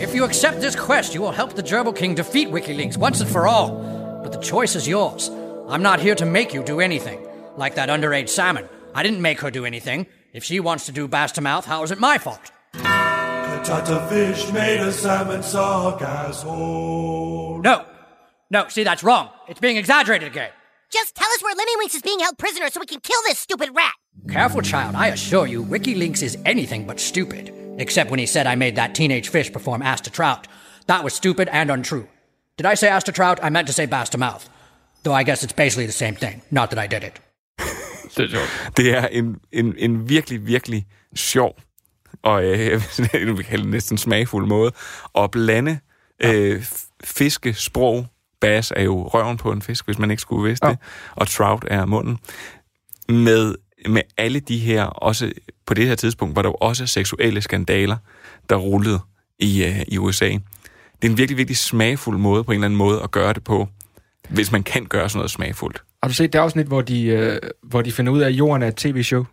If 0.00 0.14
you 0.14 0.24
accept 0.24 0.60
this 0.60 0.76
quest, 0.76 1.14
you 1.14 1.20
will 1.20 1.32
help 1.32 1.54
the 1.54 1.62
Gerbil 1.62 1.94
King 1.94 2.14
defeat 2.14 2.48
WikiLeaks 2.48 2.96
once 2.96 3.20
and 3.20 3.28
for 3.28 3.46
all. 3.46 4.20
But 4.22 4.32
the 4.32 4.40
choice 4.40 4.76
is 4.76 4.88
yours. 4.88 5.28
I'm 5.68 5.82
not 5.82 6.00
here 6.00 6.14
to 6.14 6.26
make 6.26 6.54
you 6.54 6.62
do 6.62 6.80
anything. 6.80 7.26
Like 7.56 7.74
that 7.74 7.90
underage 7.90 8.30
salmon. 8.30 8.68
I 8.94 9.02
didn't 9.02 9.20
make 9.20 9.40
her 9.40 9.50
do 9.50 9.66
anything. 9.66 10.06
If 10.32 10.44
she 10.44 10.60
wants 10.60 10.86
to 10.86 10.92
do 10.92 11.08
bass 11.08 11.32
to 11.32 11.40
mouth, 11.40 11.64
how 11.66 11.82
is 11.82 11.90
it 11.90 11.98
my 11.98 12.18
fault? 12.18 12.52
Katata 12.74 14.08
fish 14.08 14.52
made 14.52 14.80
a 14.80 14.92
salmon 14.92 15.42
suck 15.42 16.00
asshole. 16.02 17.60
No. 17.62 17.84
No, 18.48 18.68
see, 18.68 18.84
that's 18.84 19.02
wrong. 19.02 19.30
It's 19.48 19.60
being 19.60 19.76
exaggerated 19.76 20.28
again. 20.28 20.50
Just 20.90 21.14
tell 21.14 21.28
us 21.30 21.42
where 21.42 21.54
Lemmy 21.54 21.70
is 21.86 22.02
being 22.02 22.20
held 22.20 22.38
prisoner 22.38 22.68
so 22.70 22.80
we 22.80 22.86
can 22.86 23.00
kill 23.00 23.20
this 23.26 23.38
stupid 23.38 23.70
rat. 23.74 23.94
Careful, 24.28 24.62
child. 24.62 24.94
I 24.94 25.08
assure 25.08 25.46
you, 25.46 25.64
WikiLeaks 25.64 26.22
is 26.22 26.38
anything 26.44 26.86
but 26.86 27.00
stupid. 27.00 27.52
Except 27.78 28.10
when 28.10 28.18
he 28.18 28.26
said 28.26 28.46
I 28.46 28.54
made 28.54 28.76
that 28.76 28.94
teenage 28.94 29.28
fish 29.28 29.52
perform 29.52 29.82
ass 29.82 30.00
to 30.02 30.10
trout. 30.10 30.46
That 30.86 31.04
was 31.04 31.14
stupid 31.14 31.48
and 31.48 31.70
untrue. 31.70 32.08
Did 32.56 32.66
I 32.66 32.74
say 32.74 32.88
ass 32.88 33.04
to 33.04 33.12
trout? 33.12 33.40
I 33.42 33.50
meant 33.50 33.68
to 33.68 33.72
say 33.72 33.86
bass 33.86 34.10
to 34.10 34.18
mouth. 34.18 34.48
Though 35.02 35.14
I 35.14 35.22
guess 35.22 35.42
it's 35.42 35.52
basically 35.52 35.86
the 35.86 35.92
same 35.92 36.14
thing. 36.14 36.42
Not 36.50 36.70
that 36.70 36.78
I 36.78 36.86
did 36.86 37.04
it. 37.04 37.18
Det 38.76 38.90
er 38.90 39.06
en, 39.06 39.36
en, 39.52 39.74
en 39.78 40.08
virkelig, 40.08 40.46
virkelig 40.46 40.86
sjov 41.14 41.60
og 42.22 42.44
øh, 42.44 42.58
jeg 43.12 43.36
vil 43.36 43.44
kalde 43.44 43.64
det 43.64 43.70
næsten 43.70 43.98
smagfuld 43.98 44.46
måde 44.46 44.72
at 45.18 45.30
blande 45.30 45.78
øh, 46.24 46.64
fiskesprog 47.04 48.06
Bass 48.40 48.72
er 48.76 48.82
jo 48.82 49.08
røven 49.08 49.36
på 49.36 49.52
en 49.52 49.62
fisk, 49.62 49.84
hvis 49.84 49.98
man 49.98 50.10
ikke 50.10 50.20
skulle 50.20 50.48
vidste 50.48 50.66
ja. 50.66 50.72
det, 50.72 50.78
og 51.10 51.28
Trout 51.28 51.64
er 51.68 51.86
munden. 51.86 52.18
Med, 53.08 53.54
med 53.88 54.02
alle 54.16 54.40
de 54.40 54.58
her, 54.58 54.84
også 54.84 55.32
på 55.66 55.74
det 55.74 55.86
her 55.86 55.94
tidspunkt, 55.94 56.36
var 56.36 56.42
der 56.42 56.48
jo 56.48 56.54
også 56.54 56.86
seksuelle 56.86 57.40
skandaler, 57.40 57.96
der 58.50 58.56
rullede 58.56 59.00
i, 59.38 59.64
uh, 59.64 59.80
i 59.88 59.98
USA. 59.98 60.28
Det 60.28 61.08
er 61.08 61.10
en 61.10 61.18
virkelig, 61.18 61.36
virkelig 61.36 61.56
smagfuld 61.56 62.18
måde 62.18 62.44
på 62.44 62.52
en 62.52 62.56
eller 62.56 62.64
anden 62.64 62.78
måde 62.78 63.02
at 63.02 63.10
gøre 63.10 63.32
det 63.32 63.44
på, 63.44 63.68
hvis 64.28 64.52
man 64.52 64.62
kan 64.62 64.86
gøre 64.86 65.08
sådan 65.08 65.18
noget 65.18 65.30
smagfuldt. 65.30 65.82
Har 66.02 66.08
du 66.08 66.14
set 66.14 66.32
det 66.32 66.38
afsnit, 66.38 66.66
hvor 66.66 66.80
de, 66.80 67.04
øh, 67.04 67.38
hvor 67.62 67.82
de 67.82 67.92
finder 67.92 68.12
ud 68.12 68.20
af, 68.20 68.26
at 68.26 68.32
jorden 68.32 68.62
er 68.62 68.68
et 68.68 68.76
tv-show? 68.76 69.24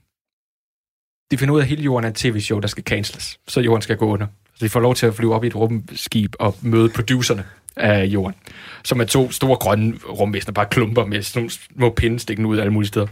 De 1.32 1.38
finder 1.38 1.54
ud 1.54 1.60
af, 1.60 1.64
at 1.64 1.70
hele 1.70 1.84
jorden 1.84 2.06
er 2.06 2.10
et 2.10 2.16
tv-show, 2.16 2.60
der 2.60 2.68
skal 2.68 2.84
canceles, 2.84 3.40
så 3.48 3.62
jorden 3.62 3.82
skal 3.82 3.98
gå 3.98 4.06
under. 4.06 4.28
Så 4.56 4.66
de 4.66 4.70
får 4.70 4.80
lov 4.80 4.96
til 4.96 5.06
at 5.06 5.14
flyve 5.14 5.36
op 5.36 5.44
i 5.44 5.48
et 5.48 5.56
rumskib 5.56 6.36
og 6.40 6.56
møde 6.62 6.90
producerne 6.90 7.46
af 7.76 8.06
jorden, 8.06 8.36
som 8.84 9.00
er 9.00 9.06
to 9.06 9.32
store 9.32 9.58
grønne 9.58 9.98
rumvæsener, 10.10 10.54
bare 10.54 10.66
klumper 10.66 11.06
med 11.06 11.22
sådan 11.22 11.40
nogle 11.40 11.52
små 11.52 11.90
pinde 11.90 12.20
stikkende 12.20 12.50
ud 12.50 12.58
af 12.58 12.62
alle 12.62 12.74
mulige 12.74 12.88
steder. 12.88 13.08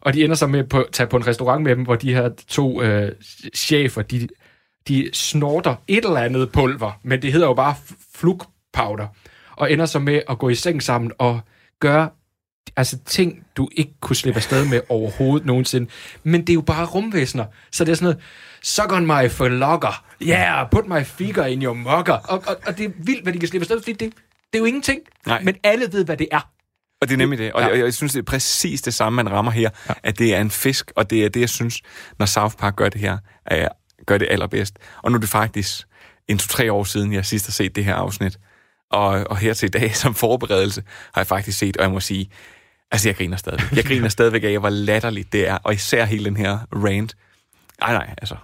Og 0.00 0.14
de 0.14 0.24
ender 0.24 0.36
så 0.36 0.46
med 0.46 0.74
at 0.74 0.84
tage 0.92 1.06
på 1.06 1.16
en 1.16 1.26
restaurant 1.26 1.62
med 1.62 1.76
dem, 1.76 1.84
hvor 1.84 1.96
de 1.96 2.14
her 2.14 2.30
to 2.48 2.82
øh, 2.82 3.12
chefer, 3.54 4.02
de, 4.02 4.28
de 4.88 5.10
snorter 5.12 5.76
et 5.88 6.04
eller 6.04 6.20
andet 6.20 6.52
pulver, 6.52 7.00
men 7.02 7.22
det 7.22 7.32
hedder 7.32 7.46
jo 7.46 7.54
bare 7.54 7.74
flugpowder, 8.14 9.06
og 9.56 9.72
ender 9.72 9.86
så 9.86 9.98
med 9.98 10.22
at 10.28 10.38
gå 10.38 10.48
i 10.48 10.54
seng 10.54 10.82
sammen 10.82 11.12
og 11.18 11.40
gøre 11.80 12.10
altså 12.76 12.98
ting, 13.06 13.46
du 13.56 13.68
ikke 13.76 13.92
kunne 14.00 14.16
slippe 14.16 14.38
afsted 14.38 14.68
med 14.68 14.80
overhovedet 14.88 15.46
nogensinde. 15.46 15.90
Men 16.22 16.40
det 16.40 16.48
er 16.50 16.54
jo 16.54 16.60
bare 16.60 16.86
rumvæsener. 16.86 17.44
Så 17.72 17.84
det 17.84 17.90
er 17.92 17.96
sådan 17.96 18.04
noget, 18.04 18.22
suck 18.62 18.92
on 18.92 19.06
my 19.06 19.30
flogger. 19.30 20.04
Yeah, 20.22 20.70
put 20.70 20.86
my 20.86 21.04
figure 21.04 21.52
in 21.52 21.62
your 21.62 21.74
mugger. 21.74 22.12
Og, 22.12 22.44
og, 22.46 22.56
og 22.66 22.78
det 22.78 22.84
er 22.84 22.90
vildt, 22.98 23.22
hvad 23.22 23.32
de 23.32 23.38
kan 23.38 23.48
slippe 23.48 23.62
afsted, 23.62 23.80
fordi 23.80 23.92
det, 23.92 24.12
det 24.52 24.54
er 24.54 24.58
jo 24.58 24.64
ingenting. 24.64 25.00
Nej. 25.26 25.42
Men 25.42 25.54
alle 25.64 25.92
ved, 25.92 26.04
hvad 26.04 26.16
det 26.16 26.28
er. 26.32 26.50
Og 27.00 27.08
det 27.08 27.14
er 27.14 27.18
nemlig 27.18 27.38
det. 27.38 27.52
Og, 27.52 27.62
ja. 27.62 27.68
jeg, 27.68 27.78
jeg 27.78 27.94
synes, 27.94 28.12
det 28.12 28.18
er 28.18 28.24
præcis 28.24 28.82
det 28.82 28.94
samme, 28.94 29.16
man 29.16 29.32
rammer 29.32 29.52
her. 29.52 29.70
Ja. 29.88 29.94
At 30.02 30.18
det 30.18 30.34
er 30.34 30.40
en 30.40 30.50
fisk, 30.50 30.92
og 30.96 31.10
det 31.10 31.24
er 31.24 31.28
det, 31.28 31.40
jeg 31.40 31.48
synes, 31.48 31.80
når 32.18 32.26
South 32.26 32.56
Park 32.56 32.76
gør 32.76 32.88
det 32.88 33.00
her, 33.00 33.18
er, 33.46 33.68
gør 34.06 34.18
det 34.18 34.28
allerbedst. 34.30 34.78
Og 35.02 35.10
nu 35.10 35.16
er 35.16 35.20
det 35.20 35.28
faktisk 35.28 35.86
en 36.28 36.38
to-tre 36.38 36.72
år 36.72 36.84
siden, 36.84 37.12
jeg 37.12 37.26
sidst 37.26 37.46
har 37.46 37.52
set 37.52 37.76
det 37.76 37.84
her 37.84 37.94
afsnit. 37.94 38.38
Og, 38.90 39.24
og 39.30 39.36
her 39.36 39.54
til 39.54 39.66
i 39.66 39.70
dag, 39.70 39.96
som 40.02 40.14
forberedelse, 40.14 40.82
har 41.14 41.20
jeg 41.20 41.26
faktisk 41.26 41.58
set, 41.58 41.76
og 41.76 41.82
jeg 41.82 41.90
må 41.90 42.00
sige, 42.00 42.30
altså 42.90 43.08
jeg 43.08 43.16
griner 43.16 43.36
stadigvæk. 43.36 43.76
Jeg 43.76 43.84
griner 43.84 44.08
stadigvæk 44.18 44.44
af, 44.44 44.58
hvor 44.60 44.70
latterligt 44.70 45.32
det 45.32 45.48
er, 45.48 45.58
og 45.64 45.74
især 45.74 46.04
hele 46.04 46.24
den 46.24 46.36
her 46.36 46.58
rant. 46.72 47.16
Nej, 47.80 47.92
nej, 47.92 48.14
altså, 48.18 48.36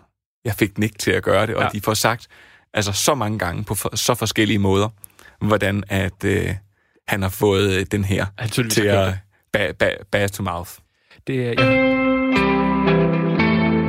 jeg 0.44 0.54
fik 0.54 0.78
Nick 0.78 0.98
til 0.98 1.10
at 1.10 1.22
gøre 1.22 1.46
det, 1.46 1.54
og 1.54 1.62
ja. 1.62 1.68
de 1.68 1.80
får 1.80 1.94
sagt 1.94 2.26
altså 2.74 2.92
så 2.92 3.14
mange 3.14 3.38
gange 3.38 3.64
på 3.64 3.74
for, 3.74 3.96
så 3.96 4.14
forskellige 4.14 4.58
måder, 4.58 4.88
hvordan 5.40 5.84
at 5.88 6.24
øh, 6.24 6.54
han 7.08 7.22
har 7.22 7.28
fået 7.28 7.72
øh, 7.72 7.86
den 7.90 8.04
her 8.04 8.26
til 8.70 8.86
at 8.86 9.14
ba, 9.52 9.72
ba, 9.72 9.94
ba 10.10 10.26
to 10.26 10.42
mouth. 10.42 10.70
Det 11.26 11.48
er, 11.48 11.54
ja. 11.58 12.00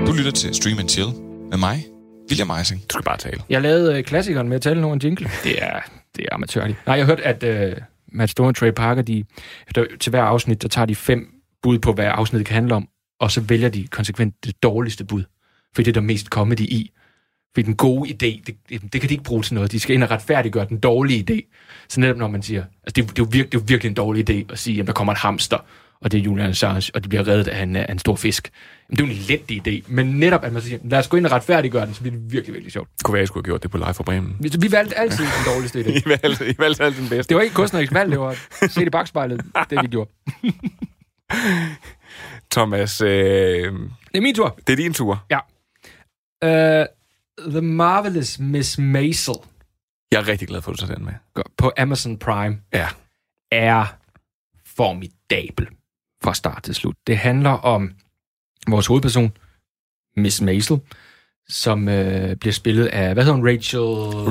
Du 0.05 0.11
lytter 0.11 0.31
til 0.31 0.55
Stream 0.55 0.79
and 0.79 0.89
Chill 0.89 1.09
med 1.49 1.57
mig, 1.57 1.85
William 2.29 2.49
Eising. 2.59 2.81
Du 2.81 2.87
skal 2.89 3.03
bare 3.03 3.17
tale. 3.17 3.41
Jeg 3.49 3.61
lavede 3.61 3.97
øh, 3.97 4.03
klassikeren 4.03 4.49
med 4.49 4.55
at 4.55 4.61
tale 4.61 4.81
nogle 4.81 4.99
jingle. 5.03 5.29
Det 5.43 5.63
er, 5.63 5.79
det 6.15 6.25
er 6.31 6.35
amatørligt. 6.35 6.85
Nej, 6.85 6.95
jeg 6.95 7.05
har 7.05 7.11
hørt, 7.11 7.19
at 7.19 7.43
øh, 7.43 7.77
Matt 8.07 8.31
Stone 8.31 8.49
og 8.49 8.55
Trey 8.55 8.71
Parker, 8.71 9.01
de, 9.01 9.23
efter, 9.67 9.85
til 9.99 10.09
hver 10.09 10.23
afsnit, 10.23 10.61
der 10.61 10.67
tager 10.67 10.85
de 10.85 10.95
fem 10.95 11.27
bud 11.63 11.79
på, 11.79 11.93
hvad 11.93 12.05
afsnittet 12.07 12.47
kan 12.47 12.53
handle 12.53 12.75
om, 12.75 12.87
og 13.19 13.31
så 13.31 13.41
vælger 13.41 13.69
de 13.69 13.87
konsekvent 13.87 14.35
det 14.45 14.63
dårligste 14.63 15.05
bud. 15.05 15.23
fordi 15.75 15.85
det 15.85 15.97
er 15.97 16.01
der 16.01 16.07
mest 16.07 16.27
comedy 16.27 16.61
i. 16.61 16.91
For 17.55 17.61
den 17.61 17.75
gode 17.75 18.09
idé, 18.09 18.41
det, 18.47 18.55
det 18.93 19.01
kan 19.01 19.09
de 19.09 19.13
ikke 19.13 19.23
bruge 19.23 19.43
til 19.43 19.53
noget. 19.53 19.71
De 19.71 19.79
skal 19.79 19.95
ind 19.95 20.03
og 20.03 20.11
retfærdiggøre 20.11 20.65
den 20.69 20.79
dårlige 20.79 21.25
idé. 21.29 21.57
Så 21.89 21.99
netop 21.99 22.17
når 22.17 22.27
man 22.27 22.41
siger, 22.41 22.63
altså 22.83 22.93
det, 22.95 22.95
det, 22.95 23.09
er, 23.09 23.13
jo 23.17 23.23
virkelig, 23.23 23.51
det 23.51 23.57
er 23.57 23.61
jo 23.61 23.65
virkelig 23.67 23.89
en 23.89 23.95
dårlig 23.95 24.29
idé 24.29 24.51
at 24.51 24.59
sige, 24.59 24.81
at 24.81 24.87
der 24.87 24.93
kommer 24.93 25.13
en 25.13 25.17
hamster, 25.17 25.57
og 26.01 26.11
det 26.11 26.17
er 26.17 26.21
Julian 26.21 26.49
Assange, 26.49 26.91
og 26.95 27.03
de 27.03 27.09
bliver 27.09 27.27
reddet 27.27 27.47
af 27.47 27.63
en, 27.63 27.75
af 27.75 27.91
en 27.91 27.99
stor 27.99 28.15
fisk. 28.15 28.51
Jamen, 28.89 28.97
det 28.97 29.03
er 29.03 29.07
jo 29.07 29.13
en 29.13 29.19
elendig 29.19 29.67
idé. 29.67 29.93
Men 29.93 30.05
netop, 30.05 30.43
at 30.43 30.53
man 30.53 30.61
siger, 30.61 30.79
lad 30.83 30.99
os 30.99 31.07
gå 31.07 31.17
ind 31.17 31.25
og 31.25 31.31
retfærdiggøre 31.31 31.85
den, 31.85 31.93
så 31.93 32.01
bliver 32.01 32.15
det 32.15 32.31
virkelig, 32.31 32.53
virkelig 32.53 32.71
sjovt. 32.71 32.89
Det 32.97 33.03
kunne 33.03 33.13
være, 33.13 33.19
at 33.19 33.21
jeg 33.21 33.27
skulle 33.27 33.43
have 33.43 33.51
gjort 33.51 33.63
det 33.63 33.71
på 33.71 33.77
Live 33.77 33.93
for 33.93 34.03
Bremen. 34.03 34.35
Vi, 34.39 34.51
vi 34.59 34.71
valgte 34.71 34.97
altid 34.97 35.23
den 35.23 35.53
dårligste 35.53 35.79
idé. 35.79 35.89
I 36.01 36.01
valgte, 36.05 36.49
I 36.49 36.55
valgte 36.59 36.83
altid 36.83 37.01
den 37.01 37.09
bedste. 37.09 37.29
Det 37.29 37.35
var 37.35 37.41
ikke 37.41 37.55
kunstnerisk 37.55 37.93
valg, 37.93 38.11
det 38.11 38.19
var 38.19 38.35
se 38.67 38.85
i 38.85 38.89
bagspejlet, 38.89 39.41
det 39.69 39.79
vi 39.81 39.87
gjorde. 39.87 40.09
Thomas, 42.51 43.01
øh, 43.01 43.07
det 43.07 43.73
er 44.13 44.21
min 44.21 44.35
tur. 44.35 44.59
Det 44.67 44.73
er 44.73 44.77
din 44.77 44.93
tur. 44.93 45.25
Ja. 45.29 45.39
Uh, 46.45 46.85
The 47.51 47.61
Marvelous 47.61 48.39
Miss 48.39 48.77
Maisel. 48.77 49.35
Jeg 50.11 50.19
er 50.19 50.27
rigtig 50.27 50.47
glad 50.47 50.61
for, 50.61 50.71
at 50.71 50.79
du 50.79 50.85
tager 50.85 50.95
den 50.95 51.05
med. 51.05 51.13
På 51.57 51.71
Amazon 51.77 52.17
Prime. 52.17 52.57
Ja. 52.73 52.87
Er 53.51 53.85
formidabel 54.65 55.67
fra 56.23 56.33
start 56.33 56.63
til 56.63 56.75
slut. 56.75 56.95
Det 57.07 57.17
handler 57.17 57.49
om 57.49 57.91
vores 58.67 58.87
hovedperson, 58.87 59.31
Miss 60.17 60.41
Maisel, 60.41 60.79
som 61.49 61.89
øh, 61.89 62.35
bliver 62.35 62.53
spillet 62.53 62.85
af, 62.85 63.13
hvad 63.13 63.23
hedder 63.23 63.35
hun, 63.35 63.47
Rachel... 63.47 63.79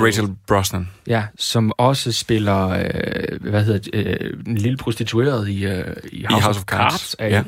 Rachel 0.05 0.37
Brosnan. 0.46 0.88
Ja, 1.07 1.24
som 1.37 1.72
også 1.79 2.12
spiller, 2.12 2.68
øh, 2.68 3.50
hvad 3.50 3.64
hedder 3.64 3.90
øh, 3.92 4.44
en 4.46 4.59
lille 4.59 4.76
prostitueret 4.76 5.48
i, 5.48 5.64
øh, 5.64 5.72
i 5.72 5.72
House, 5.72 5.96
I 6.12 6.24
House 6.24 6.48
of, 6.48 6.57
of 6.57 6.62
Cards, 6.62 6.92
Cards, 6.92 7.14
af 7.14 7.31
ja. 7.31 7.42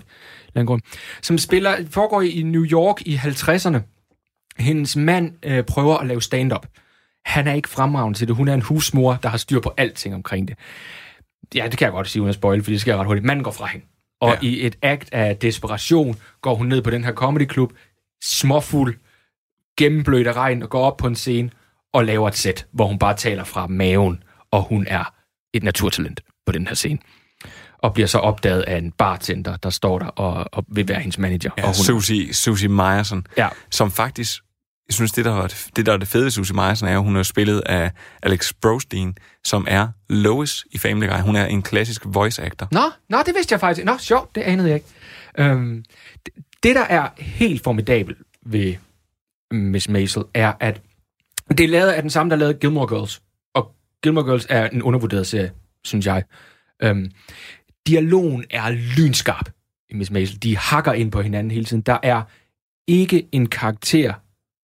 ja. 0.55 0.61
en 0.61 0.67
grund. 0.67 0.83
Som 1.23 1.39
spiller, 1.39 1.77
foregår 1.91 2.23
i 2.23 2.43
New 2.43 2.65
York 2.65 3.03
i 3.07 3.17
50'erne. 3.17 3.79
Hendes 4.59 4.97
mand 4.97 5.33
øh, 5.43 5.65
prøver 5.65 5.97
at 5.97 6.07
lave 6.07 6.23
stand-up. 6.23 6.67
Han 7.25 7.49
er 7.49 7.55
ikke 7.55 7.69
fremragende 7.69 8.19
til 8.19 8.29
det. 8.29 8.37
Hun 8.37 8.49
er 8.49 8.55
en 8.55 8.63
husmor, 8.63 9.19
der 9.23 9.29
har 9.29 9.39
styr 9.39 9.61
på 9.61 9.75
alting 9.77 10.15
omkring 10.15 10.49
det. 10.49 10.57
Ja, 11.55 11.69
det 11.71 11.79
kan 11.79 11.85
jeg 11.85 11.93
godt 11.93 12.09
sige 12.09 12.23
uden 12.23 12.29
at 12.29 12.35
spoil, 12.35 12.63
for 12.63 12.71
det 12.71 12.81
sker 12.81 12.97
ret 12.97 13.07
hurtigt. 13.07 13.27
Manden 13.27 13.45
går 13.45 13.51
fra 13.51 13.67
hende. 13.67 13.87
Og 14.23 14.39
ja. 14.43 14.49
i 14.49 14.67
et 14.67 14.77
akt 14.83 15.09
af 15.13 15.37
desperation 15.37 16.17
går 16.41 16.55
hun 16.55 16.67
ned 16.67 16.83
på 16.83 16.91
den 16.91 17.05
her 17.05 17.13
comedyklub, 17.13 17.73
småfuld, 18.25 18.95
gennemblødt 19.79 20.27
af 20.27 20.33
regn, 20.33 20.63
og 20.63 20.71
går 20.71 20.85
op 20.85 20.97
på 20.97 21.07
en 21.07 21.15
scene 21.17 21.51
og 21.93 22.05
laver 22.05 22.29
et 22.29 22.37
sæt, 22.37 22.67
hvor 22.73 22.87
hun 22.87 22.99
bare 22.99 23.17
taler 23.17 23.45
fra 23.45 23.67
maven, 23.67 24.23
og 24.51 24.63
hun 24.63 24.87
er 24.89 25.15
et 25.53 25.63
naturtalent 25.63 26.21
på 26.47 26.53
den 26.53 26.67
her 26.67 26.75
scene. 26.75 26.99
Og 27.79 27.95
bliver 27.95 28.07
så 28.07 28.19
opdaget 28.19 28.63
af 28.63 28.77
en 28.79 28.93
bartender, 28.93 29.57
der 29.57 29.71
står 29.71 29.99
der 29.99 30.07
og, 30.07 30.49
og 30.53 30.65
vil 30.69 30.89
være 30.89 31.01
hendes 31.01 31.19
manager. 31.19 31.51
Ja, 31.59 31.63
og 31.63 31.69
hun, 31.69 31.75
Susie, 31.75 32.35
Susie 32.35 32.69
Meyerson, 32.69 33.27
Ja. 33.37 33.49
som 33.71 33.91
faktisk, 33.91 34.43
jeg 34.93 34.95
synes, 34.95 35.13
det 35.13 35.25
der, 35.25 35.31
var 35.31 35.47
det, 35.47 35.67
det 35.77 35.87
der 35.87 35.93
er 35.93 35.97
det 35.97 36.09
fede 36.09 36.25
ved 36.25 36.31
Susie 36.31 36.55
Meyerson, 36.55 36.89
er, 36.89 36.99
at 36.99 37.03
hun 37.03 37.17
er 37.17 37.23
spillet 37.23 37.61
af 37.61 37.91
Alex 38.23 38.53
Brostein, 38.63 39.17
som 39.45 39.67
er 39.69 39.89
Lois 40.09 40.65
i 40.71 40.79
Family 40.79 41.07
Guy. 41.07 41.21
Hun 41.21 41.37
er 41.37 41.47
en 41.47 41.63
klassisk 41.63 42.03
voice 42.07 42.43
actor. 42.43 42.69
Nå, 42.73 42.91
nå, 43.09 43.19
det 43.27 43.35
vidste 43.35 43.53
jeg 43.53 43.61
faktisk. 43.61 43.85
Nå, 43.85 43.99
sjovt, 43.99 44.35
det 44.35 44.41
anede 44.41 44.69
jeg 44.69 44.75
ikke. 44.75 44.87
Øhm, 45.39 45.85
det, 46.27 46.35
det, 46.63 46.75
der 46.75 46.85
er 46.85 47.09
helt 47.19 47.65
formidabelt 47.65 48.19
ved 48.47 48.75
Miss 49.51 49.89
Maisel, 49.89 50.23
er, 50.35 50.53
at 50.61 50.81
det 51.49 51.61
er 51.61 51.69
lavet 51.69 51.91
af 51.91 52.03
den 52.03 52.11
samme, 52.11 52.31
der 52.31 52.37
lavede 52.37 52.55
Gilmore 52.55 52.97
Girls. 52.97 53.23
Og 53.55 53.75
Gilmore 54.03 54.25
Girls 54.25 54.47
er 54.51 54.69
en 54.69 54.83
undervurderet 54.83 55.27
serie, 55.27 55.53
synes 55.85 56.07
jeg. 56.07 56.25
Øhm, 56.83 57.11
dialogen 57.87 58.45
er 58.51 58.71
lynskarp 58.71 59.51
i 59.91 59.95
Miss 59.95 60.11
Maisel. 60.11 60.43
De 60.43 60.57
hakker 60.57 60.93
ind 60.93 61.13
på 61.13 61.23
hinanden 61.23 61.51
hele 61.51 61.65
tiden. 61.65 61.83
Der 61.83 61.99
er 62.03 62.23
ikke 62.89 63.29
en 63.33 63.47
karakter 63.47 64.15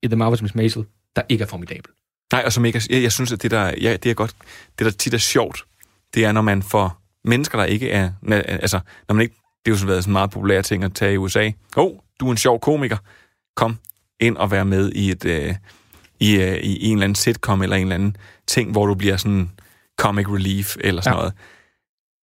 i 0.02 0.06
The 0.06 0.16
Marvelous 0.16 0.42
Miss 0.42 0.54
Maisel, 0.54 0.84
der 1.16 1.22
ikke 1.28 1.42
er 1.44 1.48
formidabel. 1.48 1.90
Nej, 2.32 2.42
og 2.46 2.52
som 2.52 2.64
ikke 2.64 2.76
er, 2.76 2.86
jeg, 2.90 3.02
jeg 3.02 3.12
synes, 3.12 3.32
at 3.32 3.42
det 3.42 3.50
der, 3.50 3.72
ja, 3.80 3.96
det 3.96 4.10
er 4.10 4.14
godt, 4.14 4.34
det 4.78 4.84
der 4.84 4.90
tit 4.90 5.14
er 5.14 5.18
sjovt, 5.18 5.64
det 6.14 6.24
er, 6.24 6.32
når 6.32 6.40
man 6.42 6.62
får 6.62 7.02
mennesker, 7.24 7.58
der 7.58 7.64
ikke 7.64 7.90
er, 7.90 8.10
altså, 8.30 8.80
når 9.08 9.14
man 9.14 9.22
ikke, 9.22 9.34
det 9.34 9.70
er 9.70 9.74
jo 9.74 9.76
sådan 9.76 9.88
været 9.88 10.04
sådan 10.04 10.12
meget 10.12 10.30
populær 10.30 10.62
ting 10.62 10.84
at 10.84 10.94
tage 10.94 11.14
i 11.14 11.16
USA. 11.16 11.50
Oh, 11.76 11.92
du 12.20 12.26
er 12.26 12.30
en 12.30 12.36
sjov 12.36 12.60
komiker. 12.60 12.96
Kom 13.56 13.78
ind 14.20 14.36
og 14.36 14.50
vær 14.50 14.64
med 14.64 14.92
i 14.92 15.10
et, 15.10 15.24
øh, 15.24 15.54
i, 16.20 16.36
øh, 16.36 16.56
i 16.56 16.84
en 16.86 16.92
eller 16.92 17.04
anden 17.04 17.14
sitcom 17.14 17.62
eller 17.62 17.76
en 17.76 17.82
eller 17.82 17.94
anden 17.94 18.16
ting, 18.46 18.72
hvor 18.72 18.86
du 18.86 18.94
bliver 18.94 19.16
sådan 19.16 19.50
comic 19.98 20.28
relief 20.28 20.76
eller 20.80 21.02
sådan. 21.02 21.16
Ja. 21.16 21.20
noget. 21.20 21.34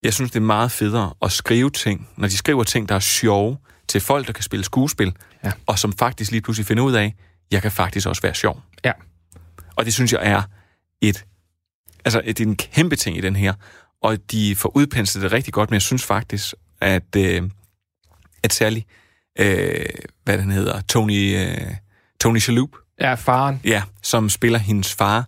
Jeg 0.04 0.14
synes, 0.14 0.32
det 0.32 0.40
er 0.40 0.44
meget 0.44 0.72
federe 0.72 1.14
at 1.22 1.32
skrive 1.32 1.70
ting, 1.70 2.10
når 2.18 2.28
de 2.28 2.38
skriver 2.38 2.64
ting, 2.64 2.90
der 2.90 2.96
er 2.96 3.00
sjove, 3.00 3.58
til 3.88 4.02
folk, 4.02 4.28
der 4.28 4.34
kan 4.34 4.44
spille 4.44 4.64
skuespil, 4.64 5.14
Ja. 5.44 5.52
og 5.66 5.80
som 5.80 5.94
faktisk 5.94 6.32
lige 6.32 6.42
pludselig 6.42 6.66
finder 6.66 6.84
ud 6.84 6.94
af, 6.94 7.16
jeg 7.52 7.62
kan 7.62 7.72
faktisk 7.72 8.08
også 8.08 8.22
være 8.22 8.34
sjov. 8.36 8.62
Ja. 8.86 8.92
Og 9.76 9.86
det 9.86 9.94
synes 9.94 10.14
jeg 10.14 10.20
er 10.24 10.42
et, 11.02 11.26
altså 12.06 12.22
det 12.26 12.40
er 12.40 12.46
en 12.46 12.56
kæmpe 12.56 12.96
ting 12.96 13.18
i 13.18 13.22
den 13.22 13.36
her, 13.36 13.54
og 14.02 14.18
de 14.32 14.56
får 14.56 14.72
udpenslet 14.78 15.24
det 15.24 15.32
rigtig 15.32 15.54
godt, 15.54 15.70
men 15.70 15.74
jeg 15.74 15.82
synes 15.82 16.04
faktisk, 16.04 16.54
at, 16.82 17.16
øh, 17.18 17.44
at 18.44 18.54
særligt, 18.54 18.86
øh, 19.40 19.86
hvad 20.24 20.38
den 20.38 20.52
hedder, 20.52 20.82
Tony, 20.82 21.38
øh, 21.38 21.58
Tony 22.22 22.38
Shalhoub, 22.40 22.70
Ja, 23.02 23.14
faren. 23.14 23.62
ja, 23.64 23.84
som 24.04 24.30
spiller 24.30 24.60
hendes 24.60 24.94
far, 24.94 25.26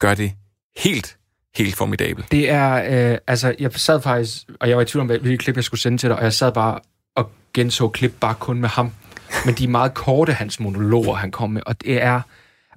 gør 0.00 0.14
det 0.14 0.32
helt, 0.76 1.16
helt 1.56 1.76
formidabelt. 1.76 2.30
Det 2.32 2.50
er, 2.50 3.12
øh, 3.12 3.18
altså, 3.26 3.54
jeg 3.58 3.72
sad 3.72 4.02
faktisk, 4.02 4.42
og 4.60 4.68
jeg 4.68 4.76
var 4.76 4.82
i 4.82 4.86
tvivl 4.86 5.00
om, 5.00 5.06
hvilket 5.06 5.40
klip 5.40 5.56
jeg 5.56 5.64
skulle 5.64 5.80
sende 5.80 5.98
til 5.98 6.08
dig, 6.08 6.18
og 6.18 6.24
jeg 6.24 6.32
sad 6.32 6.52
bare 6.52 6.80
og 7.16 7.30
genså 7.54 7.88
klip 7.88 8.12
bare 8.20 8.34
kun 8.34 8.60
med 8.60 8.68
ham. 8.68 8.92
Men 9.44 9.54
de 9.54 9.64
er 9.64 9.68
meget 9.68 9.94
korte, 9.94 10.32
hans 10.32 10.60
monologer, 10.60 11.14
han 11.14 11.30
kom 11.30 11.50
med, 11.50 11.62
og 11.66 11.80
det 11.80 12.02
er, 12.02 12.20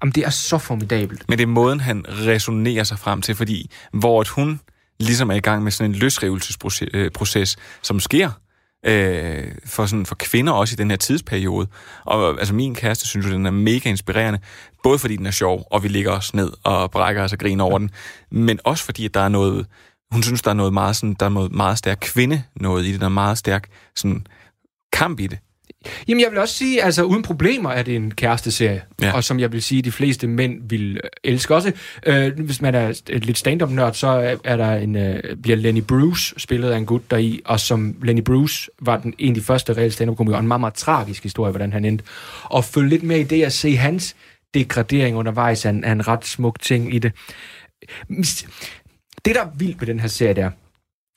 jamen, 0.03 0.11
det 0.11 0.25
er 0.25 0.29
så 0.29 0.57
formidabelt. 0.57 1.29
Men 1.29 1.37
det 1.37 1.43
er 1.43 1.47
måden, 1.47 1.79
han 1.79 2.05
resonerer 2.07 2.83
sig 2.83 2.99
frem 2.99 3.21
til, 3.21 3.35
fordi 3.35 3.71
hvor 3.93 4.21
at 4.21 4.27
hun 4.27 4.59
ligesom 4.99 5.31
er 5.31 5.35
i 5.35 5.39
gang 5.39 5.63
med 5.63 5.71
sådan 5.71 5.91
en 5.91 5.97
løsrivelsesproces, 5.97 6.89
øh, 6.93 7.65
som 7.81 7.99
sker 7.99 8.29
øh, 8.85 9.51
for, 9.65 9.85
sådan, 9.85 10.05
for 10.05 10.15
kvinder 10.15 10.53
også 10.53 10.73
i 10.73 10.75
den 10.75 10.89
her 10.89 10.97
tidsperiode. 10.97 11.67
Og 12.05 12.39
altså 12.39 12.53
min 12.53 12.75
kæreste 12.75 13.07
synes 13.07 13.25
jo, 13.25 13.31
den 13.31 13.45
er 13.45 13.51
mega 13.51 13.89
inspirerende, 13.89 14.39
både 14.83 14.99
fordi 14.99 15.15
den 15.15 15.25
er 15.25 15.31
sjov, 15.31 15.67
og 15.71 15.83
vi 15.83 15.87
ligger 15.87 16.11
os 16.11 16.33
ned 16.33 16.51
og 16.63 16.91
brækker 16.91 17.23
os 17.23 17.33
og 17.33 17.39
griner 17.39 17.63
over 17.63 17.77
den, 17.77 17.91
men 18.31 18.59
også 18.63 18.83
fordi, 18.83 19.05
at 19.05 19.13
der 19.13 19.21
er 19.21 19.29
noget, 19.29 19.65
hun 20.11 20.23
synes, 20.23 20.41
der 20.41 20.49
er 20.49 20.55
noget 20.55 20.73
meget, 20.73 20.95
sådan, 20.95 21.15
der 21.19 21.25
er 21.25 21.29
noget 21.29 21.51
meget 21.51 21.77
stærk 21.77 21.97
kvinde 22.01 22.43
noget 22.55 22.85
i 22.85 22.91
det, 22.91 22.99
der 22.99 23.05
er 23.05 23.09
meget 23.09 23.37
stærk 23.37 23.67
sådan, 23.95 24.25
kamp 24.93 25.19
i 25.19 25.27
det. 25.27 25.39
Jamen, 26.07 26.21
jeg 26.21 26.31
vil 26.31 26.39
også 26.39 26.53
sige, 26.53 26.83
altså 26.83 27.03
uden 27.03 27.23
problemer 27.23 27.69
er 27.69 27.83
det 27.83 27.95
en 27.95 28.11
kæresteserie, 28.11 28.83
ja. 29.01 29.13
og 29.13 29.23
som 29.23 29.39
jeg 29.39 29.51
vil 29.51 29.61
sige, 29.61 29.81
de 29.81 29.91
fleste 29.91 30.27
mænd 30.27 30.69
vil 30.69 30.91
øh, 31.03 31.09
elske 31.23 31.55
også. 31.55 31.71
Øh, 32.05 32.39
hvis 32.39 32.61
man 32.61 32.75
er 32.75 33.01
et 33.09 33.25
lidt 33.25 33.37
stand-up-nørd, 33.37 33.93
så 33.93 34.37
er 34.43 34.57
der 34.57 34.73
en, 34.73 34.95
øh, 34.95 35.37
bliver 35.41 35.57
Lenny 35.57 35.81
Bruce 35.81 36.33
spillet 36.37 36.71
af 36.71 36.77
en 36.77 36.85
gut 36.85 37.11
deri, 37.11 37.41
og 37.45 37.59
som 37.59 37.95
Lenny 38.03 38.21
Bruce 38.21 38.69
var 38.81 38.97
den, 38.97 39.13
en 39.17 39.29
af 39.29 39.35
de 39.35 39.41
første 39.41 39.73
reelle 39.73 39.91
stand-up-komikere, 39.91 40.37
og 40.37 40.41
en 40.41 40.47
meget, 40.47 40.59
meget 40.59 40.73
tragisk 40.73 41.23
historie, 41.23 41.51
hvordan 41.51 41.73
han 41.73 41.85
endte. 41.85 42.03
Og 42.43 42.65
følge 42.65 42.89
lidt 42.89 43.03
med 43.03 43.19
i 43.19 43.23
det 43.23 43.43
at 43.43 43.53
se 43.53 43.75
hans 43.75 44.15
degradering 44.53 45.17
undervejs 45.17 45.65
er 45.65 45.69
en, 45.69 45.83
er 45.83 45.91
en 45.91 46.07
ret 46.07 46.25
smuk 46.25 46.61
ting 46.61 46.95
i 46.95 46.99
det. 46.99 47.11
Det, 49.25 49.35
der 49.35 49.41
er 49.41 49.49
vildt 49.57 49.81
ved 49.81 49.87
den 49.87 49.99
her 49.99 50.07
serie, 50.07 50.33
der, 50.33 50.51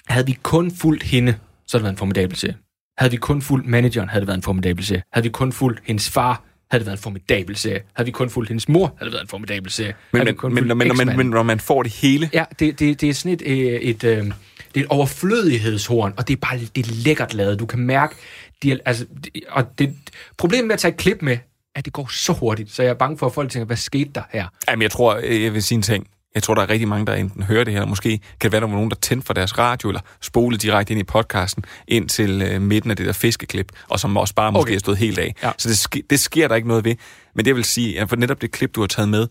havde 0.06 0.26
vi 0.26 0.38
kun 0.42 0.70
fulgt 0.70 1.02
hende, 1.02 1.32
så 1.66 1.76
havde 1.76 1.80
det 1.80 1.84
været 1.84 1.92
en 1.92 1.98
formidabel 1.98 2.36
serie. 2.36 2.56
Havde 3.01 3.11
vi 3.11 3.16
kun 3.16 3.42
fulgt 3.42 3.66
manageren, 3.66 4.09
havde 4.09 4.20
det 4.20 4.26
været 4.26 4.36
en 4.36 4.42
formidabel 4.42 4.84
serie. 4.84 5.03
Havde 5.12 5.24
vi 5.24 5.30
kun 5.30 5.53
fulgt 5.53 5.80
hendes 5.84 6.11
far, 6.11 6.42
havde 6.70 6.80
det 6.80 6.86
været 6.86 6.96
en 6.96 7.03
formidabel 7.03 7.57
serie. 7.57 7.80
Havde 7.94 8.07
vi 8.07 8.11
kun 8.11 8.30
fulgt 8.30 8.48
hendes 8.48 8.68
mor, 8.68 8.94
havde 8.98 9.11
det 9.11 9.12
været 9.12 9.22
en 9.22 9.28
formidabel 9.28 9.70
serie. 9.70 9.94
Men, 10.12 10.24
men, 10.24 10.36
men, 10.42 10.68
men, 10.68 10.78
men, 10.78 10.96
men, 10.96 11.16
men 11.16 11.26
når 11.26 11.42
man 11.42 11.61
får 11.61 11.82
det 11.82 11.92
hele... 11.92 12.30
Ja, 12.32 12.44
det, 12.59 12.78
det, 12.78 13.01
det 13.01 13.09
er 13.09 13.14
sådan 13.14 13.32
et, 13.32 13.42
et, 13.42 13.88
et, 13.88 14.05
øh, 14.05 14.24
det 14.24 14.32
er 14.74 14.80
et 14.80 14.86
overflødighedshorn, 14.86 16.14
og 16.16 16.28
det 16.28 16.36
er 16.36 16.40
bare 16.40 16.59
det 16.76 16.86
er 16.86 16.92
lækkert 17.05 17.34
lavet. 17.34 17.59
Du 17.59 17.66
kan 17.66 17.78
mærke... 17.78 18.14
De, 18.62 18.78
altså, 18.84 19.07
og 19.48 19.78
det, 19.78 19.94
problemet 20.36 20.66
med 20.66 20.74
at 20.74 20.80
tage 20.80 20.92
et 20.92 20.98
klip 20.98 21.22
med, 21.22 21.38
at 21.74 21.84
det 21.84 21.92
går 21.92 22.09
så 22.12 22.32
hurtigt, 22.32 22.70
så 22.70 22.82
jeg 22.82 22.90
er 22.90 22.94
bange 22.94 23.18
for, 23.18 23.26
at 23.26 23.34
folk 23.34 23.51
tænker, 23.51 23.66
hvad 23.66 23.76
skete 23.76 24.11
der 24.14 24.22
her? 24.30 24.46
Jamen, 24.70 24.82
jeg 24.82 24.90
tror, 24.90 25.16
jeg 25.16 25.55
vil 25.55 25.62
sige 25.62 25.76
en 25.76 25.82
ting. 25.82 26.07
Jeg 26.35 26.43
tror, 26.43 26.55
der 26.55 26.62
er 26.62 26.70
rigtig 26.70 26.89
mange, 26.89 27.07
der 27.07 27.14
enten 27.14 27.43
hører 27.43 27.64
det 27.64 27.72
her, 27.72 27.81
eller 27.81 27.89
måske 27.89 28.09
kan 28.18 28.18
det 28.43 28.53
være, 28.53 28.61
der 28.61 28.66
var 28.66 28.74
nogen, 28.74 28.91
der 28.91 28.97
tændte 28.97 29.26
for 29.26 29.35
deres 29.35 29.59
radio, 29.59 29.89
eller 29.89 30.01
spolede 30.20 30.61
direkte 30.61 30.93
ind 30.93 31.01
i 31.01 31.05
podcasten, 31.05 31.64
ind 31.89 32.09
til 32.09 32.43
øh, 32.43 32.62
midten 32.62 32.91
af 32.91 32.97
det 32.97 33.07
der 33.07 33.12
fiskeklip, 33.12 33.72
og 33.89 34.01
som 34.01 34.16
også 34.16 34.35
bare 34.35 34.53
måske 34.53 34.68
okay. 34.68 34.74
er 34.74 34.78
stået 34.78 34.99
helt 34.99 35.18
af. 35.18 35.35
Ja. 35.43 35.53
Så 35.59 35.68
det, 35.68 35.74
sk- 35.87 36.07
det 36.11 36.20
sker 36.20 36.49
der 36.49 36.55
ikke 36.55 36.68
noget 36.68 36.85
ved. 36.85 36.95
Men 37.35 37.45
det 37.45 37.57
vil 37.57 37.64
sige, 37.64 38.01
at 38.01 38.09
for 38.09 38.16
netop 38.16 38.43
det 38.43 38.51
klip, 38.51 38.74
du 38.74 38.81
har 38.81 38.87
taget 38.87 39.09
med, 39.09 39.26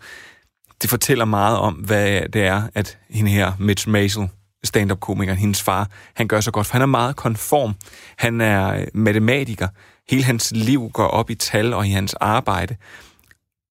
det 0.82 0.89
fortæller 0.89 1.26
meget 1.26 1.58
om, 1.58 1.74
hvad 1.74 2.22
det 2.34 2.41
er, 2.41 2.64
at 2.76 2.97
hende 3.10 3.32
her, 3.32 3.52
Mitch 3.60 3.89
Maisel, 3.89 4.30
stand-up-komikeren, 4.64 5.38
hendes 5.38 5.62
far, 5.62 5.89
han 6.16 6.28
gør 6.28 6.41
så 6.41 6.52
godt, 6.52 6.68
for 6.68 6.74
han 6.74 6.82
er 6.82 6.86
meget 6.86 7.16
konform. 7.16 7.74
Han 8.18 8.41
er 8.41 8.74
øh, 8.74 8.88
matematiker. 8.93 9.68
Hele 10.10 10.24
hans 10.24 10.52
liv 10.56 10.89
går 10.93 11.08
op 11.08 11.30
i 11.30 11.36
tal 11.36 11.74
og 11.74 11.88
i 11.88 11.89
hans 11.89 12.14
arbejde. 12.14 12.76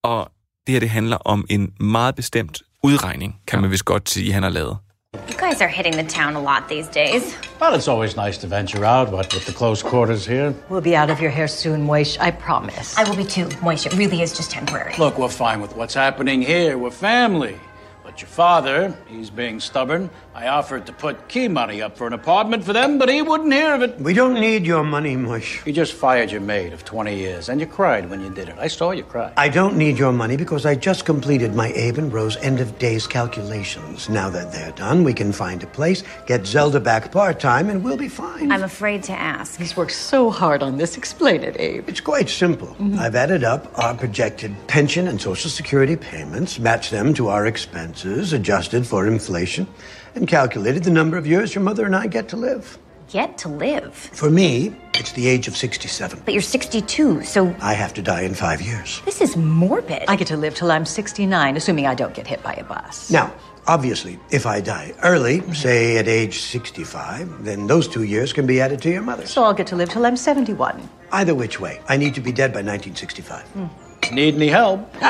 Og 0.05 0.31
det 0.67 0.73
her, 0.73 0.81
det 0.81 0.91
handler 0.91 1.17
om 1.17 1.47
en 1.51 1.73
meget 1.81 2.15
bestemt 2.15 2.63
udregning, 2.83 3.41
kan 3.47 3.61
man 3.61 3.71
vist 3.71 3.85
godt 3.85 4.11
sige, 4.11 4.33
han 4.33 4.43
har 4.43 4.51
lavet. 4.51 4.77
You 5.15 5.49
guys 5.49 5.61
are 5.63 5.69
hitting 5.69 5.95
the 5.95 6.05
town 6.05 6.37
a 6.37 6.41
lot 6.41 6.69
these 6.69 6.89
days. 6.89 7.23
Well, 7.61 7.75
it's 7.75 7.89
always 7.89 8.17
nice 8.17 8.39
to 8.39 8.47
venture 8.47 8.85
out, 8.85 9.11
what 9.11 9.35
with 9.35 9.47
the 9.47 9.53
close 9.53 9.83
quarters 9.83 10.27
here. 10.27 10.55
We'll 10.71 10.83
be 10.83 10.95
out 10.97 11.11
of 11.11 11.21
your 11.21 11.31
hair 11.31 11.49
soon, 11.49 11.87
Moish, 11.87 12.21
I 12.21 12.31
promise. 12.31 12.97
I 12.99 13.05
will 13.09 13.17
be 13.17 13.25
too, 13.25 13.47
Moish. 13.63 13.87
It 13.87 13.95
really 13.97 14.21
is 14.21 14.37
just 14.37 14.51
temporary. 14.51 14.95
Look, 14.99 15.19
we're 15.19 15.29
fine 15.47 15.61
with 15.63 15.75
what's 15.77 15.95
happening 15.95 16.43
here. 16.43 16.77
We're 16.77 16.91
family. 16.91 17.57
But 18.05 18.21
your 18.21 18.29
father, 18.29 18.95
he's 19.07 19.31
being 19.31 19.61
stubborn. 19.61 20.11
I 20.39 20.47
offered 20.47 20.87
to 20.87 20.93
put 20.93 21.27
key 21.27 21.49
money 21.49 21.83
up 21.83 21.97
for 21.97 22.07
an 22.07 22.13
apartment 22.13 22.63
for 22.63 22.73
them, 22.73 22.97
but 22.97 23.09
he 23.09 23.23
wouldn't 23.23 23.53
hear 23.53 23.75
of 23.75 23.83
it. 23.83 23.99
We 23.99 24.15
don't 24.15 24.35
need 24.35 24.65
your 24.65 24.85
money, 24.85 25.17
Mush. 25.17 25.67
You 25.67 25.73
just 25.73 25.95
fired 25.95 26.31
your 26.31 26.41
maid 26.41 26.73
of 26.73 26.85
20 26.85 27.13
years, 27.13 27.49
and 27.49 27.61
you 27.61 27.67
cried 27.67 28.09
when 28.09 28.21
you 28.21 28.31
did 28.31 28.49
it. 28.49 28.55
I 28.57 28.69
saw 28.69 28.93
you 28.93 29.03
cry. 29.03 29.33
I 29.37 29.49
don't 29.49 29.77
need 29.77 29.99
your 29.99 30.13
money 30.13 30.37
because 30.37 30.65
I 30.65 30.77
just 30.77 31.05
completed 31.05 31.57
my 31.57 31.73
Abe 31.73 31.99
and 31.99 32.13
Rose 32.13 32.37
end 32.37 32.61
of 32.61 32.79
days 32.79 33.05
calculations. 33.05 34.09
Now 34.09 34.31
that 34.31 34.53
they're 34.53 34.71
done, 34.71 35.03
we 35.03 35.13
can 35.13 35.33
find 35.33 35.61
a 35.65 35.67
place, 35.67 36.05
get 36.27 36.47
Zelda 36.47 36.79
back 36.79 37.11
part 37.11 37.41
time, 37.41 37.69
and 37.69 37.83
we'll 37.83 37.97
be 37.97 38.09
fine. 38.09 38.53
I'm 38.53 38.63
afraid 38.63 39.03
to 39.05 39.13
ask. 39.15 39.59
He's 39.59 39.77
worked 39.77 39.91
so 39.91 40.31
hard 40.31 40.63
on 40.63 40.79
this. 40.79 40.97
Explain 40.97 41.43
it, 41.43 41.59
Abe. 41.59 41.89
It's 41.89 42.01
quite 42.01 42.29
simple. 42.29 42.69
Mm-hmm. 42.69 43.01
I've 43.01 43.17
added 43.17 43.43
up 43.43 43.77
our 43.77 43.93
projected 43.93 44.55
pension 44.69 45.09
and 45.09 45.21
Social 45.21 45.51
Security 45.51 45.97
payments, 45.97 46.61
matched 46.61 46.93
them 46.93 47.13
to 47.15 47.27
our 47.27 47.45
expenses, 47.47 48.33
adjusted 48.33 48.87
for 48.87 49.09
inflation, 49.09 49.67
and 50.15 50.27
calculated 50.29 50.85
the 50.85 50.91
number 50.91 51.17
of 51.17 51.27
years 51.27 51.55
your 51.55 51.63
mother 51.65 51.85
and 51.87 51.95
I 51.97 52.07
get 52.07 52.29
to 52.31 52.37
live. 52.37 52.79
Get 53.09 53.39
to 53.39 53.49
live. 53.49 53.95
For 53.95 54.31
me, 54.31 54.77
it's 54.95 55.13
the 55.13 55.29
age 55.29 55.49
of 55.49 55.57
67. 55.57 56.21
But 56.27 56.35
you're 56.35 56.43
62, 56.43 57.23
so 57.23 57.55
I 57.63 57.73
have 57.73 57.95
to 57.95 58.03
die 58.03 58.21
in 58.23 58.35
five 58.35 58.61
years. 58.61 59.01
this 59.07 59.23
is 59.23 59.35
morbid. 59.37 60.05
I 60.09 60.17
get 60.17 60.29
to 60.29 60.37
live 60.37 60.55
till 60.55 60.71
I'm 60.71 60.85
69, 60.85 61.57
assuming 61.57 61.87
I 61.87 61.95
don't 61.95 62.13
get 62.13 62.27
hit 62.27 62.43
by 62.43 62.53
a 62.53 62.65
bus. 62.65 63.11
Now, 63.11 63.33
obviously, 63.67 64.19
if 64.31 64.45
I 64.45 64.61
die 64.61 64.93
early, 65.03 65.41
say 65.55 65.97
at 65.97 66.07
age 66.07 66.41
65, 66.41 67.45
then 67.45 67.67
those 67.67 67.89
two 67.89 68.03
years 68.03 68.35
can 68.35 68.47
be 68.47 68.61
added 68.61 68.83
to 68.83 68.91
your 68.91 69.03
mother's. 69.03 69.31
So 69.31 69.43
I'll 69.43 69.55
get 69.55 69.67
to 69.69 69.77
live 69.77 69.89
till 69.89 70.05
I'm 70.05 70.17
71. 70.17 70.87
Either 71.13 71.35
which 71.35 71.59
way, 71.59 71.81
I 71.89 71.97
need 71.97 72.15
to 72.15 72.21
be 72.21 72.31
dead 72.33 72.53
by 72.53 72.59
1965. 72.61 73.43
Hmm. 73.47 74.15
Need 74.15 74.35
any 74.35 74.49
help? 74.49 74.95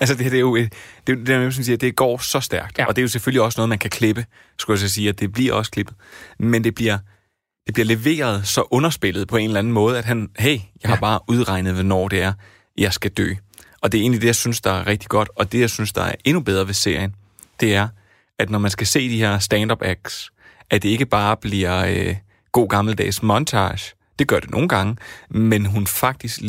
Altså, 0.00 0.14
det 0.14 0.24
det 0.24 0.34
er 0.36 0.40
jo, 0.40 0.56
et- 0.56 0.72
det, 1.06 1.12
er 1.12 1.16
jo- 1.18 1.24
det, 1.24 1.34
er, 1.46 1.50
som 1.50 1.64
siger, 1.64 1.76
det 1.76 1.96
går 1.96 2.18
så 2.18 2.40
stærkt. 2.40 2.78
Ja. 2.78 2.84
Og 2.86 2.96
det 2.96 3.02
er 3.02 3.04
jo 3.04 3.08
selvfølgelig 3.08 3.42
også 3.42 3.58
noget, 3.60 3.68
man 3.68 3.78
kan 3.78 3.90
klippe, 3.90 4.26
skulle 4.58 4.74
jeg 4.80 4.88
så 4.88 4.94
sige, 4.94 5.08
at 5.08 5.20
det 5.20 5.32
bliver 5.32 5.54
også 5.54 5.70
klippet. 5.70 5.96
Men 6.38 6.64
det 6.64 6.74
bliver, 6.74 6.98
det 7.66 7.74
bliver 7.74 7.86
leveret 7.86 8.46
så 8.46 8.64
underspillet 8.70 9.28
på 9.28 9.36
en 9.36 9.44
eller 9.46 9.58
anden 9.58 9.72
måde, 9.72 9.98
at 9.98 10.04
han, 10.04 10.28
hey, 10.38 10.58
jeg 10.82 10.90
har 10.90 10.96
bare 10.96 11.20
udregnet, 11.28 11.74
hvornår 11.74 12.08
det 12.08 12.22
er, 12.22 12.32
jeg 12.78 12.92
skal 12.92 13.10
dø. 13.10 13.34
Og 13.82 13.92
det 13.92 13.98
er 13.98 14.02
egentlig 14.02 14.20
det, 14.20 14.26
jeg 14.26 14.36
synes, 14.36 14.60
der 14.60 14.70
er 14.72 14.86
rigtig 14.86 15.08
godt. 15.08 15.28
Og 15.36 15.52
det, 15.52 15.60
jeg 15.60 15.70
synes, 15.70 15.92
der 15.92 16.02
er 16.02 16.12
endnu 16.24 16.40
bedre 16.40 16.66
ved 16.66 16.74
serien, 16.74 17.14
det 17.60 17.74
er, 17.74 17.88
at 18.38 18.50
når 18.50 18.58
man 18.58 18.70
skal 18.70 18.86
se 18.86 19.08
de 19.08 19.16
her 19.18 19.38
stand-up 19.38 19.82
acts, 19.82 20.30
at 20.70 20.82
det 20.82 20.88
ikke 20.88 21.06
bare 21.06 21.36
bliver 21.36 21.84
øh, 21.86 22.16
god 22.52 22.68
gammeldags 22.68 23.22
montage. 23.22 23.94
Det 24.18 24.28
gør 24.28 24.40
det 24.40 24.50
nogle 24.50 24.68
gange, 24.68 24.96
men 25.30 25.66
hun 25.66 25.86
faktisk, 25.86 26.40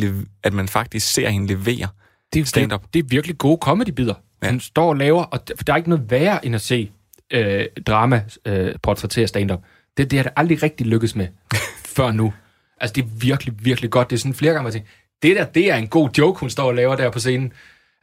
at 0.42 0.52
man 0.52 0.68
faktisk 0.68 1.12
ser 1.12 1.28
hende 1.28 1.46
levere 1.46 1.88
det 2.32 2.40
er, 2.40 2.44
stand-up. 2.44 2.82
Det, 2.82 2.94
det 2.94 3.00
er 3.00 3.04
virkelig 3.08 3.38
gode 3.38 3.58
comedy-bidder. 3.62 4.14
Ja. 4.42 4.50
Hun 4.50 4.60
står 4.60 4.88
og 4.88 4.96
laver, 4.96 5.22
og 5.22 5.48
der 5.48 5.54
der 5.54 5.72
er 5.72 5.76
ikke 5.76 5.88
noget 5.88 6.10
værre 6.10 6.46
end 6.46 6.54
at 6.54 6.60
se 6.60 6.90
øh, 7.32 7.66
drama 7.86 8.24
øh, 8.46 8.74
portrættere 8.82 9.26
stand-up. 9.26 9.60
Det, 9.96 10.10
det 10.10 10.18
har 10.18 10.22
det 10.22 10.32
aldrig 10.36 10.62
rigtig 10.62 10.86
lykkes 10.86 11.16
med 11.16 11.28
før 11.96 12.12
nu. 12.12 12.32
Altså, 12.80 12.92
det 12.92 13.04
er 13.04 13.08
virkelig, 13.20 13.54
virkelig 13.64 13.90
godt. 13.90 14.10
Det 14.10 14.16
er 14.16 14.20
sådan 14.20 14.34
flere 14.34 14.52
gange, 14.52 14.62
man 14.62 14.72
tænker, 14.72 14.88
det 15.22 15.36
der, 15.36 15.44
det 15.44 15.70
er 15.70 15.76
en 15.76 15.88
god 15.88 16.10
joke, 16.18 16.40
hun 16.40 16.50
står 16.50 16.64
og 16.64 16.74
laver 16.74 16.96
der 16.96 17.10
på 17.10 17.18
scenen. 17.18 17.52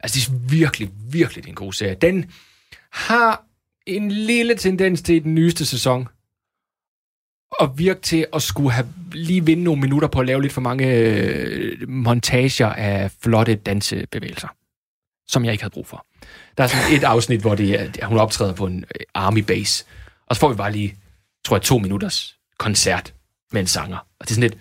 Altså, 0.00 0.20
det 0.20 0.36
er 0.36 0.48
virkelig, 0.50 0.90
virkelig 1.10 1.48
en 1.48 1.54
god 1.54 1.72
serie. 1.72 1.94
Den 1.94 2.30
har 2.92 3.44
en 3.86 4.10
lille 4.10 4.54
tendens 4.54 5.02
til 5.02 5.24
den 5.24 5.34
nyeste 5.34 5.66
sæson 5.66 6.08
at 7.60 7.70
virke 7.76 8.00
til 8.00 8.26
at 8.32 8.42
skulle 8.42 8.72
have 8.72 8.88
lige 9.12 9.44
vinde 9.44 9.62
nogle 9.62 9.80
minutter 9.80 10.08
på 10.08 10.20
at 10.20 10.26
lave 10.26 10.42
lidt 10.42 10.52
for 10.52 10.60
mange 10.60 10.94
øh, 10.94 11.88
montager 11.88 12.68
af 12.68 13.10
flotte 13.22 13.54
dansebevægelser, 13.54 14.48
som 15.28 15.44
jeg 15.44 15.52
ikke 15.52 15.64
havde 15.64 15.72
brug 15.72 15.86
for. 15.86 16.06
Der 16.58 16.64
er 16.64 16.68
sådan 16.68 16.92
et 16.92 17.04
afsnit, 17.14 17.40
hvor 17.40 17.54
det 17.54 17.80
er, 18.00 18.06
hun 18.06 18.18
optræder 18.18 18.54
på 18.54 18.66
en 18.66 18.78
øh, 18.78 19.06
army 19.14 19.38
base, 19.38 19.84
og 20.26 20.36
så 20.36 20.40
får 20.40 20.48
vi 20.48 20.54
bare 20.54 20.72
lige, 20.72 20.96
tror 21.44 21.56
jeg, 21.56 21.62
to 21.62 21.78
minutters 21.78 22.36
koncert 22.58 23.14
med 23.52 23.60
en 23.60 23.66
sanger. 23.66 23.96
Og 23.96 24.26
det 24.26 24.30
er 24.30 24.34
sådan 24.34 24.50
lidt, 24.50 24.58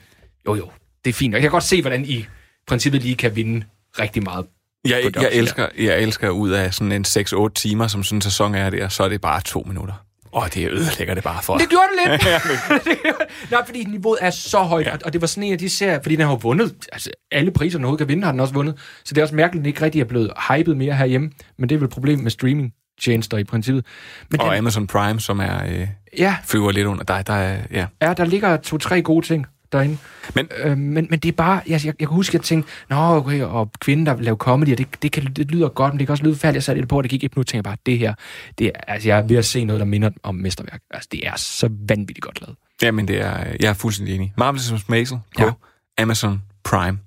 jo 0.48 0.56
jo, 0.56 0.70
det 1.06 1.10
er 1.10 1.14
fint. 1.14 1.34
Og 1.34 1.38
jeg 1.38 1.42
kan 1.42 1.52
godt 1.52 1.64
se, 1.64 1.82
hvordan 1.82 2.06
I 2.06 2.26
princippet 2.68 3.02
lige 3.02 3.16
kan 3.16 3.36
vinde 3.36 3.66
rigtig 4.00 4.24
meget. 4.24 4.46
Jeg, 4.86 5.12
jeg, 5.16 5.30
elsker, 5.32 5.68
jeg 5.78 6.02
elsker 6.02 6.30
ud 6.30 6.50
af 6.50 6.74
sådan 6.74 6.92
en 6.92 7.06
6-8 7.08 7.50
timer, 7.56 7.88
som 7.88 8.04
sådan 8.04 8.18
en 8.18 8.22
sæson 8.22 8.56
er 8.56 8.70
der, 8.70 8.90
så 8.90 9.04
er 9.04 9.10
det 9.10 9.22
bare 9.22 9.42
to 9.42 9.64
minutter. 9.68 10.06
Og 10.32 10.54
det 10.54 10.70
ødelægger 10.72 11.14
det 11.14 11.24
bare 11.24 11.44
for. 11.44 11.58
Det 11.58 11.70
gjorde 11.70 11.86
det 12.06 12.12
lidt. 12.12 13.02
Nej, 13.52 13.66
fordi 13.66 13.84
niveauet 13.84 14.18
er 14.22 14.30
så 14.30 14.60
højt, 14.60 14.86
ja. 14.86 14.96
og 15.06 15.14
det 15.14 15.22
var 15.22 15.28
sådan 15.28 15.44
en 15.44 15.54
af 15.54 15.60
de 15.60 15.70
serier, 15.70 16.00
fordi 16.04 16.16
den 16.16 16.26
har 16.26 16.32
jo 16.32 16.40
vundet, 16.42 16.76
altså 16.92 17.10
alle 17.32 17.52
priser, 17.52 17.78
den 17.78 17.86
overhovedet 17.86 18.08
kan 18.08 18.14
vinde, 18.14 18.24
har 18.24 18.32
den 18.32 18.40
også 18.40 18.54
vundet. 18.54 18.76
Så 19.04 19.14
det 19.14 19.18
er 19.18 19.24
også 19.26 19.36
mærkeligt, 19.36 19.62
at 19.62 19.64
den 19.66 19.70
ikke 19.70 19.82
rigtig 19.82 20.02
er 20.02 20.06
blevet 20.06 20.32
hypet 20.50 20.78
mere 20.78 20.94
herhjemme, 20.94 21.32
men 21.58 21.70
det 21.70 21.76
er 21.76 21.80
vel 21.80 21.86
et 21.86 21.92
problem 21.94 22.20
med 22.20 22.32
streaming 22.32 22.74
tjenester 23.02 23.38
i 23.38 23.44
princippet. 23.44 23.86
Men 24.32 24.42
og 24.42 24.48
den, 24.50 24.58
Amazon 24.58 24.88
Prime, 24.88 25.20
som 25.20 25.40
er 25.40 25.66
øh, 25.68 25.88
Ja. 26.18 26.36
flyver 26.46 26.72
lidt 26.72 26.88
under 26.88 27.04
dig. 27.04 27.28
Der 27.28 27.34
er, 27.34 27.58
ja. 27.72 27.86
ja, 28.02 28.14
der 28.14 28.26
ligger 28.26 28.58
to-tre 28.58 29.02
gode 29.02 29.26
ting 29.26 29.46
derinde. 29.72 29.98
Men, 30.36 30.48
øh, 30.58 30.78
men, 30.78 31.08
men 31.10 31.20
det 31.20 31.30
er 31.30 31.34
bare, 31.34 31.62
jeg, 31.68 31.72
jeg, 31.72 31.86
jeg 31.86 31.98
kan 31.98 32.08
huske, 32.08 32.32
at 32.32 32.34
jeg 32.34 32.42
tænkte, 32.42 32.72
nå, 32.90 32.96
okay, 32.96 33.42
og 33.42 33.72
kvinden, 33.80 34.06
der 34.06 34.22
laver 34.22 34.38
comedy, 34.38 34.72
og 34.72 34.78
det, 34.78 34.88
det, 35.02 35.12
kan, 35.12 35.34
det 35.34 35.52
lyder 35.52 35.70
godt, 35.70 35.94
men 35.94 36.00
det 36.00 36.08
kan 36.08 36.12
også 36.12 36.24
lyde 36.24 36.36
færdigt. 36.36 36.56
Jeg 36.56 36.64
satte 36.64 36.82
det 36.82 36.90
på, 36.90 36.98
og 36.98 37.04
det 37.04 37.10
gik 37.12 37.24
et 37.24 37.36
minut, 37.36 37.48
tænkte 37.48 37.56
jeg 37.56 37.64
bare, 37.64 37.78
det 37.86 38.00
her, 38.00 38.14
det 38.58 38.68
er, 38.68 38.72
altså, 38.88 39.10
jeg 39.10 39.18
er 39.18 39.22
ved 39.22 39.38
at 39.38 39.46
se 39.46 39.66
noget, 39.66 39.80
der 39.80 39.86
minder 39.86 40.10
om 40.24 40.36
mesterværk. 40.36 40.82
Altså, 40.92 41.10
det 41.12 41.28
er 41.28 41.36
så 41.38 41.70
vanvittigt 41.88 42.22
godt 42.22 42.42
lavet. 42.42 42.56
Jamen, 42.82 43.08
det 43.08 43.22
er, 43.22 43.38
jeg 43.60 43.70
er 43.70 43.74
fuldstændig 43.74 44.16
enig. 44.16 44.34
Marvelous 44.38 44.90
Maisel 44.90 45.20
på 45.38 45.44
ja. 45.44 45.52
Amazon 45.98 46.42
Prime. 46.64 47.00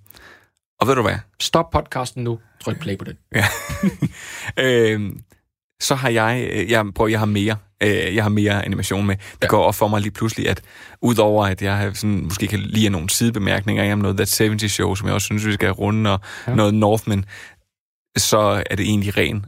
Og 0.81 0.89
ved 0.89 0.95
du 0.95 1.03
hvad? 1.03 1.17
Stop 1.41 1.71
podcasten 1.71 2.25
nu. 2.25 2.39
Tryk 2.65 2.81
play 2.81 2.99
på 2.99 3.05
den. 3.05 3.17
Ja. 3.35 3.45
øhm, 4.65 5.21
så 5.83 5.95
har 5.95 6.09
jeg, 6.09 6.49
øh, 6.53 6.71
jeg, 6.71 6.85
prøv, 6.95 7.09
jeg 7.09 7.19
har 7.19 7.27
mere, 7.27 7.57
øh, 7.83 8.15
jeg 8.15 8.25
har 8.25 8.29
mere 8.29 8.65
animation 8.65 9.07
med. 9.07 9.17
Det 9.17 9.43
ja. 9.43 9.47
går 9.47 9.65
op 9.65 9.75
for 9.75 9.89
mig 9.89 10.01
lige 10.01 10.13
pludselig, 10.13 10.49
at 10.49 10.63
udover 11.03 11.47
at 11.47 11.63
jeg 11.63 11.77
har 11.77 11.93
sådan, 11.93 12.25
måske 12.25 12.47
kan 12.47 12.59
lide 12.59 12.89
nogle 12.89 13.11
sidebemærkninger 13.11 13.93
om 13.93 13.99
noget 13.99 14.17
That 14.17 14.39
70 14.39 14.73
Show, 14.73 14.95
som 14.95 15.07
jeg 15.07 15.15
også 15.15 15.25
synes, 15.25 15.47
vi 15.47 15.53
skal 15.53 15.71
runde, 15.71 16.13
og 16.13 16.21
ja. 16.47 16.55
noget 16.55 16.75
Northman, 16.75 17.25
så 18.17 18.63
er 18.71 18.77
det 18.77 18.87
egentlig 18.87 19.17
ren 19.17 19.47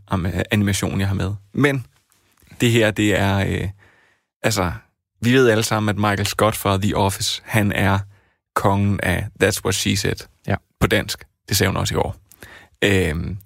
animation, 0.51 1.01
jeg 1.01 1.09
har 1.09 1.15
med. 1.15 1.33
Men 1.55 1.87
det 2.61 2.71
her, 2.71 2.91
det 2.91 3.19
er, 3.19 3.39
øh, 3.39 3.69
altså, 4.43 4.73
vi 5.21 5.33
ved 5.33 5.49
alle 5.49 5.63
sammen, 5.63 5.89
at 5.89 5.97
Michael 5.97 6.27
Scott 6.27 6.57
fra 6.57 6.77
The 6.77 6.97
Office, 6.97 7.43
han 7.45 7.73
er 7.73 7.99
kongen 8.55 9.01
af 9.03 9.27
That's 9.43 9.61
What 9.65 9.75
She 9.75 9.97
Said 9.97 10.27
ja. 10.47 10.57
på 10.81 10.87
dansk. 10.87 11.25
Det 11.49 11.57
sagde 11.57 11.69
hun 11.69 11.77
også 11.77 11.95
i 11.95 11.97
år. 11.97 12.17
Øhm, 12.85 13.39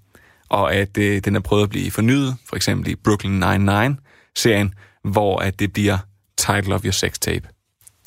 og 0.48 0.74
at 0.74 0.98
øh, 0.98 1.24
den 1.24 1.36
er 1.36 1.40
prøvet 1.40 1.62
at 1.62 1.70
blive 1.70 1.90
fornyet, 1.90 2.36
for 2.48 2.56
eksempel 2.56 2.90
i 2.90 2.94
Brooklyn 2.94 3.42
Nine-Nine-serien, 3.42 4.74
hvor 5.04 5.38
at 5.38 5.58
det 5.58 5.72
bliver 5.72 5.98
Title 6.36 6.74
of 6.74 6.84
Your 6.84 6.90
Sex 6.90 7.18
Tape. 7.18 7.48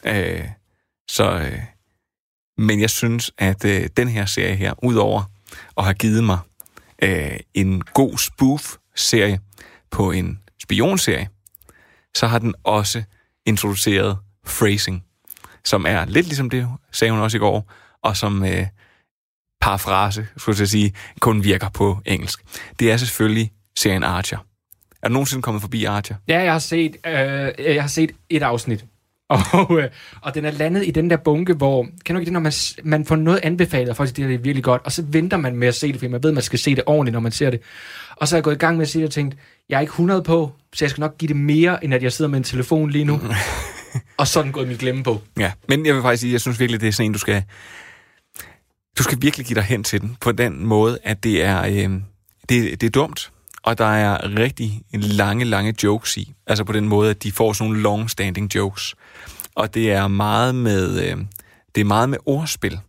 Øh, 0.06 0.48
så, 1.08 1.32
øh, 1.32 1.60
men 2.58 2.82
jeg 2.82 2.90
synes, 2.90 3.32
at 3.38 3.66
øh, 3.66 3.90
den 3.98 4.08
her 4.08 4.26
serie 4.26 4.56
her, 4.56 4.84
udover 4.84 5.24
at 5.78 5.84
have 5.84 5.94
givet 5.94 6.24
mig 6.24 6.40
øh, 7.04 7.40
en 7.54 7.82
god 7.82 8.18
spoof-serie 8.18 9.40
på 9.92 10.12
en 10.12 10.40
spionserie, 10.64 11.30
så 12.16 12.28
har 12.28 12.40
den 12.40 12.56
også 12.64 13.04
introduceret 13.46 14.18
phrasing, 14.46 15.04
som 15.66 15.86
er 15.86 16.06
lidt 16.06 16.28
ligesom 16.28 16.50
det, 16.50 16.68
sagde 16.92 17.12
hun 17.12 17.22
også 17.22 17.38
i 17.38 17.40
går, 17.40 17.72
og 18.04 18.18
som 18.18 18.46
øh, 18.46 18.68
parafrase, 19.62 20.28
skulle 20.38 20.60
jeg 20.60 20.68
sige, 20.68 20.94
kun 21.20 21.44
virker 21.44 21.70
på 21.70 21.98
engelsk. 22.06 22.40
Det 22.80 22.92
er 22.92 22.98
selvfølgelig 22.98 23.52
serien 23.80 24.04
Archer. 24.04 24.38
Er 25.02 25.08
du 25.08 25.14
nogensinde 25.14 25.42
kommet 25.42 25.62
forbi 25.62 25.86
Archer? 25.86 26.16
Ja, 26.28 26.42
jeg 26.42 26.52
har 26.52 26.60
set, 26.60 26.96
øh, 27.06 27.14
jeg 27.76 27.84
har 27.84 27.88
set 27.88 28.12
et 28.30 28.44
afsnit. 28.44 28.86
Og, 29.54 29.80
øh, 29.80 29.90
og 30.22 30.36
den 30.36 30.46
er 30.46 30.52
landet 30.52 30.88
i 30.88 30.92
den 30.92 31.10
der 31.10 31.18
bunke, 31.18 31.54
hvor, 31.54 31.88
kan 32.06 32.16
du 32.16 32.20
ikke 32.20 32.26
det, 32.26 32.34
når 32.34 32.40
man, 32.40 32.52
man 32.84 33.06
får 33.06 33.16
noget 33.16 33.40
anbefalet, 33.44 33.90
og 33.90 33.96
folk 33.96 34.10
siger, 34.10 34.28
det 34.28 34.34
er 34.34 34.40
virkelig 34.40 34.64
godt, 34.64 34.82
og 34.86 34.92
så 34.92 35.04
venter 35.08 35.38
man 35.38 35.56
med 35.56 35.68
at 35.68 35.76
se 35.76 35.88
det, 35.88 35.96
fordi 35.96 36.08
man 36.08 36.24
ved, 36.24 36.30
at 36.30 36.34
man 36.34 36.44
skal 36.44 36.60
se 36.60 36.76
det 36.76 36.84
ordentligt, 36.86 37.14
når 37.14 37.20
man 37.20 37.32
ser 37.32 37.50
det. 37.50 37.62
Og 38.16 38.28
så 38.28 38.36
er 38.36 38.38
jeg 38.38 38.44
gået 38.44 38.56
i 38.56 38.58
gang 38.58 38.78
med 38.78 38.86
at 38.86 38.90
se 38.90 39.00
det 39.00 39.06
og 39.06 39.12
tænkt, 39.12 39.36
jeg 39.70 39.78
er 39.78 39.82
ikke 39.82 39.92
100 39.92 40.24
på, 40.24 40.52
så 40.74 40.86
jeg 40.86 40.90
skal 40.90 41.02
nok 41.02 41.18
give 41.18 41.28
det 41.28 41.36
mere, 41.36 41.84
end 41.84 41.94
at 41.94 42.04
jeg 42.04 42.12
sidder 42.12 42.32
med 42.32 42.38
en 42.38 42.44
telefon 42.44 42.90
lige 42.90 43.06
nu. 43.06 43.22
og 44.18 44.28
så 44.28 44.44
den 44.44 44.52
gået 44.52 44.68
min 44.68 44.78
glemme 44.78 45.04
på. 45.04 45.22
Ja, 45.40 45.52
men 45.68 45.86
jeg 45.86 45.96
vil 45.96 46.02
faktisk 46.02 46.22
sige, 46.22 46.34
jeg 46.34 46.42
synes 46.42 46.60
virkelig, 46.60 46.82
det 46.82 46.88
er 46.88 46.92
sådan 46.92 47.06
en, 47.06 47.14
du 47.14 47.20
skal, 47.20 47.44
du 48.98 49.04
skal 49.04 49.18
virkelig 49.22 49.46
give 49.46 49.56
dig 49.56 49.64
hen 49.64 49.84
til 49.84 50.02
den, 50.02 50.18
på 50.22 50.32
den 50.32 50.66
måde, 50.66 51.00
at 51.04 51.24
det 51.24 51.44
er, 51.44 51.66
øh, 51.66 52.02
det, 52.50 52.82
det 52.82 52.84
er 52.84 52.90
dumt, 52.90 53.32
og 53.64 53.78
der 53.78 53.86
er 53.86 54.38
rigtig 54.38 54.82
lange, 54.94 55.46
lange 55.46 55.76
jokes 55.84 56.18
i. 56.18 56.34
Altså 56.48 56.64
på 56.64 56.74
den 56.74 56.88
måde, 56.88 57.10
at 57.10 57.24
de 57.24 57.32
får 57.32 57.54
sådan 57.54 57.72
nogle 57.72 57.84
long-standing 57.84 58.56
jokes. 58.56 58.96
Og 59.56 59.74
det 59.74 59.92
er 59.92 60.08
meget 60.08 60.56
med, 60.56 61.04
øh, 61.04 61.18
det 61.76 61.82
er 61.82 61.86
meget 61.86 62.10
med 62.10 62.18
ordspil. 62.26 62.80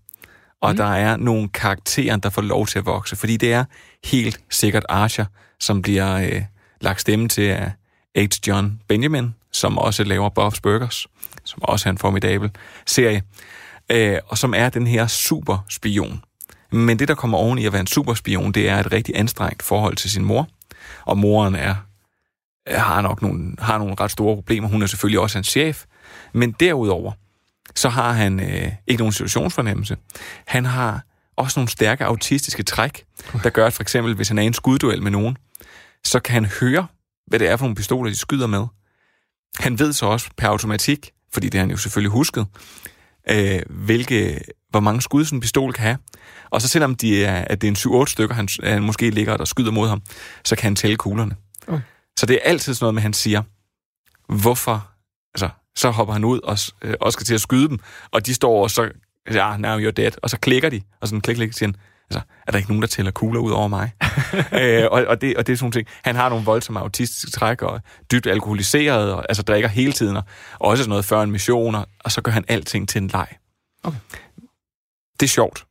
Og 0.60 0.70
mm. 0.70 0.76
der 0.76 0.84
er 0.84 1.16
nogle 1.16 1.48
karakterer, 1.48 2.16
der 2.16 2.30
får 2.30 2.42
lov 2.42 2.66
til 2.66 2.78
at 2.78 2.86
vokse. 2.86 3.16
Fordi 3.16 3.36
det 3.36 3.52
er 3.52 3.64
helt 4.04 4.40
sikkert 4.50 4.84
Archer, 4.88 5.24
som 5.60 5.82
bliver 5.82 6.14
øh, 6.16 6.42
lagt 6.80 7.00
stemme 7.00 7.28
til 7.28 7.42
af 7.42 7.72
H. 8.16 8.48
John 8.48 8.80
Benjamin, 8.88 9.34
som 9.52 9.78
også 9.78 10.04
laver 10.04 10.30
Bob's 10.30 10.60
Burgers, 10.62 11.06
som 11.44 11.62
også 11.62 11.88
er 11.88 11.90
en 11.90 11.98
formidabel 11.98 12.50
serie, 12.86 13.22
øh, 13.90 14.18
og 14.26 14.38
som 14.38 14.54
er 14.54 14.68
den 14.68 14.86
her 14.86 15.06
superspion. 15.06 16.22
Men 16.70 16.98
det, 16.98 17.08
der 17.08 17.14
kommer 17.14 17.38
oven 17.38 17.58
i 17.58 17.66
at 17.66 17.72
være 17.72 17.80
en 17.80 17.86
superspion, 17.86 18.52
det 18.52 18.68
er 18.68 18.76
et 18.76 18.92
rigtig 18.92 19.18
anstrengt 19.18 19.62
forhold 19.62 19.96
til 19.96 20.10
sin 20.10 20.24
mor, 20.24 20.48
og 21.04 21.18
moren 21.18 21.54
er 21.54 21.74
har 22.68 23.02
nok 23.02 23.22
nogle, 23.22 23.54
har 23.58 23.78
nogle 23.78 23.94
ret 24.00 24.10
store 24.10 24.36
problemer. 24.36 24.68
Hun 24.68 24.82
er 24.82 24.86
selvfølgelig 24.86 25.20
også 25.20 25.36
hans 25.36 25.48
chef, 25.48 25.84
men 26.32 26.52
derudover, 26.52 27.12
så 27.74 27.88
har 27.88 28.12
han 28.12 28.40
øh, 28.40 28.72
ikke 28.86 29.00
nogen 29.00 29.12
situationsfornemmelse. 29.12 29.96
Han 30.46 30.64
har 30.64 31.04
også 31.36 31.60
nogle 31.60 31.68
stærke 31.68 32.04
autistiske 32.04 32.62
træk, 32.62 33.04
der 33.42 33.50
gør, 33.50 33.66
at 33.66 33.72
for 33.72 33.82
eksempel, 33.82 34.14
hvis 34.14 34.28
han 34.28 34.38
er 34.38 34.42
i 34.42 34.46
en 34.46 34.54
skudduel 34.54 35.02
med 35.02 35.10
nogen, 35.10 35.36
så 36.04 36.20
kan 36.20 36.34
han 36.34 36.44
høre, 36.44 36.86
hvad 37.26 37.38
det 37.38 37.48
er 37.48 37.56
for 37.56 37.64
nogle 37.64 37.76
pistoler, 37.76 38.10
de 38.10 38.16
skyder 38.16 38.46
med. 38.46 38.66
Han 39.58 39.78
ved 39.78 39.92
så 39.92 40.06
også 40.06 40.28
per 40.36 40.48
automatik, 40.48 41.10
fordi 41.32 41.48
det 41.48 41.54
har 41.54 41.62
han 41.62 41.70
jo 41.70 41.76
selvfølgelig 41.76 42.10
husket, 42.10 42.46
øh, 43.30 43.60
hvilke, 43.70 44.40
hvor 44.70 44.80
mange 44.80 45.02
skud 45.02 45.24
sådan 45.24 45.36
en 45.36 45.40
pistol 45.40 45.72
kan 45.72 45.82
have. 45.82 45.98
Og 46.50 46.62
så 46.62 46.68
selvom 46.68 46.94
de 46.94 47.24
er, 47.24 47.44
at 47.44 47.62
det 47.62 47.68
er 47.68 47.96
en 47.96 48.02
7-8 48.02 48.06
stykker, 48.06 48.34
han, 48.34 48.48
han 48.62 48.82
måske 48.82 49.10
ligger 49.10 49.36
der 49.36 49.44
skyder 49.44 49.70
mod 49.70 49.88
ham, 49.88 50.02
så 50.44 50.56
kan 50.56 50.64
han 50.64 50.76
tælle 50.76 50.96
kuglerne. 50.96 51.36
Okay. 51.66 51.80
Så 52.18 52.26
det 52.26 52.36
er 52.36 52.40
altid 52.44 52.74
sådan 52.74 52.84
noget 52.84 52.94
med, 52.94 53.00
at 53.00 53.02
han 53.02 53.12
siger, 53.12 53.42
hvorfor, 54.28 54.88
altså, 55.34 55.48
så 55.76 55.90
hopper 55.90 56.12
han 56.12 56.24
ud 56.24 56.40
og 56.40 56.58
øh, 56.82 56.94
også 57.00 57.16
skal 57.16 57.26
til 57.26 57.34
at 57.34 57.40
skyde 57.40 57.68
dem, 57.68 57.78
og 58.10 58.26
de 58.26 58.34
står 58.34 58.62
og 58.62 58.70
så, 58.70 58.90
ja, 59.32 59.56
now 59.56 59.78
you're 59.78 59.90
dead, 59.90 60.12
og 60.22 60.30
så 60.30 60.38
klikker 60.38 60.68
de, 60.68 60.80
og 61.00 61.08
sådan 61.08 61.20
klik, 61.20 61.36
klik, 61.36 61.52
siger 61.52 61.68
han, 61.68 61.76
altså, 62.16 62.32
er 62.46 62.52
der 62.52 62.58
ikke 62.58 62.70
nogen, 62.70 62.82
der 62.82 62.88
tæller 62.88 63.12
kugler 63.12 63.40
ud 63.40 63.50
over 63.50 63.68
mig? 63.68 63.92
øh, 64.60 64.84
og, 64.90 65.04
og, 65.04 65.20
det, 65.20 65.36
og 65.36 65.46
det 65.46 65.52
er 65.52 65.56
sådan 65.56 65.72
ting. 65.72 65.88
Han 66.04 66.16
har 66.16 66.28
nogle 66.28 66.44
voldsomme 66.44 66.80
autistiske 66.80 67.30
træk, 67.30 67.62
og 67.62 67.80
dybt 68.12 68.26
alkoholiseret, 68.26 69.12
og 69.12 69.24
altså 69.28 69.42
drikker 69.42 69.68
hele 69.68 69.92
tiden, 69.92 70.16
og 70.16 70.24
også 70.60 70.82
sådan 70.82 70.88
noget 70.88 71.04
før 71.04 71.22
en 71.22 71.30
mission, 71.30 71.74
og, 71.74 71.86
og 72.04 72.12
så 72.12 72.22
gør 72.22 72.32
han 72.32 72.44
alting 72.48 72.88
til 72.88 73.02
en 73.02 73.08
leg. 73.08 73.26
Okay. 73.82 73.98
Det 75.20 75.26
er 75.26 75.30
sjovt. 75.30 75.64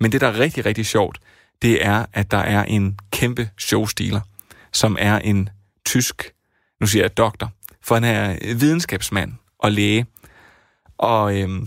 Men 0.00 0.12
det, 0.12 0.20
der 0.20 0.26
er 0.26 0.38
rigtig, 0.38 0.66
rigtig 0.66 0.86
sjovt, 0.86 1.18
det 1.62 1.86
er, 1.86 2.06
at 2.12 2.30
der 2.30 2.38
er 2.38 2.64
en 2.64 2.98
kæmpe 3.12 3.50
showstiler, 3.58 4.20
som 4.72 4.96
er 5.00 5.18
en 5.18 5.48
tysk, 5.86 6.32
nu 6.80 6.86
siger 6.86 7.02
jeg 7.02 7.16
doktor, 7.16 7.52
for 7.82 7.94
han 7.94 8.04
er 8.04 8.54
videnskabsmand 8.54 9.32
og 9.58 9.72
læge. 9.72 10.06
Og, 10.98 11.40
øhm, 11.40 11.66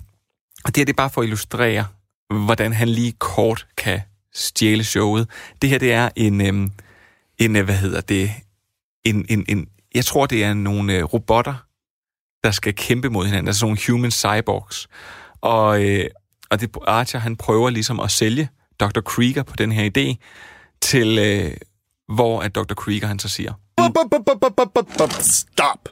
og 0.66 0.76
det 0.76 0.82
er 0.82 0.86
det 0.86 0.95
bare 0.95 1.09
for 1.09 1.22
at 1.22 1.26
illustrere, 1.26 1.86
hvordan 2.32 2.74
han 2.74 2.90
lige 2.90 3.12
kort 3.12 3.68
kan 3.78 4.02
stjæle 4.34 4.84
showet. 4.84 5.30
Det 5.62 5.70
her, 5.70 5.78
det 5.78 5.94
er 5.94 6.10
en, 6.16 6.42
øhm, 6.42 6.72
en 7.38 7.52
hvad 7.52 7.76
hedder 7.76 8.02
det, 8.02 8.32
en, 9.04 9.26
en, 9.30 9.46
en, 9.50 9.68
jeg 9.96 10.06
tror, 10.06 10.26
det 10.26 10.44
er 10.44 10.54
nogle 10.54 10.94
øh, 10.94 11.04
robotter, 11.04 11.56
der 12.44 12.52
skal 12.52 12.76
kæmpe 12.76 13.10
mod 13.10 13.26
hinanden, 13.26 13.48
altså 13.48 13.66
nogle 13.66 13.80
human 13.88 14.12
cyborgs. 14.12 14.88
Og, 15.42 15.84
øh, 15.84 16.06
og 16.50 16.62
det, 16.62 16.78
Archer, 16.88 17.20
han 17.20 17.36
prøver 17.36 17.70
ligesom 17.70 18.00
at 18.00 18.12
sælge 18.12 18.50
Dr. 18.80 19.02
Krieger 19.02 19.44
på 19.44 19.56
den 19.56 19.72
her 19.72 19.90
idé, 19.90 20.16
til 20.82 21.20
øh, 21.20 21.58
hvor 22.16 22.42
at 22.42 22.56
Dr. 22.56 22.74
Krieger 22.74 23.08
han 23.08 23.20
så 23.20 23.30
siger... 23.30 23.54
Stop! 25.22 25.90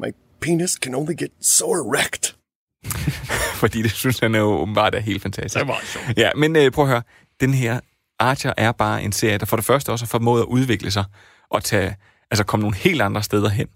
My 0.00 0.12
penis 0.40 0.70
can 0.70 0.94
only 0.94 1.12
get 1.18 1.30
so 1.40 1.72
erect. 1.72 2.36
Fordi 3.62 3.82
det 3.82 3.92
synes 3.92 4.18
han 4.18 4.34
jo 4.34 4.44
åbenbart 4.44 4.94
er 4.94 5.00
helt 5.00 5.22
fantastisk. 5.22 5.58
Det 5.58 5.68
var 5.68 5.80
sjovt. 5.84 6.18
Ja, 6.18 6.30
men 6.36 6.56
øh, 6.56 6.70
prøv 6.70 6.84
at 6.84 6.90
høre. 6.90 7.02
Den 7.40 7.54
her 7.54 7.80
Archer 8.18 8.52
er 8.56 8.72
bare 8.72 9.02
en 9.02 9.12
serie, 9.12 9.38
der 9.38 9.46
for 9.46 9.56
det 9.56 9.64
første 9.64 9.92
også 9.92 10.04
har 10.04 10.08
formået 10.08 10.40
at 10.40 10.46
udvikle 10.46 10.90
sig 10.90 11.04
og 11.50 11.64
tage, 11.64 11.96
altså 12.30 12.44
komme 12.44 12.62
nogle 12.62 12.76
helt 12.76 13.02
andre 13.02 13.22
steder 13.22 13.48
hen, 13.48 13.66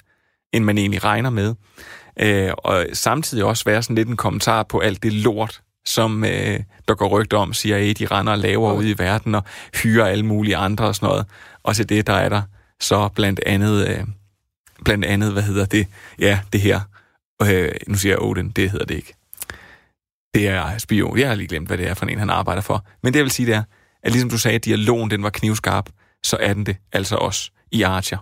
end 0.52 0.64
man 0.64 0.78
egentlig 0.78 1.04
regner 1.04 1.30
med. 1.30 1.54
Øh, 2.20 2.50
og 2.58 2.86
samtidig 2.92 3.44
også 3.44 3.64
være 3.64 3.82
sådan 3.82 3.96
lidt 3.96 4.08
en 4.08 4.16
kommentar 4.16 4.62
på 4.62 4.78
alt 4.78 5.02
det 5.02 5.12
lort, 5.12 5.62
som 5.84 6.24
øh, 6.24 6.60
der 6.88 6.94
går 6.94 7.08
rygter 7.08 7.38
om, 7.38 7.52
siger, 7.52 7.90
at 7.90 7.98
de 7.98 8.06
render 8.06 8.32
og 8.32 8.38
laver 8.38 8.72
ude 8.72 8.90
i 8.90 8.98
verden 8.98 9.34
og 9.34 9.44
hyrer 9.82 10.06
alle 10.06 10.26
mulige 10.26 10.56
andre 10.56 10.84
og 10.84 10.94
sådan 10.94 11.08
noget. 11.08 11.26
Og 11.62 11.76
til 11.76 11.88
det, 11.88 12.06
der 12.06 12.12
er 12.12 12.28
der 12.28 12.42
så 12.80 13.08
blandt 13.08 13.40
andet, 13.46 13.88
øh, 13.88 14.04
blandt 14.84 15.04
andet, 15.04 15.32
hvad 15.32 15.42
hedder 15.42 15.64
det? 15.64 15.86
Ja, 16.18 16.40
det 16.52 16.60
her. 16.60 16.80
Øh, 17.42 17.72
nu 17.86 17.94
siger 17.94 18.12
jeg 18.12 18.22
Odin, 18.22 18.50
det 18.50 18.70
hedder 18.70 18.86
det 18.86 18.94
ikke. 18.94 19.14
Det 20.34 20.48
er 20.48 20.78
spion. 20.78 21.18
Jeg 21.18 21.28
har 21.28 21.34
lige 21.34 21.48
glemt, 21.48 21.66
hvad 21.66 21.78
det 21.78 21.88
er 21.88 21.94
for 21.94 22.06
en, 22.06 22.18
han 22.18 22.30
arbejder 22.30 22.62
for. 22.62 22.86
Men 23.02 23.12
det 23.12 23.18
jeg 23.18 23.24
vil 23.24 23.32
sige, 23.32 23.46
det 23.46 23.54
er, 23.54 23.62
at 24.02 24.12
ligesom 24.12 24.30
du 24.30 24.38
sagde, 24.38 24.54
at 24.54 24.64
dialogen 24.64 25.10
den 25.10 25.22
var 25.22 25.30
knivskarp, 25.30 25.88
så 26.22 26.36
er 26.40 26.54
den 26.54 26.66
det 26.66 26.76
altså 26.92 27.16
også 27.16 27.50
i 27.72 27.82
Archer. 27.82 28.18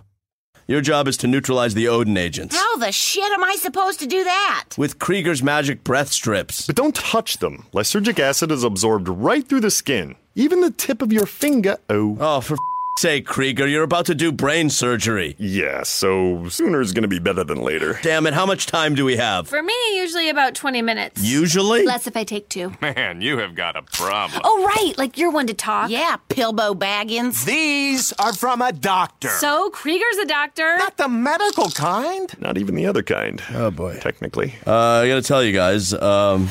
Your 0.69 0.81
job 0.81 1.07
is 1.07 1.17
to 1.17 1.27
neutralize 1.27 1.75
the 1.75 1.91
Odin 1.91 2.17
agents. 2.17 2.55
How 2.55 2.81
the 2.81 2.91
shit 2.91 3.31
am 3.37 3.43
I 3.53 3.57
supposed 3.57 3.99
to 3.99 4.05
do 4.05 4.23
that? 4.23 4.77
With 4.77 4.95
Krieger's 4.99 5.43
magic 5.43 5.83
breath 5.83 6.11
strips. 6.11 6.67
But 6.67 6.79
don't 6.79 6.95
touch 7.11 7.39
them. 7.39 7.65
Lysergic 7.73 8.19
acid 8.19 8.51
is 8.51 8.63
absorbed 8.63 9.09
right 9.09 9.49
through 9.49 9.61
the 9.61 9.71
skin. 9.71 10.15
Even 10.35 10.61
the 10.61 10.71
tip 10.71 11.01
of 11.01 11.11
your 11.11 11.25
finger. 11.25 11.75
Oh. 11.89 12.17
Oh, 12.19 12.41
for 12.41 12.55
sake, 12.97 13.25
Krieger, 13.25 13.67
you're 13.67 13.83
about 13.83 14.05
to 14.05 14.15
do 14.15 14.31
brain 14.31 14.69
surgery. 14.69 15.35
Yeah, 15.39 15.83
so 15.83 16.47
sooner 16.49 16.81
is 16.81 16.93
gonna 16.93 17.07
be 17.07 17.19
better 17.19 17.43
than 17.43 17.61
later. 17.61 17.99
Damn 18.03 18.27
it, 18.27 18.33
how 18.33 18.45
much 18.45 18.65
time 18.67 18.95
do 18.95 19.05
we 19.05 19.17
have? 19.17 19.47
For 19.47 19.63
me, 19.63 19.73
usually 19.95 20.29
about 20.29 20.53
20 20.55 20.81
minutes. 20.81 21.23
Usually? 21.23 21.85
Less 21.85 22.07
if 22.07 22.15
I 22.15 22.23
take 22.23 22.49
two. 22.49 22.73
Man, 22.81 23.21
you 23.21 23.37
have 23.39 23.55
got 23.55 23.75
a 23.75 23.81
problem. 23.81 24.41
Oh, 24.43 24.63
right, 24.65 24.93
like 24.97 25.17
you're 25.17 25.31
one 25.31 25.47
to 25.47 25.53
talk. 25.53 25.89
Yeah, 25.89 26.17
Pilbo 26.29 26.75
Baggins. 26.77 27.45
These 27.45 28.13
are 28.19 28.33
from 28.33 28.61
a 28.61 28.71
doctor. 28.71 29.29
So, 29.29 29.69
Krieger's 29.71 30.17
a 30.21 30.25
doctor. 30.25 30.77
Not 30.77 30.97
the 30.97 31.07
medical 31.07 31.69
kind. 31.71 32.29
Not 32.39 32.57
even 32.57 32.75
the 32.75 32.85
other 32.87 33.03
kind. 33.03 33.41
Oh, 33.53 33.71
boy. 33.71 33.97
Technically. 34.01 34.53
Uh, 34.67 35.01
I 35.03 35.07
gotta 35.07 35.21
tell 35.21 35.43
you 35.43 35.53
guys, 35.53 35.93
um, 35.93 36.49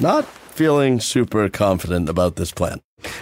not 0.00 0.24
feeling 0.54 1.00
super 1.00 1.48
confident 1.48 2.08
about 2.08 2.36
this 2.36 2.52
plan. 2.52 2.80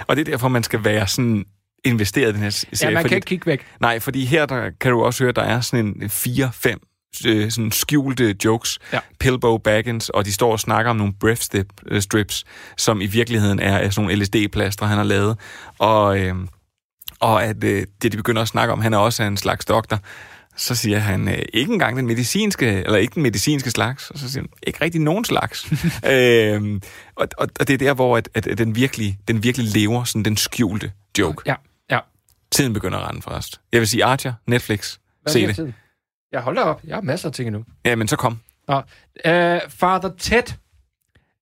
Og 0.09 0.17
det 0.17 0.29
er 0.29 0.31
derfor, 0.31 0.49
man 0.49 0.63
skal 0.63 0.85
være 0.85 1.07
sådan 1.07 1.45
investeret 1.85 2.31
i 2.31 2.33
den 2.33 2.43
her 2.43 2.51
serie. 2.51 2.69
Ja, 2.83 2.91
man 2.91 3.03
fordi- 3.03 3.09
kan 3.09 3.17
ikke 3.17 3.27
kigge 3.27 3.47
væk. 3.47 3.67
Nej, 3.81 4.01
fordi 4.01 4.25
her 4.25 4.47
der 4.47 4.71
kan 4.81 4.91
du 4.91 5.03
også 5.03 5.25
høre, 5.25 5.33
der 5.33 5.43
er 5.43 5.61
sådan 5.61 5.87
en 5.87 6.11
4-5 6.11 6.79
øh, 7.27 7.51
sådan 7.51 7.73
skjulte 7.73 8.37
jokes. 8.45 8.79
Ja. 8.93 8.99
Pilbo 9.21 9.59
Baggins, 9.59 10.09
og 10.09 10.25
de 10.25 10.33
står 10.33 10.53
og 10.53 10.61
snakker 10.61 10.91
om 10.91 10.97
nogle 10.97 11.13
breath 11.21 11.41
strip, 11.41 11.67
øh, 11.87 12.03
strips, 12.03 12.45
som 12.77 13.01
i 13.01 13.07
virkeligheden 13.07 13.61
er, 13.61 13.77
er 13.77 13.91
sådan 13.91 14.05
nogle 14.05 14.25
LSD-plaster, 14.25 14.87
han 14.87 14.97
har 14.97 15.05
lavet. 15.05 15.39
Og, 15.79 16.19
øh, 16.21 16.35
og 17.21 17.45
at 17.45 17.65
øh, 17.65 17.87
det, 18.03 18.13
de 18.13 18.17
begynder 18.17 18.43
at 18.43 18.49
snakke 18.49 18.73
om, 18.73 18.81
han 18.81 18.95
er 18.95 18.99
også 18.99 19.23
en 19.23 19.37
slags 19.37 19.65
doktor, 19.65 19.99
så 20.57 20.75
siger 20.75 20.99
han, 20.99 21.29
øh, 21.29 21.39
ikke 21.53 21.73
engang 21.73 21.97
den 21.97 22.07
medicinske, 22.07 22.67
eller 22.67 22.97
ikke 22.97 23.15
den 23.15 23.23
medicinske 23.23 23.71
slags, 23.71 24.11
og 24.11 24.19
så 24.19 24.33
siger 24.33 24.43
han, 24.43 24.49
ikke 24.67 24.85
rigtig 24.85 25.01
nogen 25.01 25.25
slags. 25.25 25.73
øhm, 26.13 26.83
og, 27.17 27.29
og, 27.39 27.49
og 27.61 27.69
det 27.69 27.75
er 27.75 27.79
der, 27.79 27.95
hvor 27.95 28.17
at, 28.17 28.29
at, 28.35 28.47
at 28.47 28.59
den, 28.59 28.77
virkelig, 28.77 29.19
den 29.29 29.43
virkelig 29.43 29.67
lever, 29.73 30.05
sådan 30.05 30.25
den 30.25 30.37
skjulte 30.37 30.93
joke. 31.19 31.43
Ja. 31.47 31.55
Tiden 32.55 32.73
begynder 32.73 32.99
at 32.99 33.09
rende 33.09 33.23
først. 33.23 33.61
Jeg 33.73 33.81
vil 33.81 33.89
sige 33.89 34.05
Archer, 34.05 34.33
Netflix, 34.47 34.97
Hvad 35.23 35.33
se 35.33 35.47
det. 35.47 35.55
tiden? 35.55 35.75
Jeg 36.33 36.41
holder 36.41 36.63
op. 36.63 36.81
Jeg 36.85 36.97
har 36.97 37.01
masser 37.03 37.29
af 37.29 37.33
ting 37.35 37.47
endnu. 37.47 37.65
Ja, 37.85 37.95
men 37.97 38.09
så 38.09 38.17
kom. 38.17 38.39
Nå, 38.69 38.77
øh, 38.77 39.61
Father 39.69 40.11
Ted, 40.19 40.43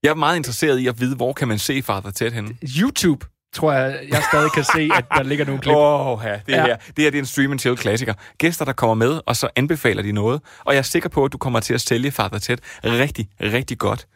Jeg 0.02 0.10
er 0.10 0.14
meget 0.14 0.36
interesseret 0.36 0.78
i 0.78 0.86
at 0.86 1.00
vide, 1.00 1.16
hvor 1.16 1.32
kan 1.32 1.48
man 1.48 1.58
se 1.58 1.82
Father 1.82 2.10
Ted 2.10 2.30
henne? 2.32 2.56
YouTube, 2.80 3.26
tror 3.54 3.72
jeg, 3.72 4.00
jeg 4.08 4.22
stadig 4.32 4.52
kan 4.52 4.64
se, 4.64 4.90
at 4.96 5.04
der 5.16 5.22
ligger 5.22 5.44
nogle 5.44 5.60
klip. 5.60 5.74
Åh, 5.76 6.06
oh, 6.06 6.20
ja, 6.24 6.32
det, 6.32 6.42
Ja. 6.48 6.66
Her, 6.66 6.76
det 6.76 6.98
her 6.98 7.10
det 7.10 7.14
er 7.14 7.18
en 7.22 7.26
stream 7.26 7.58
chill 7.58 7.76
klassiker. 7.76 8.14
Gæster, 8.38 8.64
der 8.64 8.72
kommer 8.72 8.94
med, 8.94 9.20
og 9.26 9.36
så 9.36 9.48
anbefaler 9.56 10.02
de 10.02 10.12
noget. 10.12 10.40
Og 10.64 10.72
jeg 10.74 10.78
er 10.78 10.82
sikker 10.82 11.08
på, 11.08 11.24
at 11.24 11.32
du 11.32 11.38
kommer 11.38 11.60
til 11.60 11.74
at 11.74 11.80
sælge 11.80 12.10
Father 12.10 12.38
Ted 12.38 12.58
rigtig, 12.84 13.28
rigtig 13.40 13.78
godt. 13.78 14.06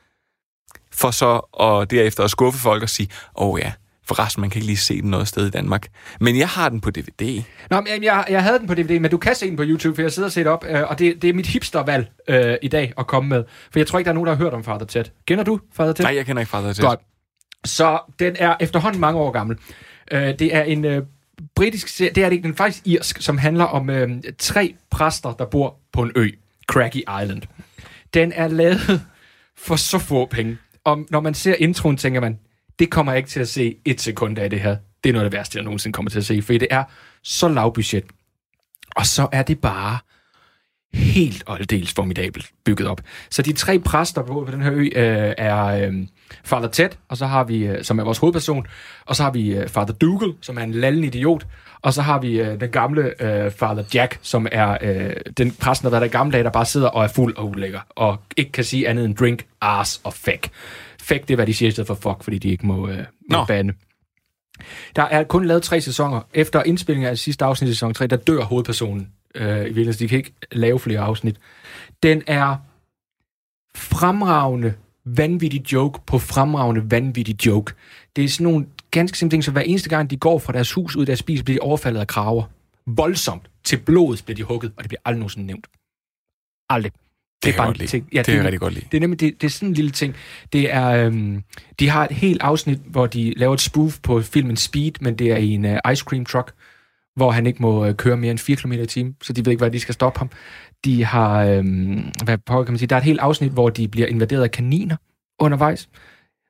For 0.93 1.11
så 1.11 1.41
og 1.53 1.91
derefter 1.91 2.25
at 2.25 2.31
skuffe 2.31 2.61
folk 2.61 2.83
og 2.83 2.89
sige, 2.89 3.09
åh 3.37 3.49
oh, 3.49 3.61
ja, 3.61 3.73
forresten, 4.09 4.41
man 4.41 4.51
kan 4.51 4.59
ikke 4.59 4.67
lige 4.67 4.77
se 4.77 5.03
den 5.03 5.11
noget 5.11 5.29
sted 5.29 5.47
i 5.47 5.51
Danmark. 5.51 5.89
Men 6.21 6.39
jeg 6.39 6.49
har 6.49 6.69
den 6.69 6.81
på 6.81 6.91
DVD. 6.91 7.43
Nå, 7.71 7.81
men 7.81 8.05
jeg, 8.05 8.25
jeg 8.29 8.43
havde 8.43 8.59
den 8.59 8.67
på 8.67 8.75
DVD, 8.75 9.01
men 9.01 9.11
du 9.11 9.19
kan 9.19 9.35
se 9.35 9.49
den 9.49 9.57
på 9.57 9.63
YouTube, 9.67 9.95
for 9.95 10.03
jeg 10.03 10.13
sidder 10.13 10.29
og 10.29 10.33
ser 10.33 10.43
det 10.43 10.53
op, 10.53 10.65
øh, 10.69 10.83
og 10.83 10.99
det, 10.99 11.23
det 11.23 11.31
er 11.31 11.35
mit 11.35 11.47
hipstervalg 11.47 12.09
øh, 12.29 12.55
i 12.63 12.69
dag 12.69 12.93
at 12.99 13.07
komme 13.07 13.29
med. 13.29 13.45
For 13.73 13.79
jeg 13.79 13.87
tror 13.87 13.99
ikke, 13.99 14.07
der 14.07 14.13
er 14.13 14.15
nogen, 14.15 14.27
der 14.27 14.35
har 14.35 14.45
hørt 14.45 14.55
om 14.55 14.65
Father 14.65 14.87
Ted. 14.87 15.05
Kender 15.27 15.45
du 15.45 15.61
Father 15.77 15.93
Ted? 15.93 16.05
Nej, 16.05 16.15
jeg 16.15 16.27
kender 16.27 16.41
ikke 16.41 16.51
Father 16.51 16.73
Ted. 16.73 16.85
Godt. 16.85 17.01
Så 17.65 17.99
den 18.19 18.37
er 18.39 18.57
efterhånden 18.61 19.01
mange 19.01 19.21
år 19.21 19.31
gammel. 19.31 19.57
Øh, 20.13 20.39
det 20.39 20.55
er 20.55 20.63
en 20.63 20.85
øh, 20.85 21.03
britisk 21.55 21.89
serie, 21.89 22.11
det 22.15 22.25
er 22.25 22.29
det 22.29 22.37
ikke, 22.37 22.43
den 22.43 22.53
er 22.53 22.57
faktisk 22.57 22.87
irsk, 22.87 23.23
som 23.23 23.39
handler 23.39 23.65
om 23.65 23.91
øh, 23.91 24.11
tre 24.39 24.75
præster, 24.91 25.33
der 25.33 25.45
bor 25.45 25.77
på 25.93 26.03
en 26.03 26.13
ø, 26.17 26.29
Craggy 26.67 26.97
Island. 27.23 27.43
Den 28.15 28.33
er 28.33 28.49
lavet 28.49 29.03
for 29.57 29.77
så 29.77 29.99
få 29.99 30.27
penge. 30.27 30.59
Og 30.85 31.07
når 31.11 31.21
man 31.21 31.35
ser 31.35 31.55
introen, 31.59 31.97
tænker 31.97 32.21
man, 32.21 32.39
det 32.79 32.91
kommer 32.91 33.13
jeg 33.13 33.19
ikke 33.19 33.31
til 33.31 33.41
at 33.41 33.49
se 33.49 33.77
et 33.85 34.01
sekund 34.01 34.39
af 34.39 34.51
det 34.51 34.61
her. 34.61 34.77
Det 35.05 35.11
er 35.11 35.13
noget 35.13 35.25
af 35.25 35.31
det 35.31 35.39
værste, 35.39 35.57
jeg 35.57 35.65
nogensinde 35.65 35.93
kommer 35.93 36.11
til 36.11 36.19
at 36.19 36.25
se, 36.25 36.43
for 36.43 36.53
det 36.53 36.69
er 36.71 36.85
så 37.23 37.49
lav 37.49 37.75
budget. 37.75 38.05
Og 38.97 39.07
så 39.07 39.29
er 39.33 39.43
det 39.43 39.61
bare 39.61 39.99
helt 40.95 41.43
og 41.47 41.59
aldeles 41.59 41.93
formidabelt 41.93 42.51
bygget 42.65 42.89
op. 42.89 43.01
Så 43.31 43.43
de 43.43 43.53
tre 43.53 43.79
præster 43.79 44.23
på, 44.23 44.45
på 44.47 44.53
den 44.53 44.63
her 44.63 44.73
ø 44.73 44.83
øh, 44.83 45.35
er 45.39 45.65
øh, 45.65 45.95
Father 46.45 46.69
Ted, 46.69 46.89
og 47.09 47.17
så 47.17 47.27
har 47.27 47.45
vi, 47.45 47.67
øh, 47.67 47.85
som 47.85 47.99
er 47.99 48.05
vores 48.05 48.19
hovedperson, 48.19 48.67
og 49.07 49.17
så 49.17 49.23
har 49.23 49.31
vi 49.31 49.55
øh, 49.55 49.69
Father 49.69 49.95
Dougal, 49.95 50.33
som 50.41 50.59
er 50.59 50.63
en 50.63 50.73
lallen 50.73 51.05
idiot, 51.05 51.47
og 51.83 51.93
så 51.93 52.03
har 52.03 52.19
vi 52.19 52.41
øh, 52.41 52.61
den 52.61 52.71
gamle 52.71 53.23
øh, 53.23 53.51
Father 53.51 53.85
Jack, 53.95 54.19
som 54.23 54.47
er 54.53 54.79
øh, 54.83 55.13
den 55.37 55.51
præsten, 55.51 55.85
der 55.87 55.91
været 55.91 56.03
der 56.03 56.19
gamle 56.19 56.33
dage, 56.33 56.45
der 56.45 56.51
bare 56.51 56.67
sidder 56.67 56.89
og 56.89 57.05
er 57.05 57.09
fuld 57.09 57.37
og 57.37 57.49
ulækker, 57.49 57.81
og 57.91 58.21
ikke 58.37 58.53
kan 58.53 58.65
sige 58.65 58.89
andet 58.89 59.05
end 59.05 59.17
drink, 59.17 59.47
ass 59.61 60.01
og 60.05 60.15
fuck. 60.15 60.49
Fuck, 61.03 61.23
det 61.23 61.31
er, 61.31 61.35
hvad 61.37 61.47
de 61.47 61.55
siger 61.55 61.69
i 61.69 61.73
stedet 61.73 61.87
for 61.87 61.95
fuck, 61.95 62.25
fordi 62.25 62.39
de 62.39 62.49
ikke 62.49 62.67
må, 62.67 62.89
øh, 62.89 63.05
må 63.31 63.45
bande. 63.45 63.73
Der 64.97 65.03
er 65.03 65.25
kun 65.25 65.45
lavet 65.45 65.63
tre 65.63 65.81
sæsoner. 65.81 66.21
Efter 66.35 66.63
indspillingen 66.63 67.11
af 67.11 67.19
sidste 67.19 67.45
afsnit 67.45 67.71
i 67.71 67.73
sæson 67.73 67.95
3, 67.95 68.07
der 68.07 68.17
dør 68.17 68.43
hovedpersonen 68.43 69.09
øh, 69.37 69.61
i 69.61 69.63
virkeligheden. 69.65 69.99
De 69.99 70.09
kan 70.09 70.19
ikke 70.19 70.33
lave 70.53 70.79
flere 70.79 71.01
afsnit. 71.01 71.37
Den 72.03 72.23
er 72.27 72.57
fremragende, 73.75 74.75
vanvittig 75.05 75.73
joke 75.73 76.01
på 76.07 76.19
fremragende, 76.19 76.91
vanvittig 76.91 77.47
joke. 77.47 77.73
Det 78.17 78.25
er 78.25 78.29
sådan 78.29 78.45
nogle 78.45 78.67
ganske 78.91 79.19
simple 79.19 79.35
ting, 79.35 79.45
så 79.45 79.51
hver 79.51 79.61
eneste 79.63 79.89
gang, 79.89 80.11
de 80.11 80.17
går 80.17 80.39
fra 80.39 80.53
deres 80.53 80.73
hus 80.73 80.97
ud 80.97 81.03
af 81.03 81.07
deres 81.07 81.19
spis, 81.19 81.43
bliver 81.43 81.59
de 81.59 81.63
overfaldet 81.63 82.01
af 82.01 82.07
kraver. 82.07 82.45
Voldsomt. 82.87 83.51
Til 83.65 83.77
blodet 83.77 84.23
bliver 84.25 84.37
de 84.37 84.43
hugget, 84.43 84.73
og 84.77 84.83
det 84.83 84.89
bliver 84.89 85.01
aldrig 85.05 85.19
nogensinde 85.19 85.47
nævnt. 85.47 85.67
Aldrig. 86.69 86.93
Det 86.93 87.55
kan 87.55 87.65
jeg 87.65 87.75
bare 87.75 87.83
en 87.83 87.89
ting. 87.89 88.05
Det 88.13 88.25
kan 88.25 88.35
jeg 88.35 88.41
er- 88.41 88.45
rigtig 88.45 88.61
godt 88.61 88.75
lide. 88.75 88.87
Det 88.93 88.97
er 88.97 89.01
nemlig 89.01 89.21
det, 89.21 89.41
det 89.41 89.47
er 89.47 89.51
sådan 89.51 89.69
en 89.69 89.75
lille 89.75 89.91
ting. 89.91 90.17
Det 90.53 90.75
er, 90.75 90.87
øhm, 90.89 91.43
de 91.81 91.89
har 91.89 92.05
et 92.05 92.13
helt 92.17 92.43
afsnit, 92.43 92.79
hvor 92.79 93.07
de 93.07 93.35
laver 93.37 93.55
et 93.55 93.61
spoof 93.61 93.99
på 94.03 94.23
filmen 94.23 94.57
Speed, 94.57 94.93
men 95.01 95.19
det 95.19 95.33
er 95.33 95.37
i 95.37 95.49
en 95.49 95.65
uh, 95.65 95.93
ice 95.93 96.05
cream 96.05 96.25
truck, 96.25 96.53
hvor 97.17 97.31
han 97.31 97.47
ikke 97.47 97.63
må 97.63 97.87
uh, 97.89 97.95
køre 97.95 98.17
mere 98.17 98.31
end 98.31 98.39
4 98.39 98.57
km 98.57 98.73
i 98.73 98.87
timen, 98.87 99.17
så 99.23 99.33
de 99.33 99.45
ved 99.45 99.53
ikke, 99.53 99.61
hvad 99.61 99.71
de 99.71 99.81
skal 99.81 99.95
stoppe 99.95 100.19
ham. 100.19 100.31
De 100.85 101.05
har, 101.05 101.45
øhm, 101.45 102.13
hvad 102.25 102.39
pokker 102.39 102.65
kan 102.65 102.73
man 102.73 102.79
sige, 102.79 102.89
der 102.89 102.97
er 102.97 103.01
et 103.01 103.05
helt 103.05 103.21
afsnit, 103.21 103.53
hvor 103.53 103.71
de 103.71 103.89
bliver 103.89 104.07
invaderet 104.07 104.43
af 104.43 104.51
kaniner 104.51 104.97
undervejs. 105.39 105.89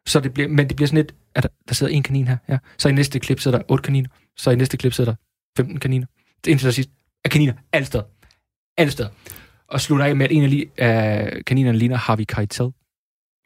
Så 0.06 0.20
det 0.20 0.34
bliver, 0.34 0.48
men 0.48 0.68
det 0.68 0.76
bliver 0.76 0.86
sådan 0.86 0.96
lidt, 0.98 1.14
at 1.34 1.42
der, 1.42 1.48
der 1.68 1.74
sidder 1.74 1.92
en 1.92 2.02
kanin 2.02 2.28
her, 2.28 2.36
ja. 2.48 2.58
Så 2.78 2.88
i 2.88 2.92
næste 2.92 3.18
klip 3.18 3.40
sidder 3.40 3.58
der 3.58 3.64
otte 3.68 3.82
kaniner. 3.82 4.08
Så 4.36 4.50
i 4.50 4.56
næste 4.56 4.76
klip 4.76 4.92
sidder 4.92 5.10
der 5.10 5.16
15 5.56 5.80
kaniner. 5.80 6.06
Det 6.44 6.50
indtil 6.50 6.66
der 6.66 6.72
sidst 6.72 6.90
er 7.24 7.28
kaniner 7.28 7.52
alle 7.72 7.86
steder. 7.86 8.04
Alle 8.78 8.90
steder. 8.90 9.08
Og 9.68 9.80
slutter 9.80 10.04
af 10.06 10.16
med, 10.16 10.24
at 10.24 10.32
en 10.32 10.42
af 10.42 10.48
li- 10.48 10.74
af 10.84 11.32
kaninerne 11.46 11.78
ligner 11.78 11.96
Harvey 11.96 12.24
Keitel. 12.24 12.64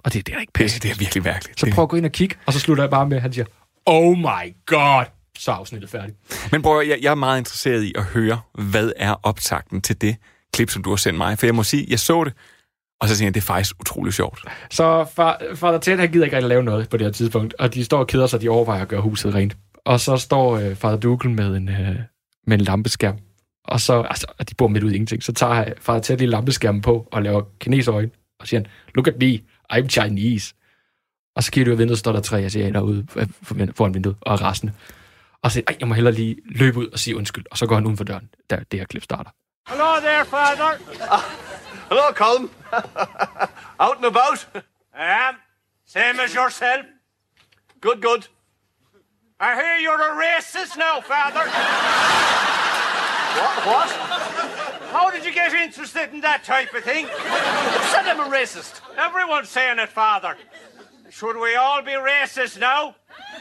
Og 0.04 0.12
det, 0.12 0.26
det 0.26 0.34
er 0.34 0.40
ikke 0.40 0.52
pisse. 0.52 0.76
Det, 0.76 0.82
det 0.82 0.90
er 0.90 0.98
virkelig 0.98 1.22
mærkeligt. 1.22 1.60
Så 1.60 1.70
prøv 1.74 1.82
at 1.82 1.88
gå 1.88 1.96
ind 1.96 2.04
og 2.06 2.12
kigge, 2.12 2.36
og 2.46 2.52
så 2.52 2.60
slutter 2.60 2.84
jeg 2.84 2.90
bare 2.90 3.08
med, 3.08 3.16
at 3.16 3.22
han 3.22 3.32
siger, 3.32 3.46
oh 3.86 4.18
my 4.18 4.54
god, 4.66 5.04
så 5.40 5.50
er 5.50 5.54
afsnittet 5.54 5.90
færdigt. 5.90 6.16
Men 6.52 6.64
at- 6.66 6.88
jeg, 6.88 6.98
jeg 7.02 7.10
er 7.10 7.14
meget 7.14 7.38
interesseret 7.38 7.82
i 7.82 7.92
at 7.96 8.04
høre, 8.04 8.40
hvad 8.54 8.92
er 8.96 9.14
optakten 9.22 9.80
til 9.82 10.00
det 10.00 10.16
klip, 10.52 10.70
som 10.70 10.82
du 10.82 10.90
har 10.90 10.96
sendt 10.96 11.18
mig. 11.18 11.38
For 11.38 11.46
jeg 11.46 11.54
må 11.54 11.62
sige, 11.62 11.86
jeg 11.88 11.98
så 11.98 12.24
det, 12.24 12.32
og 13.00 13.08
så 13.08 13.16
siger 13.16 13.26
jeg, 13.26 13.34
det 13.34 13.40
er 13.40 13.44
faktisk 13.44 13.80
utrolig 13.80 14.12
sjovt. 14.12 14.44
Så 14.70 15.06
far, 15.16 15.42
Father 15.54 15.78
Ted, 15.78 15.98
han 15.98 16.12
gider 16.12 16.24
ikke 16.24 16.36
rigtig 16.36 16.48
lave 16.48 16.62
noget 16.62 16.88
på 16.88 16.96
det 16.96 17.06
her 17.06 17.12
tidspunkt, 17.12 17.54
og 17.58 17.74
de 17.74 17.84
står 17.84 17.98
og 17.98 18.06
keder 18.06 18.26
sig, 18.26 18.40
de 18.40 18.48
overvejer 18.48 18.82
at 18.82 18.88
gøre 18.88 19.00
huset 19.00 19.34
rent. 19.34 19.56
Og 19.84 20.00
så 20.00 20.16
står 20.16 20.56
øh, 20.56 20.74
Father 20.76 20.96
Dougal 20.98 21.30
med 21.30 21.56
en, 21.56 21.68
øh, 21.68 21.96
med 22.46 22.58
en 22.58 22.64
lampeskærm, 22.64 23.18
og 23.64 23.80
så, 23.80 24.00
altså, 24.02 24.26
de 24.50 24.54
bor 24.54 24.68
midt 24.68 24.84
ud 24.84 24.90
i 24.90 24.94
ingenting, 24.94 25.22
så 25.22 25.32
tager 25.32 25.72
Father 25.80 26.00
Ted 26.00 26.16
lige 26.18 26.28
lampeskærmen 26.30 26.82
på 26.82 27.08
og 27.12 27.22
laver 27.22 27.42
kineserøjne, 27.60 28.10
og 28.40 28.46
siger 28.48 28.60
han, 28.60 28.66
look 28.94 29.06
at 29.08 29.14
me, 29.20 29.38
I'm 29.72 29.88
Chinese. 29.88 30.54
Og 31.36 31.42
så 31.42 31.50
kigger 31.52 31.64
du 31.64 31.70
ud 31.70 31.74
af 31.74 31.78
vinduet, 31.78 31.98
står 31.98 32.12
der 32.12 32.20
tre 32.20 32.40
asiater 32.40 32.80
ude 32.80 33.06
øh, 33.16 33.26
for- 33.42 33.56
foran 33.74 33.94
vinduet 33.94 34.16
og 34.20 34.32
er 34.34 34.42
rasende. 34.42 34.72
Og 35.42 35.52
siger, 35.52 35.64
ej, 35.68 35.76
jeg 35.80 35.88
må 35.88 35.94
hellere 35.94 36.14
lige 36.14 36.36
løbe 36.44 36.78
ud 36.78 36.86
og 36.88 36.98
sige 36.98 37.16
undskyld, 37.16 37.44
og 37.50 37.58
så 37.58 37.66
går 37.66 37.74
han 37.74 37.86
uden 37.86 37.96
for 37.96 38.04
døren, 38.04 38.30
da 38.50 38.56
det 38.70 38.78
her 38.78 38.86
klip 38.86 39.02
starter. 39.02 39.30
Hello 39.68 40.00
there, 40.00 40.24
Father. 40.24 40.70
Hello, 41.88 42.12
Colm. 42.12 42.50
Out 43.78 43.96
and 43.96 44.04
about? 44.04 44.48
I 44.94 45.28
am. 45.28 45.34
Same 45.86 46.20
as 46.24 46.34
yourself. 46.34 46.84
Good, 47.80 48.02
good. 48.02 48.28
I 49.40 49.54
hear 49.60 49.76
you're 49.84 50.02
a 50.10 50.14
racist 50.26 50.76
now, 50.76 51.00
Father. 51.12 51.44
What? 53.40 53.56
What? 53.70 53.90
How 54.92 55.10
did 55.10 55.24
you 55.24 55.32
get 55.32 55.54
interested 55.54 56.12
in 56.14 56.20
that 56.20 56.44
type 56.44 56.74
of 56.78 56.82
thing? 56.84 57.06
Who 57.06 57.84
said 57.92 58.04
I'm 58.06 58.20
a 58.20 58.28
racist? 58.38 58.80
Everyone's 59.06 59.48
saying 59.48 59.78
it, 59.78 59.88
Father. 59.88 60.36
Should 61.10 61.36
we 61.38 61.56
all 61.56 61.82
be 61.82 61.90
racist 61.90 62.60
now? 62.60 62.94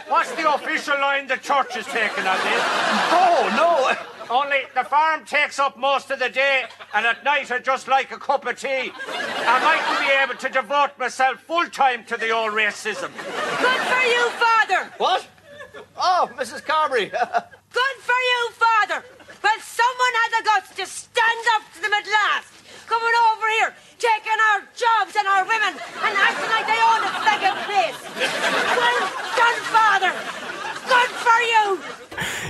What's 0.08 0.32
the 0.32 0.52
official 0.52 0.96
line 1.00 1.28
the 1.28 1.38
church 1.38 1.78
is 1.78 1.86
taking 1.86 2.26
on 2.26 2.38
this? 2.38 2.64
Oh, 3.12 3.50
no. 3.56 4.36
Only 4.36 4.62
the 4.76 4.84
farm 4.84 5.24
takes 5.24 5.60
up 5.60 5.78
most 5.78 6.12
of 6.12 6.20
the 6.20 6.30
day, 6.30 6.66
and 6.94 7.06
at 7.06 7.24
night 7.24 7.52
I 7.52 7.60
just 7.60 7.88
like 7.88 8.12
a 8.12 8.18
cup 8.18 8.46
of 8.46 8.60
tea. 8.60 8.92
I 9.08 9.56
mightn't 9.64 10.00
be 10.00 10.14
able 10.24 10.36
to 10.36 10.50
devote 10.50 10.98
myself 10.98 11.40
full 11.42 11.68
time 11.68 12.06
to 12.06 12.18
the 12.18 12.32
old 12.32 12.54
racism. 12.54 13.12
Good 13.16 13.82
for 13.92 14.04
you, 14.04 14.30
Father! 14.32 14.92
What? 14.98 15.28
Oh, 15.96 16.30
Mrs. 16.36 16.64
Carberry. 16.64 17.06
Good 17.10 17.98
for 18.02 18.20
you, 18.32 18.50
Father! 18.52 19.06
Well, 19.44 19.60
someone 19.62 20.14
had 20.22 20.32
the 20.40 20.46
guts 20.46 20.76
to 20.76 20.86
stand 20.86 21.46
up 21.56 21.74
to 21.76 21.82
them 21.82 21.94
at 21.94 22.06
last! 22.06 22.54
Coming 22.88 23.14
over 23.32 23.50
here, 23.60 23.76
taking 24.08 24.40
our 24.50 24.60
jobs 24.84 25.14
and 25.20 25.28
our 25.34 25.44
women, 25.52 25.74
and 26.06 26.14
acting 26.28 26.50
like 26.56 26.68
they 26.72 26.82
own 26.92 27.00
the 27.08 27.12
fucking 27.28 27.58
place! 27.68 27.98
Well 28.80 29.00
done, 29.42 29.60
Father! 29.76 30.12
Good 30.94 31.12
for 31.26 31.40
you! 31.54 31.66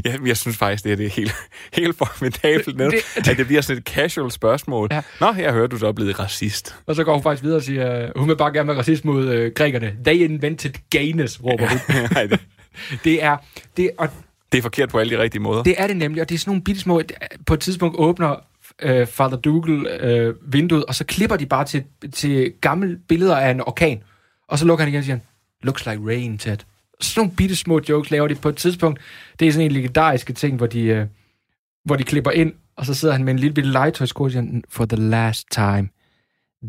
Ja, 0.05 0.15
jeg 0.25 0.37
synes 0.37 0.57
faktisk, 0.57 0.83
det 0.83 0.91
er, 0.91 0.95
det 0.95 1.05
er 1.05 1.09
helt, 1.09 1.35
helt 1.73 1.97
formidabelt 1.97 2.79
Det- 2.79 2.91
det, 3.15 3.27
at 3.29 3.37
det 3.37 3.47
bliver 3.47 3.61
sådan 3.61 3.77
et 3.81 3.87
casual 3.87 4.31
spørgsmål. 4.31 4.87
Ja. 4.91 5.01
Nå, 5.19 5.33
jeg 5.33 5.53
hører, 5.53 5.67
du 5.67 5.77
så 5.77 5.87
er 5.87 5.91
blevet 5.91 6.19
racist. 6.19 6.75
Og 6.87 6.95
så 6.95 7.03
går 7.03 7.13
hun 7.13 7.23
faktisk 7.23 7.43
videre 7.43 7.57
og 7.57 7.63
siger, 7.63 8.03
øh, 8.03 8.09
hun 8.15 8.29
vil 8.29 8.35
bare 8.37 8.53
gerne 8.53 8.67
være 8.67 8.77
racist 8.77 9.05
mod 9.05 9.27
øh, 9.27 9.51
grækerne. 9.55 9.95
They 10.05 10.13
invented 10.29 10.71
gayness, 10.89 11.43
råber 11.43 11.67
hun. 11.67 11.79
Nej, 12.11 12.25
det, 12.25 12.39
det 13.05 13.23
er, 13.23 13.37
det, 13.77 13.91
og 13.97 14.09
det 14.51 14.57
er 14.57 14.61
forkert 14.61 14.89
på 14.89 14.99
alle 14.99 15.17
de 15.17 15.21
rigtige 15.21 15.41
måder. 15.41 15.63
det 15.63 15.75
er 15.77 15.87
det 15.87 15.97
nemlig, 15.97 16.21
og 16.21 16.29
det 16.29 16.35
er 16.35 16.39
sådan 16.39 16.49
nogle 16.51 16.63
bitte 16.63 16.81
små, 16.81 17.01
på 17.47 17.53
et 17.53 17.59
tidspunkt 17.59 17.95
åbner 17.99 18.35
øh, 18.81 19.07
Father 19.07 19.37
Dougal 19.37 19.87
øh, 19.87 20.35
vinduet, 20.53 20.85
og 20.85 20.95
så 20.95 21.05
klipper 21.05 21.35
de 21.35 21.45
bare 21.45 21.65
til, 21.65 21.83
til 22.13 22.53
gamle 22.61 22.99
billeder 23.07 23.37
af 23.37 23.51
en 23.51 23.61
orkan, 23.61 24.03
og 24.47 24.59
så 24.59 24.65
lukker 24.65 24.85
han 24.85 24.93
igen 24.93 24.99
og 24.99 25.05
siger, 25.05 25.19
looks 25.63 25.85
like 25.85 26.01
rain, 26.05 26.37
Ted. 26.37 26.57
sådan 27.01 27.21
nogle 27.21 27.35
bitte 27.35 27.55
små 27.55 27.81
jokes 27.89 28.11
laver 28.11 28.27
de 28.27 28.35
på 28.35 28.49
et 28.49 28.55
tidspunkt. 28.55 28.99
Det 29.39 29.47
er 29.47 29.51
sådan 29.51 29.65
en 29.65 29.71
legendariske 29.71 30.33
ting, 30.33 30.57
hvor 30.57 30.67
de, 30.67 30.81
øh, 30.81 31.05
hvor 31.85 31.95
de 31.95 32.03
klipper 32.03 32.31
ind, 32.31 32.53
og 32.75 32.85
så 32.85 32.93
sidder 32.93 33.13
han 33.13 33.23
med 33.23 33.33
en 33.33 33.39
lille 33.39 33.53
bitte 33.53 33.71
legetøjsko 33.71 34.23
og 34.23 34.31
siger, 34.31 34.61
for 34.69 34.85
the 34.85 34.97
last 34.97 35.47
time, 35.51 35.89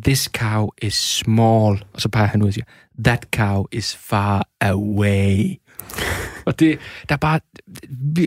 this 0.05 0.25
cow 0.25 0.69
is 0.83 0.95
small. 0.95 1.85
Og 1.93 2.01
så 2.01 2.09
peger 2.09 2.27
han 2.27 2.43
ud 2.43 2.47
og 2.47 2.55
siger, 2.55 2.65
that 3.05 3.27
cow 3.35 3.65
is 3.73 3.97
far 3.97 4.49
away. 4.61 5.61
og 6.47 6.61
det, 6.61 6.79
der 7.09 7.15
er 7.15 7.19
bare... 7.19 7.41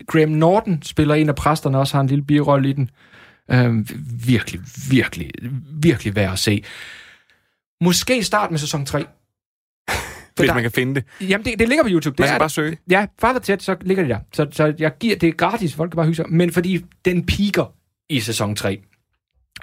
Graham 0.07 0.29
Norton 0.29 0.81
spiller 0.83 1.15
en 1.15 1.29
af 1.29 1.35
præsterne, 1.35 1.79
også 1.79 1.97
har 1.97 2.01
en 2.01 2.07
lille 2.07 2.23
birolle 2.23 2.69
i 2.69 2.73
den. 2.73 2.89
Øhm, 3.51 3.87
virkelig, 4.25 4.61
virkelig, 4.89 5.31
virkelig 5.81 6.15
værd 6.15 6.31
at 6.33 6.39
se. 6.39 6.63
Måske 7.81 8.23
start 8.23 8.51
med 8.51 8.59
sæson 8.59 8.85
3. 8.85 8.99
Hvis 8.99 9.07
der- 10.47 10.53
man 10.53 10.63
kan 10.63 10.71
finde 10.71 10.95
det. 10.95 11.03
Jamen, 11.29 11.45
det, 11.45 11.59
det 11.59 11.67
ligger 11.69 11.83
på 11.83 11.89
YouTube. 11.91 12.13
Det 12.13 12.19
Man 12.19 12.27
skal 12.27 12.35
er 12.35 12.39
bare 12.39 12.49
søge. 12.49 12.77
Ja, 12.89 13.05
Father 13.21 13.39
Ted, 13.39 13.59
så 13.59 13.75
ligger 13.81 14.03
det 14.03 14.09
der. 14.09 14.19
Så, 14.33 14.47
så 14.51 14.73
jeg 14.79 14.91
giver, 14.99 15.15
det 15.15 15.29
er 15.29 15.33
gratis, 15.33 15.75
folk 15.75 15.91
kan 15.91 15.95
bare 15.95 16.05
hygge 16.05 16.15
sig. 16.15 16.25
Men 16.29 16.51
fordi 16.51 16.85
den 17.05 17.25
piker 17.25 17.73
i 18.09 18.19
sæson 18.19 18.55
3. 18.55 18.81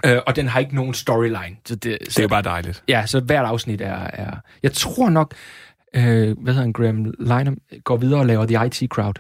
Øh, 0.05 0.19
og 0.27 0.37
den 0.37 0.47
har 0.49 0.61
ikke 0.61 0.75
nogen 0.75 0.95
storyline. 0.95 1.57
Så 1.67 1.75
det, 1.75 1.99
Det 2.01 2.19
er 2.19 2.23
jo 2.23 2.29
bare 2.29 2.43
dejligt. 2.43 2.83
Ja, 2.89 3.07
så 3.07 3.21
hvert 3.21 3.45
afsnit 3.45 3.81
er... 3.81 4.07
er 4.13 4.37
jeg 4.63 4.73
tror 4.73 5.11
nok, 5.11 5.35
øh, 5.97 6.03
hvad 6.03 6.53
hedder 6.55 6.61
han, 6.61 6.73
Graham 6.73 7.15
Lynham, 7.19 7.59
går 7.85 7.97
videre 7.97 8.21
og 8.21 8.27
laver 8.27 8.47
The 8.47 8.67
IT 8.67 8.91
Crowd 8.91 9.15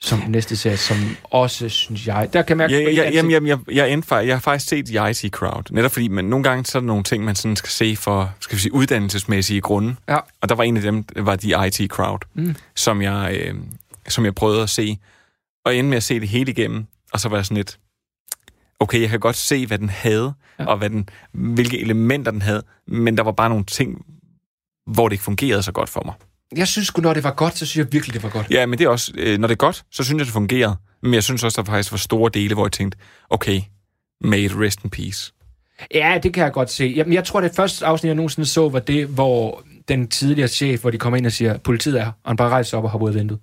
som 0.00 0.20
den 0.20 0.30
næste 0.32 0.56
serie, 0.56 0.76
som 0.76 0.96
også, 1.24 1.68
synes 1.68 2.06
jeg... 2.06 2.28
Der 2.32 2.42
kan 2.42 2.56
mærke... 2.56 2.74
ja, 2.74 2.90
ja, 2.90 3.10
jamen, 3.10 3.30
jamen, 3.30 3.48
jeg, 3.48 3.58
jeg, 3.72 3.92
endte, 3.92 4.14
jeg 4.14 4.34
har 4.34 4.40
faktisk 4.40 4.68
set 4.68 4.86
The 4.86 5.10
IT 5.10 5.32
Crowd. 5.32 5.62
Netop 5.70 5.90
fordi, 5.92 6.08
man, 6.08 6.24
nogle 6.24 6.42
gange 6.42 6.64
så 6.64 6.78
er 6.78 6.80
der 6.80 6.86
nogle 6.86 7.04
ting, 7.04 7.24
man 7.24 7.34
sådan 7.34 7.56
skal 7.56 7.70
se 7.70 7.96
for, 7.96 8.34
skal 8.40 8.56
vi 8.56 8.60
sige, 8.60 8.74
uddannelsesmæssige 8.74 9.60
grunde. 9.60 9.96
Ja. 10.08 10.16
Og 10.40 10.48
der 10.48 10.54
var 10.54 10.64
en 10.64 10.76
af 10.76 10.82
dem, 10.82 11.02
der 11.02 11.22
var 11.22 11.36
The 11.36 11.66
IT 11.66 11.90
Crowd, 11.90 12.18
Mm. 12.34 12.54
som, 12.74 13.02
jeg, 13.02 13.38
øh, 13.40 13.54
som 14.08 14.24
jeg 14.24 14.34
prøvede 14.34 14.62
at 14.62 14.70
se. 14.70 14.98
Og 15.64 15.76
endte 15.76 15.88
med 15.90 15.96
at 15.96 16.02
se 16.02 16.20
det 16.20 16.28
hele 16.28 16.50
igennem. 16.50 16.86
Og 17.12 17.20
så 17.20 17.28
var 17.28 17.36
jeg 17.36 17.44
sådan 17.46 17.56
lidt, 17.56 17.78
okay, 18.80 19.00
jeg 19.00 19.10
kan 19.10 19.20
godt 19.20 19.36
se, 19.36 19.66
hvad 19.66 19.78
den 19.78 19.88
havde, 19.88 20.34
ja. 20.58 20.66
og 20.66 20.78
hvad 20.78 20.90
den, 20.90 21.08
hvilke 21.32 21.80
elementer 21.80 22.30
den 22.30 22.42
havde, 22.42 22.62
men 22.86 23.16
der 23.16 23.22
var 23.22 23.32
bare 23.32 23.48
nogle 23.48 23.64
ting, 23.64 24.04
hvor 24.86 25.08
det 25.08 25.12
ikke 25.14 25.24
fungerede 25.24 25.62
så 25.62 25.72
godt 25.72 25.88
for 25.88 26.02
mig. 26.04 26.14
Jeg 26.56 26.68
synes 26.68 26.86
sgu, 26.88 27.00
når 27.02 27.14
det 27.14 27.24
var 27.24 27.30
godt, 27.34 27.58
så 27.58 27.66
synes 27.66 27.84
jeg 27.84 27.92
virkelig, 27.92 28.14
det 28.14 28.22
var 28.22 28.28
godt. 28.28 28.46
Ja, 28.50 28.66
men 28.66 28.78
det 28.78 28.84
er 28.84 28.88
også, 28.88 29.12
øh, 29.18 29.38
når 29.38 29.48
det 29.48 29.54
er 29.54 29.56
godt, 29.58 29.84
så 29.92 30.04
synes 30.04 30.18
jeg, 30.18 30.24
det 30.26 30.32
fungerede. 30.32 30.76
Men 31.02 31.14
jeg 31.14 31.22
synes 31.22 31.44
også, 31.44 31.62
der 31.62 31.66
faktisk 31.70 31.92
var 31.92 31.98
store 31.98 32.30
dele, 32.34 32.54
hvor 32.54 32.66
jeg 32.66 32.72
tænkte, 32.72 32.98
okay, 33.30 33.60
may 34.20 34.38
it 34.38 34.52
rest 34.60 34.84
in 34.84 34.90
peace. 34.90 35.32
Ja, 35.94 36.18
det 36.22 36.34
kan 36.34 36.44
jeg 36.44 36.52
godt 36.52 36.70
se. 36.70 36.92
Jamen, 36.96 37.12
jeg 37.12 37.24
tror, 37.24 37.40
det 37.40 37.52
første 37.56 37.86
afsnit, 37.86 38.08
jeg 38.08 38.14
nogensinde 38.14 38.46
så, 38.48 38.68
var 38.68 38.78
det, 38.78 39.06
hvor 39.06 39.62
den 39.88 40.08
tidligere 40.08 40.48
chef, 40.48 40.80
hvor 40.80 40.90
de 40.90 40.98
kommer 40.98 41.16
ind 41.16 41.26
og 41.26 41.32
siger, 41.32 41.58
politiet 41.58 42.00
er 42.00 42.04
her, 42.04 42.12
og 42.24 42.30
han 42.30 42.36
bare 42.36 42.48
rejser 42.48 42.78
op 42.78 42.84
og 42.84 42.90
hopper 42.90 43.06
ud 43.08 43.12
af 43.12 43.18
vinduet. 43.18 43.40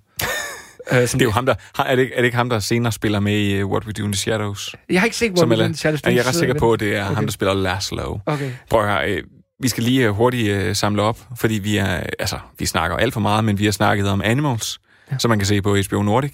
øh, 0.92 0.98
Det 1.02 1.14
er 1.14 1.24
jo 1.24 1.30
ham, 1.30 1.46
der... 1.46 1.54
har- 1.76 1.84
Er 1.84 1.96
det, 1.96 2.10
er 2.12 2.16
det 2.16 2.24
ikke 2.24 2.36
ham, 2.36 2.48
der 2.50 2.58
senere 2.58 2.92
spiller 2.92 3.20
med 3.20 3.38
i 3.38 3.62
uh, 3.62 3.70
What 3.70 3.84
We 3.86 3.92
Do 3.92 4.04
in 4.04 4.12
the 4.12 4.18
Shadows? 4.18 4.74
Jeg 4.90 5.00
har 5.00 5.04
ikke 5.04 5.16
set, 5.16 5.30
hvor 5.30 5.40
Som 5.40 5.50
vi 5.50 5.54
er- 5.54 5.58
den 5.58 5.74
Shadows. 5.74 6.02
Jeg 6.06 6.16
er 6.16 6.28
ret 6.28 6.34
sikker 6.34 6.54
på, 6.58 6.72
at 6.72 6.80
det 6.80 6.88
er 6.88 7.00
Okay. 7.00 7.04
okay. 7.06 7.14
ham, 7.14 7.24
der 7.24 7.32
spiller 7.32 7.54
Laszlo. 7.54 8.18
Okay. 8.26 8.50
Prøv 8.70 8.80
at 8.80 8.88
høre, 8.88 9.10
øh, 9.10 9.22
vi 9.58 9.68
skal 9.68 9.82
lige 9.82 10.06
øh, 10.06 10.10
hurtigt 10.10 10.50
øh, 10.50 10.76
samle 10.76 11.02
op, 11.02 11.18
fordi 11.36 11.54
vi 11.54 11.76
er, 11.76 12.02
altså, 12.18 12.38
vi 12.58 12.66
snakker 12.66 12.96
alt 12.96 13.12
for 13.12 13.20
meget, 13.20 13.44
men 13.44 13.58
vi 13.58 13.64
har 13.64 13.72
snakket 13.72 14.08
om 14.08 14.22
Animals, 14.24 14.80
ja. 15.10 15.18
som 15.18 15.28
man 15.28 15.38
kan 15.38 15.46
se 15.46 15.62
på 15.62 15.76
HBO 15.88 16.02
Nordic. 16.02 16.32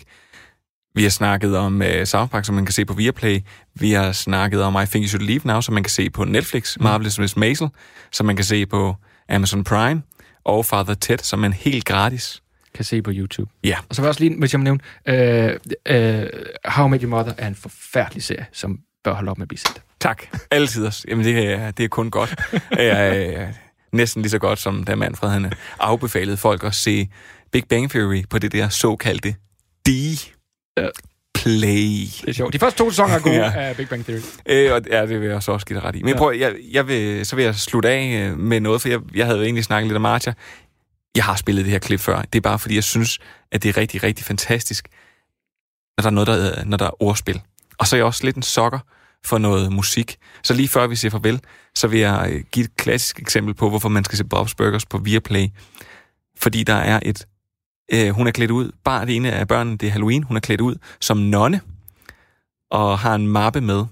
Vi 0.94 1.02
har 1.02 1.10
snakket 1.10 1.56
om 1.56 1.80
uh, 1.80 2.04
South 2.04 2.30
Park, 2.30 2.44
som 2.44 2.54
man 2.54 2.66
kan 2.66 2.72
se 2.72 2.84
på 2.84 2.94
Viaplay. 2.94 3.40
Vi 3.74 3.92
har 3.92 4.12
snakket 4.12 4.62
om 4.62 4.76
I 4.82 4.86
Think 4.86 5.04
You 5.04 5.08
Should 5.08 5.26
Leave 5.26 5.40
Now, 5.44 5.60
som 5.60 5.74
man 5.74 5.82
kan 5.82 5.90
se 5.90 6.10
på 6.10 6.24
Netflix. 6.24 6.76
Mm. 6.76 6.82
Marvelous 6.82 7.18
Miss 7.18 7.36
Maisel, 7.36 7.68
som 8.12 8.26
man 8.26 8.36
kan 8.36 8.44
se 8.44 8.66
på 8.66 8.96
Amazon 9.28 9.64
Prime. 9.64 10.02
Og 10.44 10.66
Father 10.66 10.94
Ted, 10.94 11.18
som 11.18 11.44
er 11.44 11.50
helt 11.50 11.84
gratis. 11.84 12.42
Kan 12.74 12.84
se 12.84 13.02
på 13.02 13.10
YouTube. 13.14 13.50
Ja. 13.64 13.76
Og 13.88 13.94
så 13.94 14.02
vil 14.02 14.06
jeg 14.06 14.08
også 14.08 14.20
lige, 14.20 14.38
hvis 14.38 14.52
jeg 14.52 14.60
må 14.60 14.64
nævne, 14.64 14.80
øh, 15.06 15.56
øh, 15.88 16.26
How 16.64 16.86
I 16.86 16.90
Met 16.90 17.02
Your 17.02 17.10
Mother 17.10 17.32
er 17.38 17.46
en 17.46 17.54
forfærdelig 17.54 18.22
serie, 18.22 18.46
som 18.52 18.78
bør 19.04 19.14
holde 19.14 19.30
op 19.30 19.38
med 19.38 19.44
at 19.44 19.48
blive 19.48 19.58
set. 19.58 19.82
Tak. 20.00 20.22
Altid. 20.50 20.90
Jamen, 21.08 21.24
det 21.24 21.38
er, 21.52 21.70
det 21.70 21.84
er 21.84 21.88
kun 21.88 22.10
godt. 22.10 22.34
Er, 22.70 23.14
øh, 23.42 23.46
næsten 23.92 24.22
lige 24.22 24.30
så 24.30 24.38
godt, 24.38 24.58
som 24.58 24.84
da 24.84 24.94
Manfred 24.94 25.30
han 25.30 25.52
afbefalede 25.80 26.36
folk 26.36 26.64
at 26.64 26.74
se 26.74 27.08
Big 27.52 27.64
Bang 27.68 27.90
Theory 27.90 28.22
på 28.30 28.38
det 28.38 28.52
der 28.52 28.68
såkaldte 28.68 29.34
D-play. 29.88 32.06
Det 32.20 32.28
er 32.28 32.32
sjovt. 32.32 32.52
De 32.52 32.58
første 32.58 32.78
to 32.78 32.90
sæsoner 32.90 33.14
er 33.14 33.20
gode 33.20 33.34
Ja. 33.44 33.52
af 33.56 33.76
Big 33.76 33.88
Bang 33.88 34.04
Theory. 34.04 34.20
Øh, 34.46 34.72
og, 34.72 34.82
ja, 34.90 35.06
det 35.06 35.20
vil 35.20 35.28
jeg 35.28 35.42
så 35.42 35.52
også 35.52 35.66
give 35.66 35.78
dig 35.78 35.84
ret 35.88 35.96
i. 35.96 36.02
Men 36.02 36.12
Ja. 36.14 36.18
prøv, 36.18 36.32
jeg, 36.38 36.54
jeg 36.72 36.88
vil, 36.88 37.26
så 37.26 37.36
vil 37.36 37.44
jeg 37.44 37.54
slutte 37.54 37.88
af 37.90 38.28
øh, 38.30 38.38
med 38.38 38.60
noget, 38.60 38.80
for 38.82 38.88
jeg, 38.88 39.00
jeg 39.14 39.26
havde 39.26 39.38
jo 39.38 39.44
egentlig 39.44 39.64
snakket 39.64 39.86
lidt 39.88 39.96
om 39.96 40.06
Archer. 40.06 40.32
Jeg 41.16 41.24
har 41.24 41.36
spillet 41.36 41.64
det 41.64 41.72
her 41.72 41.78
klip 41.78 42.00
før. 42.00 42.22
Det 42.22 42.38
er 42.38 42.40
bare 42.40 42.58
fordi, 42.58 42.74
jeg 42.74 42.84
synes, 42.84 43.18
at 43.52 43.62
det 43.62 43.68
er 43.68 43.76
rigtig, 43.76 44.02
rigtig 44.02 44.26
fantastisk, 44.26 44.88
når 45.98 46.02
der 46.02 46.06
er 46.06 46.10
noget, 46.14 46.26
der, 46.26 46.34
er- 46.34 46.64
når 46.64 46.76
der 46.76 46.86
er 46.86 47.02
ordspil. 47.02 47.40
Og 47.78 47.86
så 47.86 47.96
er 47.96 47.98
jeg 47.98 48.04
også 48.04 48.24
lidt 48.24 48.36
en 48.36 48.42
sokker 48.42 48.78
for 49.24 49.38
noget 49.38 49.72
musik. 49.72 50.16
Så 50.42 50.54
lige 50.54 50.68
før 50.68 50.86
vi 50.86 50.96
siger 50.96 51.10
farvel, 51.10 51.40
så 51.74 51.88
vil 51.88 52.00
jeg 52.00 52.28
øh, 52.32 52.44
give 52.52 52.64
et 52.64 52.76
klassisk 52.76 53.20
eksempel 53.20 53.54
på, 53.54 53.68
hvorfor 53.68 53.88
man 53.88 54.04
skal 54.04 54.18
se 54.18 54.24
Bob's 54.34 54.54
Burgers 54.56 54.86
på 54.86 54.98
Viaplay. 54.98 55.48
Fordi 56.38 56.62
der 56.62 56.74
er 56.74 57.00
et... 57.02 57.26
Øh, 57.92 58.10
hun 58.10 58.26
er 58.26 58.30
klædt 58.30 58.50
ud. 58.50 58.70
Bare 58.84 59.06
det 59.06 59.16
ene 59.16 59.32
af 59.32 59.48
børnene, 59.48 59.76
det 59.76 59.86
er 59.86 59.90
Halloween. 59.92 60.22
Hun 60.22 60.36
er 60.36 60.40
klædt 60.40 60.60
ud 60.60 60.74
som 61.00 61.16
nonne 61.16 61.60
og 62.70 62.98
har 62.98 63.14
en 63.14 63.28
mappe 63.28 63.60
med, 63.60 63.84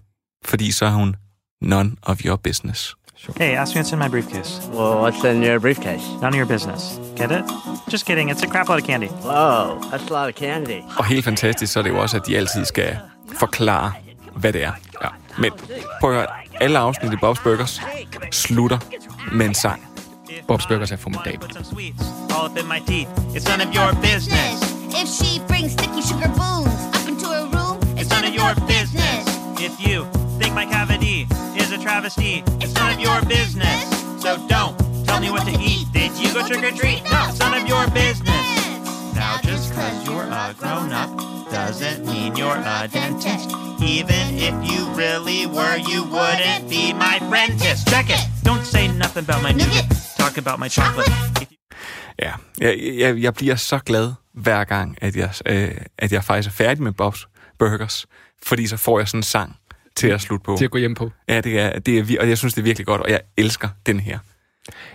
fordi 0.44 0.72
så 0.72 0.84
er 0.86 0.90
hun 0.90 1.16
none 1.62 1.96
of 2.02 2.20
your 2.24 2.36
business. 2.36 2.94
Hey, 3.36 3.56
ask 3.56 3.74
me 3.74 3.80
what's 3.80 3.92
in 3.92 3.98
my 3.98 4.08
briefcase. 4.08 4.60
Well, 4.68 4.94
what's 5.02 5.24
in 5.24 5.42
your 5.42 5.58
briefcase? 5.58 6.04
None 6.22 6.28
of 6.28 6.34
your 6.34 6.46
business. 6.46 7.00
Get 7.16 7.30
it? 7.30 7.44
Just 7.92 8.06
kidding. 8.06 8.30
It's 8.30 8.42
a 8.42 8.46
crap 8.46 8.68
load 8.68 8.80
of 8.80 8.86
candy. 8.86 9.08
Whoa, 9.08 9.80
that's 9.90 10.10
a 10.10 10.12
lot 10.12 10.28
of 10.28 10.34
candy. 10.34 10.82
Og 10.98 11.04
helt 11.04 11.24
fantastisk, 11.24 11.72
så 11.72 11.78
er 11.78 11.82
det 11.82 11.90
jo 11.90 11.98
også, 11.98 12.16
at 12.16 12.26
de 12.26 12.36
altid 12.36 12.64
skal 12.64 12.98
forklare, 13.38 13.92
hvad 14.38 14.52
det 14.52 14.64
er. 14.64 14.72
Ja. 15.02 15.08
Men 15.38 15.52
prøv 16.00 16.10
at 16.10 16.16
høre, 16.16 16.26
alle 16.60 16.78
afsnit 16.78 17.12
i 17.12 17.16
Bob's 17.16 17.42
Burgers 17.42 17.80
slutter 18.32 18.78
med 19.32 19.46
en 19.46 19.54
sang. 19.54 19.82
Bob's 20.52 20.68
Burgers 20.68 20.92
er 20.92 20.96
formidabel. 20.96 21.56
All 22.30 22.58
up 22.58 22.64
my 22.64 22.80
teeth. 22.86 23.10
It's 23.34 23.48
none 23.50 23.60
of 23.66 23.74
your 23.74 23.90
business. 24.02 24.54
If 25.00 25.08
she 25.18 25.40
brings 25.48 25.72
sticky 25.72 26.02
sugar 26.08 26.30
boons 26.40 26.80
up 26.96 27.08
into 27.08 27.26
her 27.26 27.44
room, 27.56 27.76
It's 27.98 28.10
none 28.10 28.24
of 28.24 28.34
your 28.34 28.54
business. 28.66 29.22
If 29.58 29.74
you 29.86 30.06
think 30.40 30.54
my 30.54 30.66
cavity 30.66 31.26
is 31.56 31.72
a 31.72 31.78
travesty, 31.78 32.44
it's 32.62 32.74
none 32.74 32.92
of 32.94 33.00
your 33.00 33.20
business. 33.26 33.84
So 34.22 34.30
don't 34.48 34.74
tell 35.06 35.20
me 35.20 35.30
what 35.30 35.44
to 35.46 35.54
eat. 35.70 35.86
Did 35.92 36.12
you 36.22 36.32
go 36.32 36.46
trick 36.46 36.62
or 36.62 36.74
treat? 36.76 37.02
No, 37.10 37.26
it's 37.28 37.38
none 37.40 37.54
of 37.60 37.66
your 37.66 37.84
business. 37.90 38.67
Now 39.18 39.34
just 39.48 39.74
cause 39.74 39.96
you're 40.06 40.28
a 40.42 40.54
grown 40.60 40.92
up 41.02 41.10
doesn't 41.50 42.00
mean 42.06 42.36
you're 42.36 42.60
a 42.76 42.88
dentist. 42.96 43.48
Even 43.94 44.24
if 44.46 44.54
you 44.70 44.80
really 45.02 45.42
were, 45.56 45.76
you 45.90 46.00
wouldn't 46.16 46.64
be 46.74 46.92
my 47.04 47.14
apprentice. 47.22 47.80
Check 47.92 48.06
it. 48.16 48.22
Don't 48.48 48.64
say 48.64 48.84
nothing 49.02 49.24
about 49.28 49.42
my 49.42 49.52
nougat. 49.52 49.86
Talk 50.18 50.34
about 50.38 50.58
my 50.58 50.68
chocolate. 50.68 51.12
Ja, 52.22 52.32
jeg, 52.60 52.78
jeg, 52.98 53.18
jeg 53.18 53.34
bliver 53.34 53.56
så 53.56 53.78
glad 53.78 54.12
hver 54.32 54.64
gang, 54.64 54.98
at 55.00 55.16
jeg, 55.16 55.30
øh, 55.46 55.70
at 55.98 56.12
jeg 56.12 56.24
faktisk 56.24 56.48
er 56.48 56.64
færdig 56.64 56.82
med 56.82 56.92
Bob's 57.02 57.54
Burgers, 57.58 58.06
fordi 58.42 58.66
så 58.66 58.76
får 58.76 58.98
jeg 58.98 59.08
sådan 59.08 59.18
en 59.18 59.22
sang 59.22 59.56
til 59.96 60.08
at 60.08 60.20
slutte 60.20 60.44
på. 60.44 60.56
Til 60.56 60.64
at 60.64 60.70
gå 60.70 60.78
hjem 60.78 60.94
på. 60.94 61.10
Ja, 61.28 61.40
det 61.40 61.60
er, 61.60 61.78
det 61.78 61.98
er, 61.98 62.20
og 62.20 62.28
jeg 62.28 62.38
synes, 62.38 62.54
det 62.54 62.60
er 62.60 62.64
virkelig 62.64 62.86
godt, 62.86 63.00
og 63.00 63.10
jeg 63.10 63.20
elsker 63.36 63.68
den 63.86 64.00
her. 64.00 64.18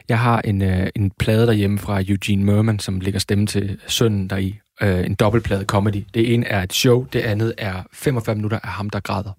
Jeg 0.09 0.19
har 0.19 0.41
en, 0.41 0.61
øh, 0.61 0.87
en 0.95 1.11
plade 1.19 1.47
derhjemme 1.47 1.79
fra 1.79 2.01
Eugene 2.07 2.43
Merman, 2.43 2.79
som 2.79 2.99
lægger 2.99 3.19
stemme 3.19 3.47
til 3.47 3.77
sønnen 3.87 4.29
deri. 4.29 4.59
Øh, 4.81 5.05
en 5.05 5.15
dobbeltplade 5.15 5.65
comedy. 5.65 6.05
Det 6.13 6.33
ene 6.33 6.47
er 6.47 6.63
et 6.63 6.73
show, 6.73 7.05
det 7.13 7.19
andet 7.19 7.53
er 7.57 7.83
45 7.93 8.35
minutter 8.35 8.59
af 8.63 8.69
ham, 8.69 8.89
der 8.89 8.99
græder. 8.99 9.31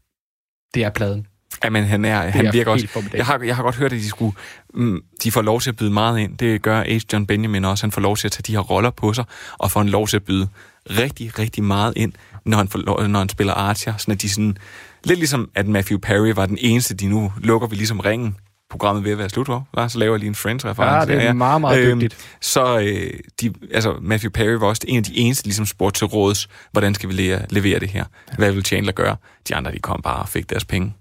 Det 0.75 0.85
er 0.85 0.91
pladen. 0.91 1.27
Jamen, 1.65 1.85
han, 1.85 2.05
er, 2.05 2.21
han 2.21 2.47
er 2.47 2.53
virker 2.53 2.71
også... 2.71 2.89
Jeg 3.15 3.27
har, 3.27 3.41
jeg 3.45 3.57
har 3.57 3.63
godt 3.63 3.77
hørt, 3.77 3.93
at 3.93 3.99
de 3.99 4.09
skulle... 4.09 4.37
Mm, 4.75 5.03
de 5.23 5.33
får 5.33 5.43
lov 5.43 5.61
til 5.61 5.71
at 5.71 5.77
byde 5.77 5.91
meget 5.91 6.19
ind. 6.19 6.39
Det 6.39 6.63
gør 6.63 6.83
H. 6.83 7.13
John 7.13 7.27
Benjamin 7.27 7.65
også. 7.65 7.87
Han 7.87 7.93
får 7.93 8.01
lov 8.01 8.17
til 8.17 8.29
at 8.29 8.33
tage 8.33 8.43
de 8.43 8.53
her 8.53 8.61
roller 8.61 8.91
på 8.91 9.13
sig, 9.13 9.25
og 9.59 9.71
får 9.71 9.81
en 9.81 9.89
lov 9.89 10.09
til 10.09 10.17
at 10.17 10.25
byde 10.25 10.49
rigtig, 10.91 11.39
rigtig 11.39 11.65
meget 11.65 11.93
ind, 11.97 12.13
når 12.45 12.59
han, 12.59 12.69
får 12.69 12.79
lov, 12.79 13.09
når 13.09 13.19
han 13.19 13.29
spiller 13.29 13.53
Archer. 13.53 13.97
Sådan 13.97 14.13
at 14.13 14.23
de 14.23 14.29
sådan... 14.29 14.57
Lidt 15.05 15.19
ligesom, 15.19 15.51
at 15.55 15.67
Matthew 15.67 15.99
Perry 15.99 16.29
var 16.29 16.47
den 16.47 16.59
eneste, 16.61 16.95
de 16.95 17.07
nu 17.07 17.33
lukker 17.41 17.69
vi 17.69 17.77
ligesom 17.77 18.01
ringen. 18.01 18.37
Programmet 18.75 19.05
ved 19.05 19.13
at 19.13 19.19
være 19.19 19.29
slut? 19.29 19.49
Hva? 19.73 19.89
Så 19.89 19.99
laver 19.99 20.15
jeg 20.15 20.19
lige 20.19 20.29
en 20.29 20.35
Friends-reference. 20.35 21.13
Ja, 21.13 21.19
det 21.19 21.29
er 21.29 21.33
meget, 21.33 21.61
meget 21.61 21.95
dygtigt. 21.95 22.17
Så 22.41 22.79
øh, 22.79 23.11
de, 23.41 23.53
altså, 23.73 23.95
Matthew 24.01 24.31
Perry 24.31 24.53
var 24.53 24.67
også 24.67 24.83
en 24.89 24.97
af 24.97 25.05
de 25.05 25.17
eneste, 25.17 25.45
ligesom 25.45 25.67
spurgte 25.67 25.99
til 25.99 26.07
råds, 26.07 26.49
hvordan 26.73 26.95
skal 26.95 27.09
vi 27.09 27.15
levere, 27.15 27.43
levere 27.51 27.79
det 27.79 27.89
her? 27.89 28.05
Hvad 28.39 28.53
vil 28.53 28.65
Chandler 28.65 28.93
gøre? 28.93 29.17
De 29.49 29.55
andre, 29.55 29.73
de 29.73 29.79
kom 29.79 30.01
bare 30.03 30.23
og 30.23 30.29
fik 30.29 30.51
deres 30.51 30.65
penge. 30.65 30.95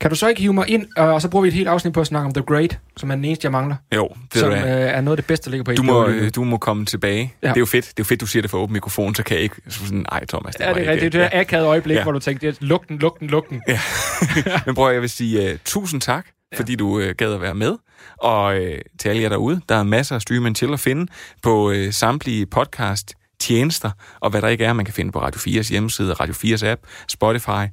Kan 0.00 0.10
du 0.10 0.16
så 0.16 0.28
ikke 0.28 0.40
hive 0.40 0.52
mig 0.52 0.68
ind, 0.68 0.86
øh, 0.98 1.04
og 1.04 1.22
så 1.22 1.28
bruger 1.28 1.42
vi 1.42 1.48
et 1.48 1.54
helt 1.54 1.68
afsnit 1.68 1.92
på 1.92 2.00
at 2.00 2.06
snakke 2.06 2.26
om 2.26 2.34
The 2.34 2.42
Great, 2.42 2.78
som 2.96 3.10
er 3.10 3.14
den 3.14 3.24
eneste, 3.24 3.44
jeg 3.44 3.52
mangler? 3.52 3.76
Jo, 3.94 4.08
det 4.32 4.40
som 4.40 4.50
er 4.50 4.56
øh, 4.56 4.62
det. 4.62 4.94
er 4.94 5.00
noget 5.00 5.16
af 5.16 5.22
det 5.22 5.26
bedste, 5.26 5.44
der 5.44 5.50
ligger 5.50 5.64
på 5.64 5.72
Du 5.72 5.82
HBO 5.82 5.92
må, 5.92 6.06
øh, 6.06 6.30
du 6.34 6.44
må 6.44 6.56
komme 6.56 6.84
tilbage. 6.84 7.34
Ja. 7.42 7.48
Ja. 7.48 7.48
Det 7.48 7.56
er 7.56 7.60
jo 7.60 7.66
fedt. 7.66 7.84
Det 7.84 7.90
er 7.90 7.94
jo 7.98 8.04
fedt, 8.04 8.20
du 8.20 8.26
siger 8.26 8.40
det 8.42 8.50
for 8.50 8.58
åben 8.58 8.72
mikrofon, 8.72 9.14
så 9.14 9.22
kan 9.22 9.34
jeg 9.34 9.42
ikke 9.42 9.56
så 9.68 9.86
sådan, 9.86 10.06
ej 10.12 10.26
Thomas, 10.26 10.54
det 10.54 10.64
Ja, 10.64 10.68
det 10.68 10.76
er 10.76 10.80
ikke 10.80 10.92
rigtigt. 10.92 11.12
Det 11.12 11.22
er 11.22 11.26
et 11.26 11.30
akavet 11.32 11.66
øjeblik, 11.66 11.96
ja. 11.96 12.02
hvor 12.02 12.12
du 12.12 12.18
tænkte, 12.18 12.46
det 12.46 12.56
luk 12.60 12.88
den, 12.88 12.98
luk 12.98 13.20
den, 13.20 13.28
luk 13.28 13.48
den. 13.48 13.62
Ja. 13.68 13.80
Men 14.66 14.74
prøv 14.74 14.88
at 14.88 14.94
jeg 14.94 15.02
vil 15.02 15.10
sige 15.10 15.52
uh, 15.52 15.58
tusind 15.64 16.00
tak, 16.00 16.26
fordi 16.56 16.76
du 16.76 17.00
øh, 17.00 17.14
gad 17.18 17.34
at 17.34 17.40
være 17.40 17.54
med. 17.54 17.76
Og 18.18 18.56
øh, 18.56 18.78
til 18.98 19.08
alle 19.08 19.22
jer 19.22 19.28
derude, 19.28 19.60
der 19.68 19.74
er 19.74 19.82
masser 19.82 20.14
af 20.14 20.22
Stream 20.22 20.46
and 20.46 20.56
Chill 20.56 20.72
at 20.72 20.80
finde 20.80 21.12
på 21.42 21.70
øh, 21.70 21.92
samtlige 21.92 22.46
podcast 22.46 23.14
tjenester, 23.40 23.90
og 24.20 24.30
hvad 24.30 24.42
der 24.42 24.48
ikke 24.48 24.64
er, 24.64 24.72
man 24.72 24.84
kan 24.84 24.94
finde 24.94 25.12
på 25.12 25.18
Radio 25.20 25.38
4's 25.38 25.70
hjemmeside, 25.70 26.12
Radio 26.12 26.34
4's 26.34 26.66
app, 26.66 26.80
Spotify, 27.08 27.64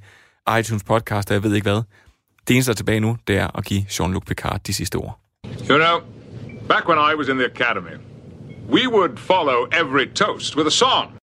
iTunes 0.60 0.84
podcast, 0.84 1.30
og 1.30 1.34
jeg 1.34 1.44
ved 1.44 1.56
ikke 1.56 1.66
hvad. 1.66 1.82
Det 2.48 2.54
eneste, 2.54 2.70
der 2.70 2.74
er 2.74 2.76
tilbage 2.76 3.00
nu, 3.00 3.18
det 3.28 3.38
er 3.38 3.58
at 3.58 3.66
give 3.66 3.82
Jean-Luc 3.90 4.26
Picard 4.28 4.60
de 4.68 4.74
sidste 4.74 4.96
ord. 4.96 5.20
You 5.70 5.78
know, 5.78 6.00
back 6.68 6.88
when 6.88 6.98
I 7.12 7.16
was 7.16 7.28
in 7.28 7.38
the 7.38 7.46
academy, 7.46 7.96
we 8.70 8.88
would 8.88 9.18
follow 9.18 9.68
every 9.82 10.14
toast 10.16 10.56
with 10.58 10.68
a 10.68 10.72
song. 10.72 11.21